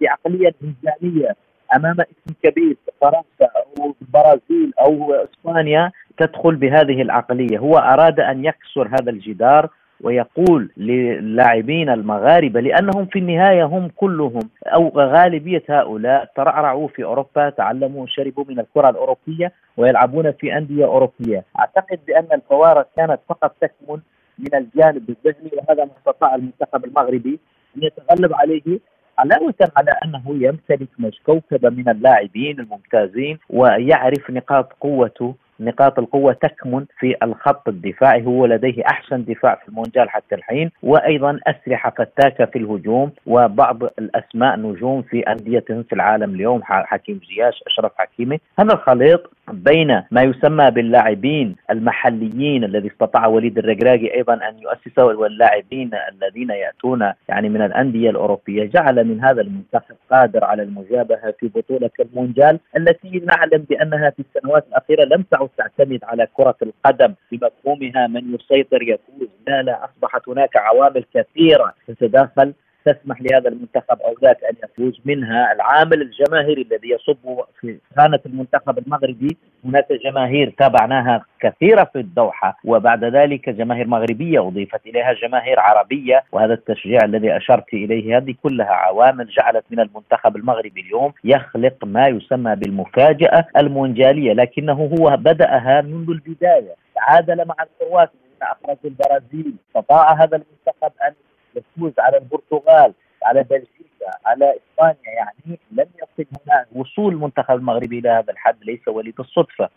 بعقلية 0.01 0.55
هجانية 0.61 1.35
أمام 1.75 1.95
اسم 2.01 2.35
كبير 2.43 2.77
فرنسا 3.01 3.51
أو 3.55 3.95
البرازيل 4.01 4.73
أو 4.79 5.13
إسبانيا 5.13 5.91
تدخل 6.17 6.55
بهذه 6.55 7.01
العقلية، 7.01 7.57
هو 7.57 7.77
أراد 7.77 8.19
أن 8.19 8.45
يكسر 8.45 8.87
هذا 8.87 9.11
الجدار 9.11 9.69
ويقول 10.03 10.69
للاعبين 10.77 11.89
المغاربة 11.89 12.59
لأنهم 12.59 13.05
في 13.05 13.19
النهاية 13.19 13.65
هم 13.65 13.87
كلهم 13.95 14.49
أو 14.65 14.91
غالبية 14.95 15.63
هؤلاء 15.69 16.31
ترعرعوا 16.35 16.87
في 16.87 17.03
أوروبا 17.03 17.49
تعلموا 17.49 18.05
شربوا 18.07 18.45
من 18.49 18.59
الكرة 18.59 18.89
الأوروبية 18.89 19.51
ويلعبون 19.77 20.31
في 20.31 20.57
أندية 20.57 20.85
أوروبية، 20.85 21.43
أعتقد 21.59 21.99
بأن 22.07 22.27
الفوارق 22.33 22.87
كانت 22.97 23.19
فقط 23.29 23.55
تكمن 23.61 23.99
من 24.39 24.55
الجانب 24.55 25.09
الذهني 25.09 25.51
وهذا 25.57 25.85
ما 25.85 25.91
استطاع 25.99 26.35
المنتخب 26.35 26.85
المغربي 26.85 27.39
أن 27.77 27.83
يتغلب 27.83 28.33
عليه. 28.33 28.79
علاوة 29.19 29.53
على 29.77 29.91
أنه 30.05 30.23
يمتلك 30.27 30.87
كوكبة 31.25 31.69
من 31.69 31.89
اللاعبين 31.89 32.59
الممتازين 32.59 33.37
ويعرف 33.49 34.29
نقاط 34.29 34.73
قوته 34.79 35.35
نقاط 35.61 35.99
القوة 35.99 36.33
تكمن 36.33 36.85
في 36.99 37.15
الخط 37.23 37.67
الدفاعي 37.67 38.25
هو 38.25 38.45
لديه 38.45 38.83
أحسن 38.85 39.23
دفاع 39.23 39.55
في 39.55 39.69
المونديال 39.69 40.09
حتى 40.09 40.35
الحين 40.35 40.71
وأيضا 40.83 41.39
أسلحة 41.47 41.93
فتاكة 41.97 42.45
في 42.45 42.57
الهجوم 42.59 43.11
وبعض 43.25 43.83
الأسماء 43.83 44.59
نجوم 44.59 45.01
في 45.01 45.19
أنديتهم 45.19 45.83
في 45.83 45.95
العالم 45.95 46.35
اليوم 46.35 46.61
حكيم 46.63 47.21
زياش 47.35 47.63
أشرف 47.67 47.91
حكيمي. 47.97 48.39
هذا 48.59 48.73
الخليط 48.73 49.31
بين 49.51 50.03
ما 50.11 50.21
يسمى 50.21 50.71
باللاعبين 50.71 51.55
المحليين 51.69 52.63
الذي 52.63 52.87
استطاع 52.87 53.27
وليد 53.27 53.57
الرقراقي 53.57 54.13
أيضا 54.13 54.33
أن 54.33 54.59
يؤسسه 54.59 55.05
واللاعبين 55.05 55.91
الذين 56.11 56.49
يأتون 56.49 57.11
يعني 57.29 57.49
من 57.49 57.61
الأندية 57.61 58.09
الأوروبية 58.09 58.65
جعل 58.65 59.03
من 59.03 59.23
هذا 59.23 59.41
المنتخب 59.41 59.95
قادر 60.11 60.43
على 60.43 60.63
المجابهة 60.63 61.33
في 61.39 61.47
بطولة 61.47 61.89
المونديال 61.99 62.59
التي 62.77 63.21
نعلم 63.25 63.65
بأنها 63.69 64.09
في 64.09 64.23
السنوات 64.35 64.65
الأخيرة 64.67 65.03
لم 65.03 65.23
تعد 65.31 65.49
تعتمد 65.57 65.99
على 66.03 66.27
كرة 66.33 66.55
القدم. 66.61 67.13
بمفهومها 67.31 68.07
من 68.07 68.35
يسيطر 68.35 68.81
يفوز 68.81 69.29
لا 69.47 69.61
لا 69.61 69.85
أصبحت 69.85 70.29
هناك 70.29 70.57
عوامل 70.57 71.05
كثيرة 71.13 71.73
تتداخل 71.87 72.53
تسمح 72.85 73.21
لهذا 73.21 73.49
المنتخب 73.49 74.01
أو 74.01 74.15
ذاك 74.23 74.37
أن 74.43 74.55
يفوز 74.63 75.01
منها 75.05 75.53
العامل 75.53 76.01
الجماهيري 76.01 76.61
الذي 76.61 76.89
يصب 76.89 77.17
في 77.61 77.77
خانة 77.97 78.19
المنتخب 78.25 78.77
المغربي. 78.79 79.37
هناك 79.65 79.87
جماهير 79.93 80.53
تابعناها 80.57 81.25
كثيرة 81.39 81.83
في 81.83 81.99
الدوحة 81.99 82.57
وبعد 82.65 83.03
ذلك 83.03 83.49
جماهير 83.49 83.87
مغربية 83.87 84.47
أضيفت 84.47 84.85
إليها 84.85 85.13
جماهير 85.13 85.59
عربية 85.59 86.23
وهذا 86.31 86.53
التشجيع 86.53 87.05
الذي 87.05 87.37
أشرت 87.37 87.73
إليه 87.73 88.17
هذه 88.17 88.35
كلها 88.43 88.71
عوامل 88.71 89.27
جعلت 89.27 89.63
من 89.71 89.79
المنتخب 89.79 90.35
المغربي 90.35 90.81
اليوم 90.81 91.13
يخلق 91.23 91.85
ما 91.85 92.07
يسمى 92.07 92.55
بالمفاجأة 92.55 93.45
الموندياليه 93.57 94.33
لكنه 94.33 94.73
هو 94.73 95.17
بدأها 95.17 95.81
منذ 95.81 96.09
البداية. 96.09 96.75
تعادل 96.95 97.45
مع 97.47 97.55
الكروات 97.63 98.11
اخرج 98.41 98.77
البرازيل. 98.85 99.53
استطاع 99.67 100.13
هذا 100.13 100.35
المنتخب 100.35 100.91
أن 101.07 101.13
يفوز 101.55 101.93
على 101.99 102.17
البرتغال 102.17 102.93
على 103.23 103.43
بلجيكا 103.43 104.11
على 104.25 104.45
إسبانيا 104.45 105.11
يعني 105.17 105.59
لم 105.71 105.85
يصل 105.95 106.29
هنا 106.31 106.65
وصول 106.75 107.13
المنتخب 107.13 107.55
المغربي 107.55 107.99
إلى 107.99 108.09
هذا 108.09 108.33
الحد 108.33 108.55
ليس 108.63 108.87
وليد 108.87 109.19
الصدفة. 109.19 109.69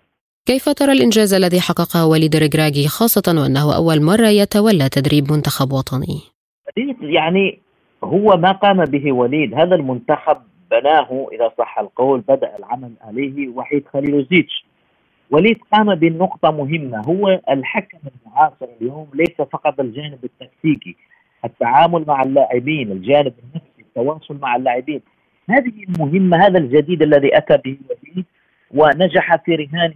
كيف 0.47 0.69
ترى 0.69 0.93
الإنجاز 0.93 1.35
الذي 1.35 1.61
حققه 1.61 2.07
وليد 2.07 2.37
رجراجي 2.37 2.89
خاصة 2.89 3.43
وأنه 3.43 3.77
أول 3.77 4.03
مرة 4.03 4.29
يتولى 4.29 4.89
تدريب 4.89 5.33
منتخب 5.33 5.73
وطني؟ 5.73 6.21
يعني 7.01 7.59
هو 8.05 8.37
ما 8.37 8.53
قام 8.53 8.85
به 8.85 9.13
وليد. 9.13 9.55
هذا 9.55 9.75
المنتخب 9.75 10.37
بناه 10.71 11.27
إذا 11.33 11.53
صح 11.59 11.79
القول 11.79 12.21
بدأ 12.21 12.57
العمل 12.57 12.93
عليه 13.01 13.49
وحيد 13.49 13.85
خليلوزيتش. 13.93 14.65
وليد 15.31 15.59
قام 15.73 15.95
بنقطة 15.95 16.51
مهمة. 16.51 17.03
هو 17.07 17.41
الحكم 17.51 17.99
المعاصر 17.99 18.67
اليوم 18.81 19.09
ليس 19.15 19.37
فقط 19.53 19.81
الجانب 19.81 20.19
التكتيكي. 20.25 20.97
التعامل 21.45 22.05
مع 22.09 22.23
اللاعبين 22.23 22.93
الجانب 22.93 23.35
النفسي 23.43 23.81
التواصل 23.81 24.39
مع 24.39 24.57
اللاعبين. 24.57 25.01
هذه 25.51 25.73
المهمة 25.89 26.47
هذا 26.47 26.59
الجديد 26.59 27.03
الذي 27.03 27.37
أتى 27.37 27.57
به 27.57 27.79
وليد 27.91 28.25
ونجح 28.71 29.37
في 29.37 29.55
رهانه. 29.55 29.95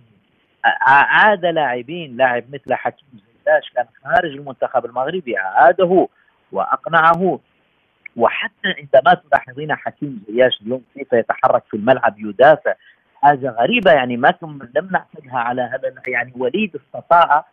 عاد 0.86 1.46
لاعبين 1.46 2.16
لاعب 2.16 2.44
مثل 2.52 2.74
حكيم 2.74 3.08
زيداش 3.12 3.70
كان 3.70 3.86
خارج 4.04 4.30
المنتخب 4.30 4.84
المغربي 4.84 5.36
عاده 5.36 6.08
وأقنعه. 6.52 7.40
وحتى 8.16 8.74
عندما 8.78 9.14
تلاحظين 9.14 9.74
حكيم 9.74 10.22
زياش 10.28 10.60
اليوم 10.62 10.82
كيف 10.94 11.12
يتحرك 11.12 11.62
في 11.70 11.76
الملعب 11.76 12.14
يدافع 12.18 12.74
حاجة 13.22 13.50
غريبة 13.50 13.92
يعني 13.92 14.16
ما 14.16 14.34
لم 14.76 14.88
نعتدها 14.92 15.38
على 15.38 15.62
هذا 15.62 15.94
يعني 16.08 16.32
وليد 16.36 16.76
استطاع 16.76 17.44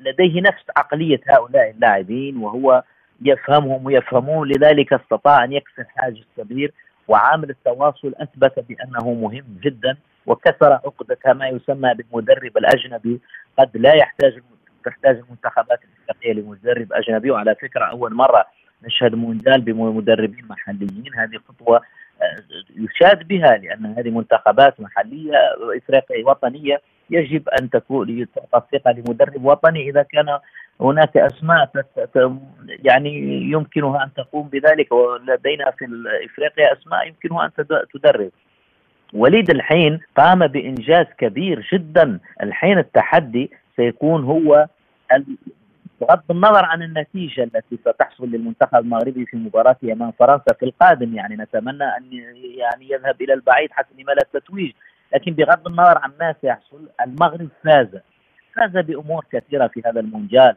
لديه 0.00 0.40
نفس 0.40 0.64
عقلية 0.76 1.20
هؤلاء 1.28 1.70
اللاعبين 1.70 2.36
وهو 2.36 2.82
يفهمهم 3.22 3.86
ويفهمون 3.86 4.48
لذلك 4.48 4.92
استطاع 4.92 5.44
أن 5.44 5.52
يكسر 5.52 5.84
حاجز 5.96 6.24
كبير 6.36 6.72
وعامل 7.08 7.50
التواصل 7.50 8.14
أثبت 8.20 8.64
بأنه 8.68 9.14
مهم 9.14 9.44
جدا 9.62 9.96
وكسر 10.26 10.72
عقدة 10.72 11.32
ما 11.32 11.48
يسمى 11.48 11.94
بالمدرب 11.94 12.56
الأجنبي. 12.56 13.20
قد 13.58 13.76
لا 13.76 13.94
يحتاج 13.94 14.38
تحتاج 14.84 15.16
المنتخبات 15.16 15.80
الإفريقية 15.84 16.32
لمدرب 16.32 16.92
أجنبي 16.92 17.30
وعلى 17.30 17.54
فكرة 17.54 17.84
أول 17.84 18.14
مرة 18.14 18.46
نشهد 18.82 19.14
مونديال 19.14 19.60
بمدربين 19.60 20.46
محليين. 20.50 21.14
هذه 21.16 21.38
خطوة 21.48 21.80
آه، 22.22 22.36
يشاد 22.76 23.28
بها 23.28 23.56
لأن 23.56 23.94
هذه 23.98 24.10
منتخبات 24.10 24.80
محلية 24.80 25.34
إفريقية 25.76 26.24
وطنية 26.24 26.80
يجب 27.10 27.48
أن 27.48 27.70
تكون 27.70 28.26
تعطى 28.34 28.66
الثقه 28.74 28.92
لمدرب 28.92 29.44
وطني. 29.44 29.90
إذا 29.90 30.02
كان 30.02 30.38
هناك 30.80 31.16
أسماء 31.16 31.70
يعني 32.68 33.10
يمكنها 33.50 34.04
أن 34.04 34.10
تقوم 34.16 34.48
بذلك 34.48 34.92
ولدينا 34.92 35.70
في 35.70 35.84
إفريقيا 36.24 36.72
أسماء 36.72 37.06
يمكنها 37.06 37.44
أن 37.44 37.50
تدرب. 37.94 38.30
وليد 39.12 39.50
الحين 39.50 40.00
قام 40.16 40.46
بإنجاز 40.46 41.06
كبير 41.18 41.68
جدا. 41.72 42.20
الحين 42.42 42.78
التحدي 42.78 43.50
سيكون 43.76 44.24
هو 44.24 44.66
بغض 46.00 46.22
النظر 46.30 46.64
عن 46.64 46.82
النتيجة 46.82 47.42
التي 47.44 47.76
ستحصل 47.76 48.28
للمنتخب 48.28 48.78
المغربي 48.78 49.26
في 49.26 49.36
مباراته 49.36 49.92
أمام 49.92 50.12
فرنسا 50.12 50.52
في 50.58 50.64
القادم 50.64 51.14
يعني 51.14 51.36
نتمنى 51.36 51.84
أن 51.84 52.12
يعني 52.58 52.90
يذهب 52.90 53.22
إلى 53.22 53.34
البعيد 53.34 53.72
حتى 53.72 53.88
لما 53.98 54.12
لا 54.12 54.22
التتويج 54.22 54.72
لكن 55.14 55.32
بغض 55.32 55.66
النظر 55.66 55.98
عن 55.98 56.10
ما 56.20 56.34
سيحصل 56.40 56.88
المغرب 57.00 57.48
فاز. 57.64 57.88
فاز 58.58 58.84
بأمور 58.84 59.24
كثيرة 59.32 59.66
في 59.66 59.82
هذا 59.86 60.00
المونديال. 60.00 60.56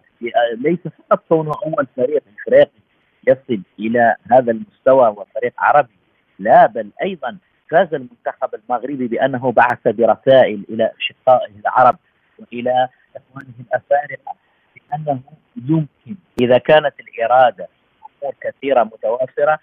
ليس 0.58 0.80
فقط 0.80 1.24
كونه 1.30 1.52
أول 1.66 1.88
فريق 1.98 2.24
إفريقي 2.42 2.82
يصل 3.28 3.62
إلى 3.80 4.16
هذا 4.32 4.52
المستوى 4.52 5.08
وفريق 5.08 5.54
عربي 5.58 5.94
لا 6.40 6.68
بل 6.68 6.90
أيضا 7.04 7.38
فاز 7.70 7.94
المنتخب 7.94 8.50
المغربي 8.56 9.08
بأنه 9.08 9.52
بعث 9.52 9.88
برسائل 9.88 10.66
إلى 10.70 10.92
أشقائه 11.00 11.60
العرب 11.60 11.98
وإلى 12.40 12.88
إخوانه 13.16 13.54
الأفارقة 13.60 14.36
بأنه 14.76 15.20
يمكن. 15.56 16.16
إذا 16.42 16.58
كانت 16.58 16.94
الإرادة 17.00 17.68
أمور 18.22 18.36
كثيرة 18.42 18.84
متوافرة 18.84 19.60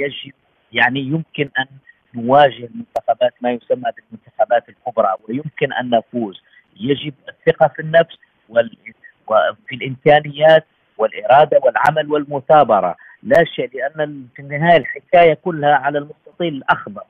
يجب 0.00 0.32
يعني 0.72 1.00
يمكن 1.00 1.50
أن 1.58 1.66
نواجه 2.14 2.64
المنتخبات 2.64 3.34
ما 3.40 3.50
يسمى 3.50 3.90
بالمنتخبات 3.96 4.68
الكبرى 4.68 5.14
ويمكن 5.28 5.72
أن 5.72 5.90
نفوز. 5.90 6.42
يجب 6.80 7.14
الثقة 7.28 7.68
في 7.68 7.82
النفس 7.82 8.18
وفي 8.48 9.74
الإمكانيات 9.74 10.66
والإرادة 10.98 11.60
والعمل 11.64 12.12
والمثابرة. 12.12 12.96
لا 13.22 13.44
شيء 13.44 13.70
لأن 13.74 14.26
في 14.36 14.42
النهاية 14.42 14.76
الحكاية 14.76 15.34
كلها 15.34 15.74
على 15.74 15.98
المستطيل 15.98 16.54
الأخضر. 16.54 17.02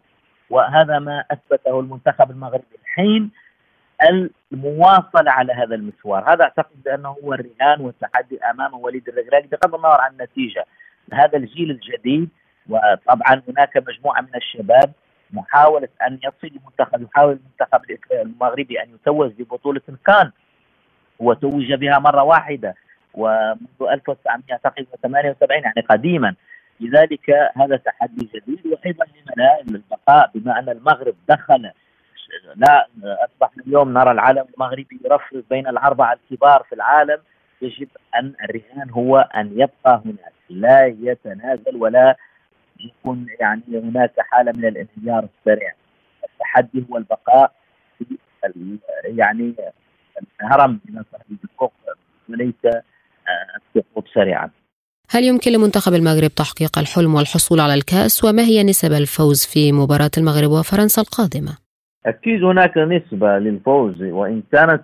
وهذا 0.51 0.99
ما 0.99 1.25
أثبته 1.31 1.81
المنتخب 1.81 2.31
المغربي 2.31 2.77
الحين 2.83 3.31
المواصله 4.53 5.31
على 5.31 5.53
هذا 5.53 5.75
المشوار، 5.75 6.33
هذا 6.33 6.45
أعتقد 6.45 6.83
بأنه 6.85 7.09
هو 7.09 7.35
الرهان 7.35 7.81
والتحدي 7.81 8.39
أمام 8.51 8.75
وليد 8.75 9.09
الركراكي 9.09 9.47
بغض 9.47 9.75
النظر 9.75 10.01
عن 10.01 10.13
النتيجة. 10.13 10.67
هذا 11.13 11.39
الجيل 11.39 11.71
الجديد 11.71 12.29
وطبعا 12.69 13.43
هناك 13.49 13.77
مجموعة 13.77 14.21
من 14.21 14.35
الشباب 14.37 14.93
محاولة 15.33 15.89
أن 16.07 16.19
يصل 16.25 16.57
المنتخب 16.57 17.03
يحاول 17.03 17.39
المنتخب 17.39 17.81
المغربي 18.13 18.83
أن 18.83 18.89
يتوج 18.95 19.33
ببطولة 19.39 19.81
كان 20.07 20.31
وتوج 21.19 21.73
بها 21.73 21.99
مرة 21.99 22.23
واحدة. 22.23 22.75
ومنذ 23.15 23.91
1978 23.91 25.63
يعني 25.63 25.81
قديما. 25.91 26.35
لذلك 26.81 27.31
هذا 27.57 27.77
تحدي 27.77 28.29
جديد 28.35 28.67
وأيضا 28.67 29.05
لا 29.37 29.61
البقاء 29.61 30.31
بما 30.35 30.59
أن 30.59 30.69
المغرب 30.69 31.15
دخل 31.29 31.71
لا 32.57 32.87
أصبح 33.05 33.51
اليوم 33.67 33.93
نرى 33.93 34.11
العالم 34.11 34.45
المغربي 34.55 35.01
يرفرف 35.05 35.45
بين 35.51 35.69
الأربعة 35.69 36.13
الكبار 36.13 36.63
في 36.69 36.75
العالم. 36.75 37.19
يجب 37.63 37.89
أن 38.15 38.35
الرهان 38.45 38.91
هو 38.91 39.19
أن 39.19 39.47
يبقى 39.53 40.03
هناك. 40.05 40.33
لا 40.51 40.87
يتنازل 40.87 41.77
ولا 41.77 42.17
يكون 42.85 43.27
يعني 43.41 43.63
هناك 43.69 44.13
حالة 44.19 44.53
من 44.57 44.65
الانهيار 44.65 45.29
السريع. 45.39 45.75
التحدي 46.25 46.85
هو 46.91 46.97
البقاء 46.97 47.53
في 47.99 48.19
يعني 49.05 49.55
الهرم 50.43 50.81
صاحب 51.13 51.25
الحقوق 51.45 51.73
وليس 52.29 52.55
السقوط 53.77 54.05
سريعا. 54.15 54.51
هل 55.11 55.25
يمكن 55.25 55.53
لمنتخب 55.53 55.95
المغرب 55.95 56.31
تحقيق 56.31 56.79
الحلم 56.79 57.15
والحصول 57.15 57.61
على 57.61 57.75
الكأس؟ 57.75 58.25
وما 58.25 58.43
هي 58.43 58.63
نسب 58.63 58.93
الفوز 58.93 59.47
في 59.47 59.73
مباراة 59.73 60.11
المغرب 60.19 60.51
وفرنسا 60.51 61.03
القادمة؟ 61.03 61.59
أكيد 62.07 62.45
هناك 62.45 62.79
نسبة 62.79 63.39
للفوز 63.39 64.03
وإن 64.03 64.43
كانت 64.53 64.83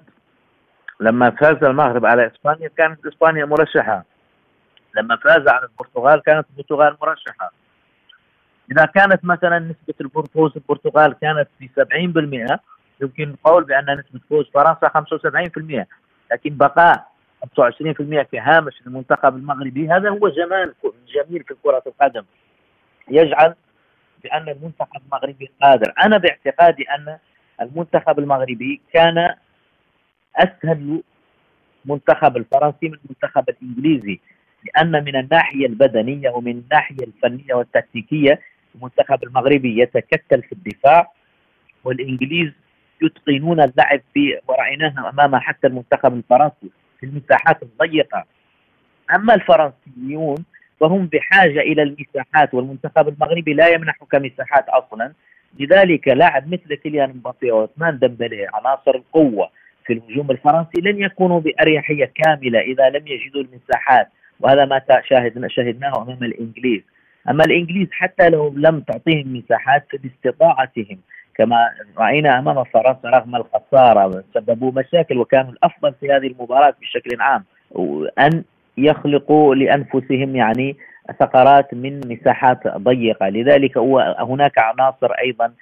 لما 1.01 1.31
فاز 1.31 1.65
المغرب 1.65 2.07
على 2.07 2.27
إسبانيا 2.27 2.69
كانت 2.69 3.07
إسبانيا 3.07 3.45
مرشحة. 3.45 4.05
لما 4.97 5.17
فاز 5.17 5.49
على 5.49 5.67
البرتغال 5.67 6.23
كانت 6.23 6.47
البرتغال 6.51 6.97
مرشحة. 7.03 7.53
إذا 8.73 8.85
كانت 8.85 9.25
مثلا 9.25 9.59
نسبة 9.59 9.95
الفوز 10.01 10.53
البرتغال 10.57 11.15
كانت 11.21 11.49
في 11.59 11.69
70% 12.53 12.59
يمكن 13.01 13.31
القول 13.31 13.65
بأن 13.65 13.85
نسبة 13.85 14.21
فوز 14.31 14.51
فرنسا 14.55 14.89
75% 15.83 15.87
لكن 16.33 16.57
بقاء 16.57 17.07
25% 17.45 17.49
في 18.31 18.39
هامش 18.39 18.83
المنتخب 18.87 19.37
المغربي 19.37 19.89
هذا 19.89 20.11
هو 20.11 20.29
جمال 20.29 20.75
جميل 21.15 21.45
في 21.45 21.55
كرة 21.63 21.83
القدم. 21.87 22.25
يجعل 23.09 23.55
بأن 24.25 24.49
المنتخب 24.49 25.01
المغربي 25.07 25.51
قادر. 25.63 25.93
أنا 26.03 26.19
باعتقادي 26.19 26.83
أن 26.83 27.19
المنتخب 27.61 28.19
المغربي 28.19 28.81
كان 28.93 29.35
أسهل 30.37 31.03
منتخب 31.85 32.37
الفرنسي 32.37 32.89
من 32.89 32.99
المنتخب 33.05 33.45
الإنجليزي 33.49 34.21
لأن 34.65 35.05
من 35.05 35.17
الناحية 35.17 35.67
البدنية 35.67 36.31
ومن 36.31 36.51
الناحية 36.51 37.05
الفنية 37.05 37.55
والتكتيكية 37.55 38.41
المنتخب 38.77 39.25
المغربي 39.25 39.81
يتكتل 39.83 40.43
في 40.43 40.53
الدفاع 40.53 41.13
والإنجليز 41.85 42.53
يتقنون 43.03 43.61
اللعب 43.61 44.01
في 44.15 44.39
ورأيناها 44.49 45.11
أمام 45.15 45.37
حتى 45.37 45.67
المنتخب 45.67 46.15
الفرنسي 46.15 46.71
في 47.01 47.07
المساحات 47.07 47.63
الضيقة. 47.63 48.25
أما 49.15 49.35
الفرنسيون 49.35 50.45
فهم 50.81 51.07
بحاجة 51.07 51.61
إلى 51.61 51.83
المساحات 51.83 52.55
والمنتخب 52.55 53.09
المغربي 53.09 53.55
لا 53.55 53.69
يمنحك 53.69 54.15
مساحات 54.15 54.69
أصلا. 54.69 55.13
لذلك 55.59 56.09
لاعب 56.09 56.53
مثل 56.53 56.75
كيليان 56.75 57.11
مبابي 57.11 57.51
وعثمان 57.51 57.99
ديمبلي 57.99 58.47
عناصر 58.55 58.95
القوة 58.95 59.51
في 59.87 59.93
الهجوم 59.93 60.31
الفرنسي 60.31 60.81
لن 60.81 61.03
يكونوا 61.03 61.41
بأريحية 61.41 62.13
كاملة 62.15 62.61
إذا 62.61 62.91
لم 62.91 63.07
يجدوا 63.07 63.43
المساحات. 63.43 64.09
وهذا 64.41 64.65
ما 64.65 64.83
شاهدنا 65.05 65.49
شاهدناه 65.49 66.03
أمام 66.03 66.25
الإنجليز. 66.25 66.83
أما 67.31 67.45
الإنجليز 67.45 67.89
حتى 67.93 68.29
لو 68.29 68.55
لم 68.57 68.81
تعطيهم 68.81 69.37
مساحات 69.37 69.87
فباستطاعتهم 69.93 70.99
كما 71.35 71.71
رأينا 71.99 72.39
أمام 72.39 72.65
فرنسا 72.65 73.09
رغم 73.09 73.37
الخسارة 73.37 74.25
سببوا 74.35 74.73
مشاكل 74.73 75.19
وكانوا 75.19 75.53
الأفضل 75.53 75.95
في 76.01 76.13
هذه 76.13 76.27
المباراة 76.27 76.75
بشكل 76.81 77.21
عام 77.21 77.45
ان 78.19 78.45
يخلقوا 78.79 79.55
لأنفسهم 79.55 80.37
يعني 80.37 80.77
ثغرات 81.21 81.75
من 81.75 82.01
مساحات 82.07 82.69
ضيقة. 82.69 83.29
لذلك 83.29 83.79
هناك 84.19 84.59
عناصر 84.59 85.13
أيضا 85.13 85.53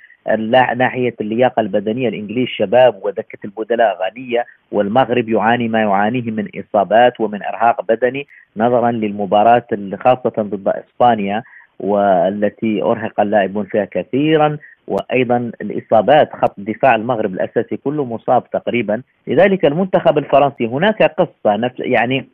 ناحية 0.76 1.14
اللياقة 1.20 1.60
البدنية 1.60 2.08
الإنجليز 2.08 2.48
شباب 2.48 3.00
ودكة 3.02 3.38
البدلاء 3.44 3.98
غنية 4.02 4.46
والمغرب 4.72 5.28
يعاني 5.28 5.68
ما 5.68 5.80
يعانيه 5.80 6.30
من 6.30 6.48
إصابات 6.58 7.20
ومن 7.20 7.42
إرهاق 7.42 7.82
بدني 7.82 8.26
نظرا 8.56 8.90
للمباراة 8.90 9.66
خاصة 10.04 10.32
ضد 10.38 10.68
إسبانيا 10.68 11.42
والتي 11.80 12.82
أرهق 12.82 13.20
اللاعبون 13.20 13.64
فيها 13.64 13.84
كثيرا 13.84 14.58
وأيضا 14.88 15.50
الإصابات 15.60 16.32
خط 16.32 16.54
دفاع 16.58 16.94
المغرب 16.94 17.34
الأساسي 17.34 17.76
كله 17.76 18.04
مصاب 18.04 18.50
تقريبا. 18.50 19.02
لذلك 19.26 19.64
المنتخب 19.64 20.18
الفرنسي 20.18 20.66
هناك 20.66 21.02
قصة 21.02 21.56
نفس 21.56 21.74
يعني 21.78 22.28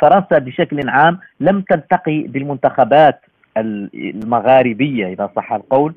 فرنسا 0.00 0.38
بشكل 0.38 0.88
عام 0.88 1.18
لم 1.40 1.60
تلتقي 1.60 2.20
بالمنتخبات 2.22 3.20
المغاربية 3.56 5.06
إذا 5.06 5.30
صح 5.36 5.52
القول. 5.52 5.94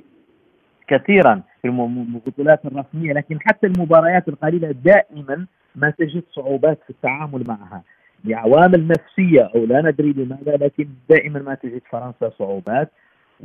كثيرا 0.88 1.42
في 1.62 1.68
البطولات 1.68 2.66
الرسمية 2.66 3.14
لكن 3.14 3.40
حتى 3.42 3.68
المباريات 3.68 4.28
القليلة 4.28 4.72
دائما 4.72 5.46
ما 5.76 5.90
تجد 5.90 6.24
صعوبات 6.32 6.80
في 6.84 6.90
التعامل 6.90 7.44
معها. 7.48 7.84
لعوامل 8.26 8.88
نفسيه 8.88 9.52
أو 9.56 9.66
لا 9.66 9.82
ندري 9.82 10.14
لماذا 10.14 10.58
لكن 10.58 10.88
دائما 11.10 11.40
ما 11.40 11.56
تجد 11.56 11.82
فرنسا 11.90 12.30
صعوبات. 12.40 12.92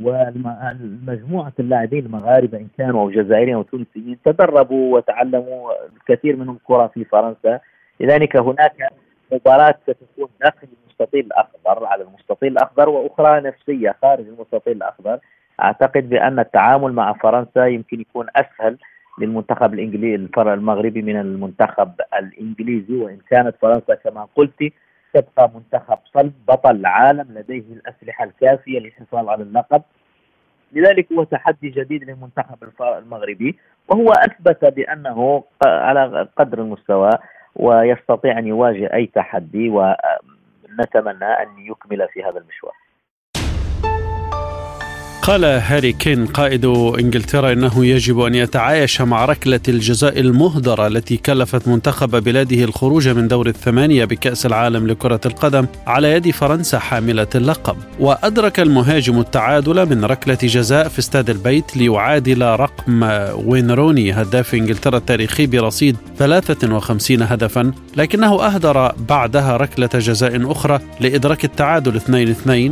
ومجموعة 0.03 1.53
اللاعبين 1.59 2.05
المغاربة 2.05 2.57
إن 2.57 2.67
كانوا 2.77 3.01
أو 3.01 3.11
جزائريين 3.11 3.55
أو 3.55 3.63
تونسيين 3.63 4.17
تدربوا 4.25 4.95
وتعلموا 4.95 5.71
الكثير 5.95 6.35
منهم 6.35 6.55
الكرة 6.55 6.87
في 6.87 7.03
فرنسا. 7.03 7.59
لذلك 7.99 8.37
هناك 8.37 8.93
مباراة 9.31 9.75
ستكون 9.83 10.29
داخل 10.41 10.67
المستطيل 10.83 11.25
الأخضر 11.25 11.85
على 11.85 12.03
المستطيل 12.03 12.51
الأخضر 12.51 12.89
وأخرى 12.89 13.41
نفسية 13.41 13.95
خارج 14.01 14.27
المستطيل 14.27 14.77
الأخضر. 14.77 15.19
أعتقد 15.63 16.09
بأن 16.09 16.39
التعامل 16.39 16.93
مع 16.93 17.13
فرنسا 17.13 17.65
يمكن 17.65 18.01
يكون 18.01 18.27
أسهل 18.35 18.77
للمنتخب 19.19 19.73
الإنجليزي 19.73 20.15
المغربي 20.37 21.01
من 21.01 21.19
المنتخب 21.19 21.91
الإنجليزي. 22.19 22.95
وإن 22.95 23.17
كانت 23.29 23.55
فرنسا 23.61 23.95
كما 23.95 24.27
قلت 24.35 24.73
تبقى 25.13 25.51
منتخب 25.55 25.97
صلب 26.13 26.33
بطل 26.47 26.75
العالم 26.75 27.27
لديه 27.35 27.63
الأسلحة 27.73 28.23
الكافية 28.23 28.79
للحفاظ 28.79 29.29
على 29.29 29.43
اللقب. 29.43 29.81
لذلك 30.73 31.11
هو 31.11 31.23
تحدي 31.23 31.69
جديد 31.69 32.03
للمنتخب 32.03 32.57
المغربي 32.81 33.57
وهو 33.87 34.11
أثبت 34.11 34.65
بأنه 34.65 35.43
على 35.65 36.27
قدر 36.35 36.59
المستوى 36.59 37.09
ويستطيع 37.55 38.39
أن 38.39 38.47
يواجه 38.47 38.93
أي 38.93 39.05
تحدي 39.05 39.69
ونتمنى 39.69 41.25
أن 41.25 41.47
يكمل 41.57 42.07
في 42.13 42.23
هذا 42.23 42.37
المشوار. 42.39 42.73
قال 45.29 45.45
هاري 45.45 45.93
كين 45.93 46.25
قائد 46.25 46.65
إنجلترا 46.99 47.51
إنه 47.51 47.85
يجب 47.85 48.19
أن 48.19 48.35
يتعايش 48.35 49.01
مع 49.01 49.25
ركلة 49.25 49.59
الجزاء 49.67 50.19
المهدرة 50.19 50.87
التي 50.87 51.17
كلفت 51.17 51.67
منتخب 51.67 52.23
بلاده 52.23 52.63
الخروج 52.63 53.07
من 53.07 53.27
دور 53.27 53.47
الثمانية 53.47 54.05
بكأس 54.05 54.45
العالم 54.45 54.87
لكرة 54.87 55.19
القدم 55.25 55.65
على 55.87 56.11
يد 56.11 56.31
فرنسا 56.31 56.79
حاملة 56.79 57.27
اللقب. 57.35 57.77
وأدرك 57.99 58.59
المهاجم 58.59 59.19
التعادل 59.19 59.85
من 59.89 60.05
ركلة 60.05 60.37
جزاء 60.43 60.87
في 60.87 60.99
استاد 60.99 61.29
البيت 61.29 61.77
ليعادل 61.77 62.41
رقم 62.41 63.03
وين 63.45 63.71
روني 63.71 64.11
هداف 64.11 64.53
إنجلترا 64.53 64.97
التاريخي 64.97 65.47
برصيد 65.47 65.97
53 66.17 67.21
هدفا 67.21 67.71
لكنه 67.97 68.45
أهدر 68.45 68.91
بعدها 69.09 69.57
ركلة 69.57 69.89
جزاء 69.93 70.51
أخرى 70.51 70.79
لإدراك 70.99 71.45
التعادل 71.45 71.99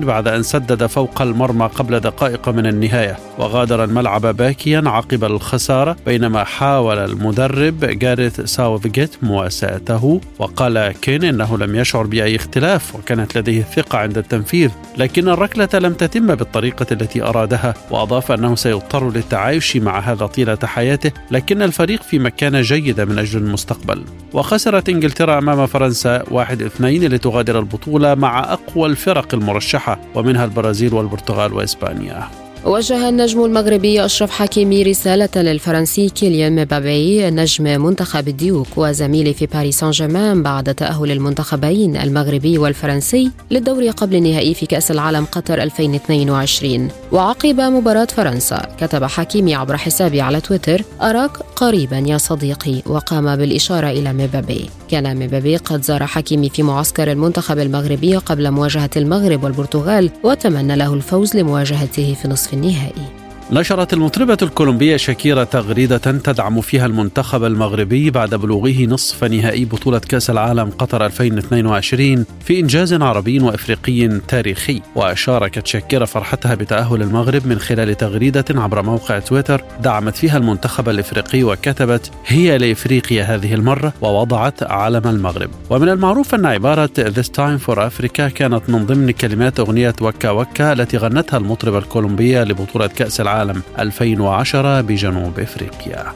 2-2 0.02 0.06
بعد 0.06 0.28
أن 0.28 0.44
سدد 0.44 0.86
فوق 0.86 1.22
المرمى 1.22 1.66
قبل 1.66 2.00
دقائق 2.00 2.47
من 2.52 2.66
النهاية. 2.66 3.18
وغادر 3.38 3.84
الملعب 3.84 4.26
باكيا 4.26 4.84
عقب 4.86 5.24
الخسارة 5.24 5.96
بينما 6.06 6.44
حاول 6.44 6.98
المدرب 6.98 7.80
جاريث 7.80 8.42
ساوثجيت 8.42 9.16
مواساته 9.24 10.22
وقال 10.40 10.92
كين 11.02 11.24
إنه 11.24 11.58
لم 11.58 11.76
يشعر 11.76 12.08
بأي 12.08 12.36
اختلاف 12.36 12.96
وكانت 12.96 13.38
لديه 13.38 13.62
الثقة 13.62 13.98
عند 13.98 14.18
التنفيذ 14.18 14.70
لكن 14.98 15.30
الركلة 15.30 15.70
لم 15.74 15.94
تتم 15.94 16.36
بالطريقة 16.36 16.86
التي 16.92 17.24
أرادها 17.24 17.74
وأضاف 17.92 18.32
أنه 18.32 18.56
سيضطر 18.56 19.10
للتعايش 19.10 19.78
مع 19.78 20.00
هذا 20.00 20.26
طيلة 20.26 20.58
حياته 20.64 21.12
لكن 21.32 21.62
الفريق 21.62 22.02
في 22.02 22.20
مكانة 22.20 22.62
جيدة 22.62 23.06
من 23.06 23.20
أجل 23.20 23.40
المستقبل. 23.40 24.04
وخسرت 24.34 24.90
إنجلترا 24.90 25.38
أمام 25.38 25.66
فرنسا 25.66 26.24
1-2 26.24 26.82
لتغادر 26.82 27.60
البطولة 27.60 28.16
مع 28.16 28.54
أقوى 28.54 28.90
الفرق 28.90 29.34
المرشحة 29.34 30.00
ومنها 30.16 30.46
البرازيل 30.46 30.94
والبرتغال 30.94 31.54
وإسبانيا. 31.54 32.28
وجه 32.68 33.10
النجم 33.10 33.46
المغربي 33.46 34.06
أشرف 34.06 34.32
حكيمي 34.32 34.84
رسالة 34.84 35.30
للفرنسي 35.36 36.10
كيليان 36.10 36.62
مبابي 36.62 37.30
نجم 37.30 37.64
منتخب 37.64 38.28
الديوك 38.28 38.68
وزميله 38.76 39.34
في 39.34 39.46
باريس 39.46 39.80
سان 39.80 39.92
جيرمان 39.92 40.44
بعد 40.44 40.76
تأهل 40.76 41.12
المنتخبين 41.12 41.98
المغربي 41.98 42.58
والفرنسي 42.58 43.32
للدور 43.52 43.90
قبل 43.90 44.16
النهائي 44.16 44.54
في 44.54 44.66
كأس 44.66 44.92
العالم 44.92 45.26
قطر 45.26 45.62
2022 45.64 46.88
وعقب 47.12 47.62
مباراة 47.62 48.06
فرنسا 48.06 48.68
كتب 48.80 49.04
حكيمي 49.04 49.56
عبر 49.56 49.78
حسابه 49.78 50.22
على 50.22 50.42
تويتر 50.42 50.82
أراك 51.02 51.38
قريبا 51.38 51.98
يا 51.98 52.18
صديقي 52.18 52.82
وقام 52.86 53.36
بالإشارة 53.36 53.90
إلى 53.90 54.14
مبابي. 54.14 54.70
كان 54.90 55.26
مبابي 55.26 55.58
قد 55.58 55.84
زار 55.84 56.06
حكيمي 56.06 56.50
في 56.50 56.64
معسكر 56.64 57.12
المنتخب 57.12 57.60
المغربي 57.60 58.16
قبل 58.18 58.52
مواجهة 58.52 58.90
المغرب 58.98 59.44
والبرتغال 59.44 60.10
وتمنى 60.24 60.76
له 60.76 60.94
الفوز 60.94 61.36
لمواجهته 61.36 62.16
في 62.22 62.28
نصف 62.28 62.57
النهائي. 62.58 63.27
نشرت 63.52 63.94
المطربة 63.94 64.38
الكولومبية 64.42 64.98
شاكيرا 64.98 65.44
تغريدة 65.44 65.98
تدعم 65.98 66.62
فيها 66.62 66.86
المنتخب 66.86 67.44
المغربي 67.44 68.10
بعد 68.10 68.36
بلوغه 68.36 68.86
نصف 68.86 69.24
نهائي 69.24 69.66
بطولة 69.66 70.00
كأس 70.00 70.30
العالم 70.30 70.70
قطر 70.70 71.06
2022 71.06 72.26
في 72.46 72.60
إنجاز 72.60 72.94
عربي 72.94 73.40
وإفريقي 73.40 74.20
تاريخي. 74.28 74.82
وشاركت 74.96 75.68
شاكيرا 75.68 76.06
فرحتها 76.06 76.56
بتأهل 76.56 77.02
المغرب 77.02 77.48
من 77.48 77.60
خلال 77.60 77.98
تغريدة 77.98 78.46
عبر 78.50 78.84
موقع 78.84 79.20
تويتر 79.20 79.64
دعمت 79.82 80.16
فيها 80.16 80.38
المنتخب 80.38 80.90
الإفريقي 80.90 81.44
وكتبت 81.44 82.12
هي 82.28 82.58
لإفريقيا 82.58 83.24
هذه 83.24 83.54
المرة 83.54 83.94
ووضعت 84.02 84.64
علم 84.64 85.08
المغرب 85.08 85.50
ومن 85.70 85.90
المعروف 85.90 86.36
أن 86.36 86.46
عبارة 86.46 86.90
This 86.98 87.28
Time 87.28 87.68
for 87.68 87.78
Africa 87.78 88.22
كانت 88.22 88.70
من 88.70 88.86
ضمن 88.86 89.12
كلمات 89.12 89.60
أغنية 89.60 89.96
وكا 90.02 90.30
وكا 90.30 90.74
التي 90.74 90.98
غنتها 90.98 91.38
المطربة 91.38 91.78
الكولومبية 91.78 92.44
لبطولة 92.44 92.88
كأس 92.88 93.22
العالم 93.22 93.37
العالم 93.42 93.62
2010 93.80 94.82
بجنوب 94.82 95.40
إفريقيا. 95.40 96.14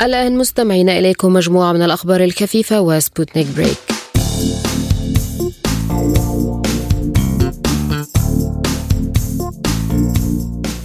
الآن 0.00 0.38
مستمعين 0.38 0.88
إليكم 0.88 1.32
مجموعة 1.32 1.72
من 1.72 1.82
الأخبار 1.82 2.24
الخفيفة 2.24 2.80
وسبوتنيك 2.80 3.46
بريك. 3.56 3.78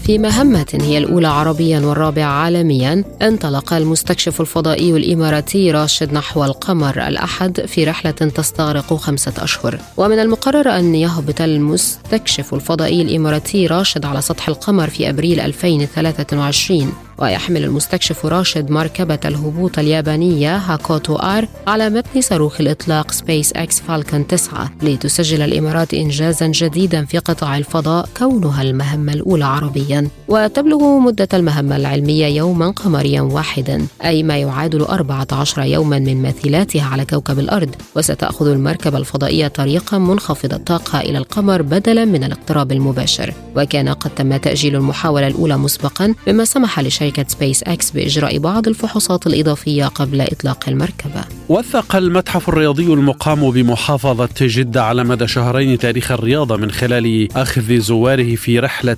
في 0.06 0.18
مهمة 0.18 0.78
هي 0.82 0.98
الأولى 0.98 1.28
عربيا 1.28 1.80
والرابع 1.80 2.24
عالميا 2.24 3.04
انطلق 3.22 3.74
المستكشف 3.74 4.42
الفضائي 4.42 4.92
الإماراتي 4.92 5.72
راشد 5.72 6.14
نحو 6.14 6.44
القمر 6.44 7.08
الأحد 7.08 7.62
في 7.62 7.84
رحلة 7.84 8.12
تستغرق 8.12 8.94
خمسة 8.94 9.34
أشهر. 9.38 9.80
ومن 9.98 10.20
المقرر 10.20 10.70
أن 10.70 10.96
يهبط 10.96 11.42
المستكشف 11.42 12.54
الفضائي 12.54 13.02
الإماراتي 13.02 13.68
راشد 13.68 14.06
على 14.06 14.22
سطح 14.22 14.48
القمر 14.50 14.90
في 14.90 15.10
أبريل 15.10 15.40
2023 15.40 16.94
ويحمل 17.18 17.64
المستكشف 17.64 18.26
راشد 18.26 18.72
مركبة 18.72 19.20
الهبوط 19.26 19.80
اليابانية 19.80 20.58
هاكوتو 20.58 21.16
آر 21.16 21.48
على 21.68 21.90
متن 21.90 22.22
صاروخ 22.22 22.62
الإطلاق 22.62 23.12
سبيس 23.12 23.54
إكس 23.54 23.80
فالكون 23.80 24.28
9 24.28 24.72
لتسجل 24.82 25.42
الإمارات 25.42 25.94
إنجازا 25.94 26.48
جديدا 26.48 27.06
في 27.06 27.18
قطاع 27.18 27.58
الفضاء 27.58 28.10
كونها 28.18 28.62
المهمة 28.62 29.14
الأولى 29.14 29.46
عربيا. 29.46 30.08
وتبلغ 30.28 31.00
مدة 31.00 31.28
المهمة 31.34 31.76
العلمية 31.76 32.26
يوما 32.26 32.72
قمريا 32.72 33.22
واحدا 33.22 33.86
أي 34.06 34.24
ما 34.24 34.38
يعادل 34.38 34.82
14 34.82 35.64
يوما 35.64 36.00
من 36.00 36.22
مثيلاتها 36.22 36.84
على 36.84 37.06
كوكب 37.06 37.40
الأرض. 37.40 37.76
وستأخذ 37.96 38.48
المركبة 38.48 38.98
الفضائية 38.98 39.48
طريقا 39.48 39.98
منخفض 39.98 40.54
الطاقة 40.54 41.00
إلى 41.00 41.18
القمر 41.18 41.62
بدلا 41.62 42.06
من 42.06 42.24
الاقتراب 42.24 42.72
المباشر. 42.72 43.34
وكان 43.56 43.90
قد 43.90 44.10
تم 44.16 44.38
تأجيل 44.38 44.76
المحاولة 44.76 45.28
الأولى 45.28 45.58
مسبقا 45.58 46.14
مما 46.28 46.46
سمح 46.46 46.80
لشركة 46.80 47.05
شركة 47.06 47.26
سبيس 47.28 47.64
أكس 47.64 47.92
بإجراء 47.92 48.38
بعض 48.38 48.68
الفحوصات 48.68 49.28
الإضافية 49.28 49.86
قبل 49.86 50.22
إطلاق 50.22 50.70
المركبة. 50.70 51.26
وثق 51.50 51.96
المتحف 51.96 52.50
الرياضي 52.50 52.94
المقام 52.94 53.52
بمحافظة 53.52 54.30
جدة 54.42 54.84
على 54.84 55.04
مدى 55.04 55.28
شهرين 55.28 55.78
تاريخ 55.78 56.12
الرياضة 56.12 56.58
من 56.58 56.72
خلال 56.72 57.28
أخذ 57.38 57.80
زواره 57.80 58.36
في 58.36 58.60
رحلة 58.60 58.98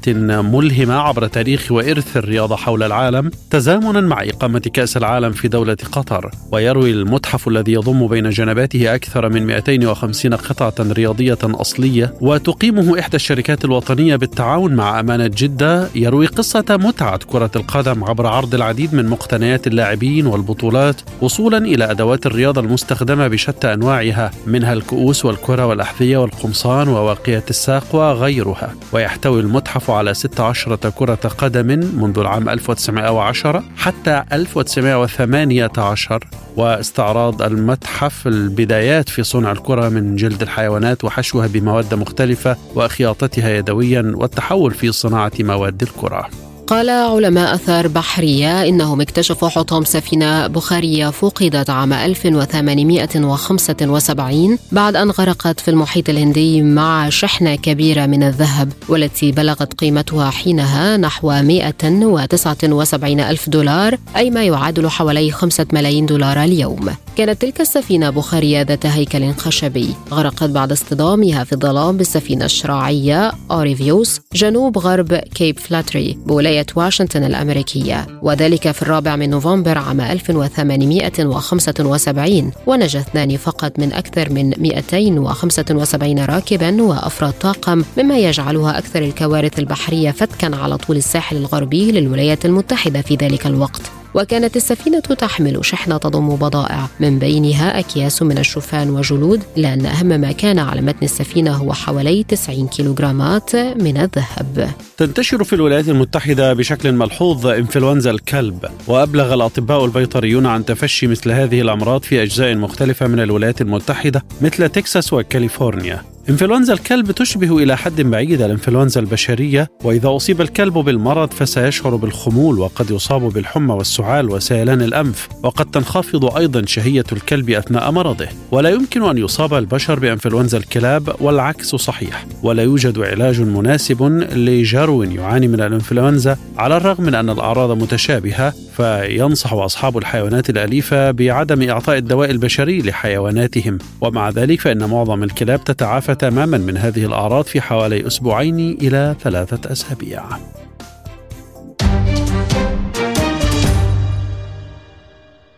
ملهمة 0.54 0.94
عبر 0.94 1.28
تاريخ 1.28 1.72
وإرث 1.72 2.18
الرياضة 2.18 2.56
حول 2.56 2.84
العالم. 2.84 3.32
تزامنا 3.50 4.02
مع 4.02 4.24
إقامة 4.24 4.60
كأس 4.60 4.98
العالم 4.98 5.32
في 5.32 5.48
دولة 5.48 5.78
قطر. 5.92 6.32
ويروي 6.52 6.92
المتحف 6.92 7.48
الذي 7.48 7.72
يضم 7.72 8.08
بين 8.08 8.30
جنباته 8.30 8.96
أكثر 8.96 9.30
من 9.30 9.46
250 9.46 10.34
قطعة 10.34 10.74
رياضية 10.80 11.38
أصلية. 11.44 12.14
وتقيمه 12.22 13.00
إحدى 13.00 13.16
الشركات 13.16 13.66
الوطنية 13.66 14.16
بالتعاون 14.16 14.74
مع 14.76 15.00
أمانة 15.00 15.28
جدة. 15.28 15.88
يروي 15.96 16.26
قصة 16.26 16.66
متعة 16.70 17.18
كرة 17.18 17.52
القدم 17.56 18.04
عبر 18.04 18.28
عرض 18.28 18.56
العديد 18.56 18.96
من 18.96 19.06
مقتنيات 19.06 19.68
اللاعبين 19.68 20.28
والبطولات 20.28 21.02
وصولا 21.22 21.58
إلى 21.58 21.92
أدوات 21.92 22.28
الرياضة 22.38 22.62
المستخدمة 22.62 23.28
بشتى 23.28 23.74
أنواعها 23.74 24.32
منها 24.46 24.74
الكؤوس 24.74 25.26
والكرة 25.26 25.66
والأحذية 25.66 26.18
والقمصان 26.18 26.88
وواقية 26.88 27.44
الساق 27.50 27.96
وغيرها. 27.96 28.74
ويحتوي 28.92 29.40
المتحف 29.42 29.92
على 29.92 30.14
16 30.14 30.76
كرة 30.76 31.16
قدم 31.16 31.68
منذ 31.68 32.20
العام 32.20 32.50
1910 32.50 33.64
حتى 33.78 34.24
1918 34.34 36.28
واستعراض 36.58 37.42
المتحف 37.42 38.28
البدايات 38.28 39.10
في 39.10 39.24
صنع 39.24 39.52
الكرة 39.52 39.90
من 39.90 40.16
جلد 40.16 40.42
الحيوانات 40.42 41.04
وحشوها 41.04 41.48
بمواد 41.48 41.94
مختلفة 41.94 42.58
واخياطتها 42.76 43.50
يدويا 43.50 44.14
والتحول 44.16 44.72
في 44.72 44.92
صناعة 44.92 45.32
مواد 45.40 45.82
الكرة. 45.82 46.30
قال 46.68 46.90
علماء 46.90 47.56
أثار 47.56 47.88
بحرية 47.88 48.68
إنهم 48.68 49.02
اكتشفوا 49.02 49.50
حطام 49.50 49.84
سفينة 49.84 50.48
بخارية 50.48 51.10
فقدت 51.10 51.70
عام 51.70 51.94
1875 51.94 54.58
بعد 54.72 54.96
أن 54.96 55.12
غرقت 55.12 55.60
في 55.60 55.72
المحيط 55.72 56.10
الهندي 56.10 56.62
مع 56.62 57.10
شحنة 57.10 57.56
كبيرة 57.56 58.06
من 58.06 58.24
الذهب 58.24 58.74
والتي 58.90 59.32
بلغت 59.32 59.74
قيمتها 59.74 60.30
حينها 60.30 60.98
نحو 60.98 61.28
179 61.28 63.20
ألف 63.20 63.50
دولار 63.50 63.98
أي 64.16 64.30
ما 64.30 64.44
يعادل 64.44 64.90
حوالي 64.90 65.32
5 65.32 65.66
ملايين 65.74 66.06
دولار 66.06 66.44
اليوم. 66.44 66.90
كانت 67.18 67.42
تلك 67.42 67.62
السفينة 67.62 68.10
بخارية 68.10 68.62
ذات 68.62 68.86
هيكل 68.86 69.34
خشبي. 69.34 69.90
غرقت 70.12 70.44
بعد 70.44 70.72
اصطدامها 70.72 71.44
في 71.44 71.54
الظلام 71.54 71.98
بالسفينة 71.98 72.46
الشراعية 72.46 73.32
أورفيوس 73.52 74.22
جنوب 74.34 74.78
غرب 74.78 75.14
كيب 75.14 75.60
فلاتري 75.60 76.18
بولاية 76.26 76.57
ولاية 76.58 76.66
واشنطن 76.76 77.24
الأمريكية 77.24 78.08
وذلك 78.22 78.72
في 78.72 78.82
الرابع 78.82 79.16
من 79.16 79.30
نوفمبر 79.30 79.78
عام 79.78 80.02
1875 80.02 82.52
ونجا 82.68 83.00
اثنان 83.00 83.38
فقط 83.38 83.80
من 83.80 83.94
أكثر 83.94 84.34
من 84.34 84.54
275 84.58 86.20
راكبا 86.20 86.82
وأفراد 86.82 87.34
طاقم 87.34 87.84
مما 87.98 88.18
يجعلها 88.18 88.78
أكثر 88.78 89.02
الكوارث 89.02 89.60
البحرية 89.60 90.12
فتكا 90.12 90.56
على 90.56 90.78
طول 90.78 90.98
الساحل 90.98 91.38
الغربي 91.38 91.92
للولايات 91.92 92.46
المتحدة 92.46 93.02
في 93.02 93.16
ذلك 93.16 93.48
الوقت. 93.48 93.82
وكانت 94.18 94.56
السفينة 94.56 95.00
تحمل 95.00 95.66
شحنة 95.66 95.98
تضم 95.98 96.36
بضائع. 96.36 96.88
من 97.00 97.20
بينها 97.20 97.80
أكياس 97.80 98.22
من 98.22 98.38
الشوفان 98.38 98.90
وجلود 98.90 99.44
لأن 99.56 99.86
أهم 99.86 100.08
ما 100.08 100.32
كان 100.32 100.60
على 100.60 100.82
متن 100.82 101.06
السفينة 101.06 101.52
هو 101.52 101.74
حوالي 101.74 102.24
90 102.24 102.68
كيلوغرامات 102.68 103.56
من 103.56 103.98
الذهب. 103.98 104.70
تنتشر 104.98 105.44
في 105.44 105.54
الولايات 105.54 105.90
المتحدة 105.90 106.54
بشكل 106.54 106.92
ملحوظ 106.92 107.48
إنفلونزا 107.48 108.12
الكلب 108.12 108.66
وأبلغ 108.88 109.34
الأطباء 109.34 109.86
البيطريون 109.86 110.46
عن 110.46 110.66
تفشي 110.66 111.08
مثل 111.08 111.32
هذه 111.32 111.62
الأمراض 111.62 112.04
في 112.04 112.24
أجزاء 112.24 112.56
مختلفة 112.56 113.08
من 113.08 113.20
الولايات 113.20 113.62
المتحدة 113.62 114.24
مثل 114.42 114.70
تكساس 114.70 115.14
وكاليفورنيا. 115.14 116.02
إنفلونزا 116.30 116.74
الكلب 116.74 117.12
تشبه 117.12 117.58
إلى 117.58 117.78
حد 117.78 118.02
بعيد 118.02 118.42
الإنفلونزا 118.42 119.00
البشرية 119.00 119.68
وإذا 119.84 120.10
أصيب 120.16 120.42
الكلب 120.42 120.74
بالمرض 120.74 121.32
فسيشعر 121.32 121.96
بالخمول 121.96 122.60
وقد 122.60 122.92
يصاب 122.92 123.22
بالحمى 123.22 123.74
والسعال. 123.74 124.07
وسيلان 124.08 124.82
الأنف 124.82 125.28
وقد 125.44 125.66
تنخفض 125.66 126.38
أيضا 126.38 126.66
شهية 126.66 127.04
الكلب 127.12 127.50
أثناء 127.50 127.92
مرضه. 127.92 128.28
ولا 128.52 128.70
يمكن 128.70 129.04
أن 129.04 129.18
يصاب 129.18 129.54
البشر 129.54 130.00
بأنفلونزا 130.00 130.58
الكلاب 130.58 131.16
والعكس 131.20 131.76
صحيح. 131.76 132.26
ولا 132.44 132.64
يوجد 132.64 133.00
علاج 133.00 133.42
مناسب 133.42 134.04
لجرو 134.32 135.04
يعاني 135.04 135.48
من 135.48 135.62
الإنفلونزا 135.62 136.38
على 136.58 136.78
الرغم 136.78 137.04
من 137.04 137.16
أن 137.16 137.30
الأعراض 137.30 137.72
متشابهة 137.72 138.54
فينصح 138.78 139.54
أصحاب 139.54 139.98
الحيوانات 139.98 140.50
الأليفة 140.50 141.12
بعدم 141.12 141.70
إعطاء 141.70 141.98
الدواء 141.98 142.32
البشري 142.32 142.82
لحيواناتهم. 142.82 143.78
ومع 144.02 144.30
ذلك 144.30 144.62
فإن 144.62 144.90
معظم 144.90 145.24
الكلاب 145.24 145.64
تتعافى 145.64 146.16
تماما 146.16 146.58
من 146.58 146.78
هذه 146.78 147.06
الأعراض 147.06 147.46
في 147.46 147.62
حوالي 147.62 148.08
أسبوعين 148.08 148.78
إلى 148.82 149.16
ثلاثة 149.22 149.72
أسابيع. 149.72 150.24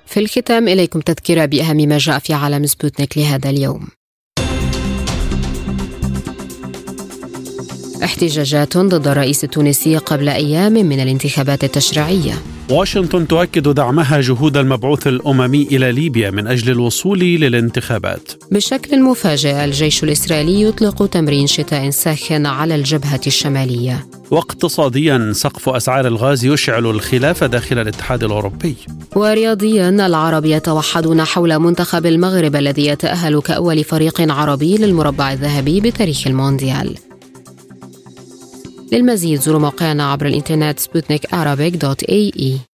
في 0.09 0.19
الختام 0.19 0.67
إليكم 0.67 0.99
تذكرة 0.99 1.45
بأهم 1.45 1.77
ما 1.77 1.97
جاء 1.97 2.19
في 2.19 2.33
عالم 2.33 2.65
سبوتنيك 2.65 3.17
لهذا 3.17 3.49
اليوم. 3.49 3.87
احتجاجات 8.03 8.77
ضد 8.77 9.07
الرئيس 9.07 9.43
التونسي 9.43 9.97
قبل 9.97 10.29
أيام 10.29 10.73
من 10.73 10.99
الانتخابات 10.99 11.63
التشريعية 11.63 12.33
واشنطن 12.69 13.27
تؤكد 13.27 13.67
دعمها 13.69 14.21
جهود 14.21 14.57
المبعوث 14.57 15.07
الأممي 15.07 15.63
إلى 15.71 15.91
ليبيا 15.91 16.31
من 16.31 16.47
أجل 16.47 16.71
الوصول 16.71 17.19
للانتخابات. 17.19 18.31
بشكل 18.51 19.03
مفاجئ 19.03 19.65
الجيش 19.65 20.03
الإسرائيلي 20.03 20.61
يطلق 20.61 21.05
تمرين 21.05 21.47
شتاء 21.47 21.89
ساخن 21.89 22.45
على 22.45 22.75
الجبهة 22.75 23.21
الشمالية. 23.27 24.07
واقتصاديا 24.31 25.31
سقف 25.33 25.69
أسعار 25.69 26.07
الغاز 26.07 26.45
يشعل 26.45 26.85
الخلاف 26.85 27.43
داخل 27.43 27.79
الاتحاد 27.79 28.23
الأوروبي. 28.23 28.75
ورياضيا 29.15 29.89
العرب 29.89 30.45
يتوحدون 30.45 31.23
حول 31.23 31.59
منتخب 31.59 32.05
المغرب 32.05 32.55
الذي 32.55 32.87
يتأهل 32.87 33.39
كأول 33.41 33.83
فريق 33.83 34.31
عربي 34.31 34.77
للمربع 34.77 35.33
الذهبي 35.33 35.81
بتاريخ 35.81 36.27
المونديال. 36.27 37.08
للمزيد 38.93 39.41
زوروا 39.41 39.59
موقعنا 39.59 40.11
عبر 40.11 40.25
الإنترنت 40.25 40.79
سبوتنيك 40.79 41.33
dot 41.75 42.03
ae. 42.03 42.68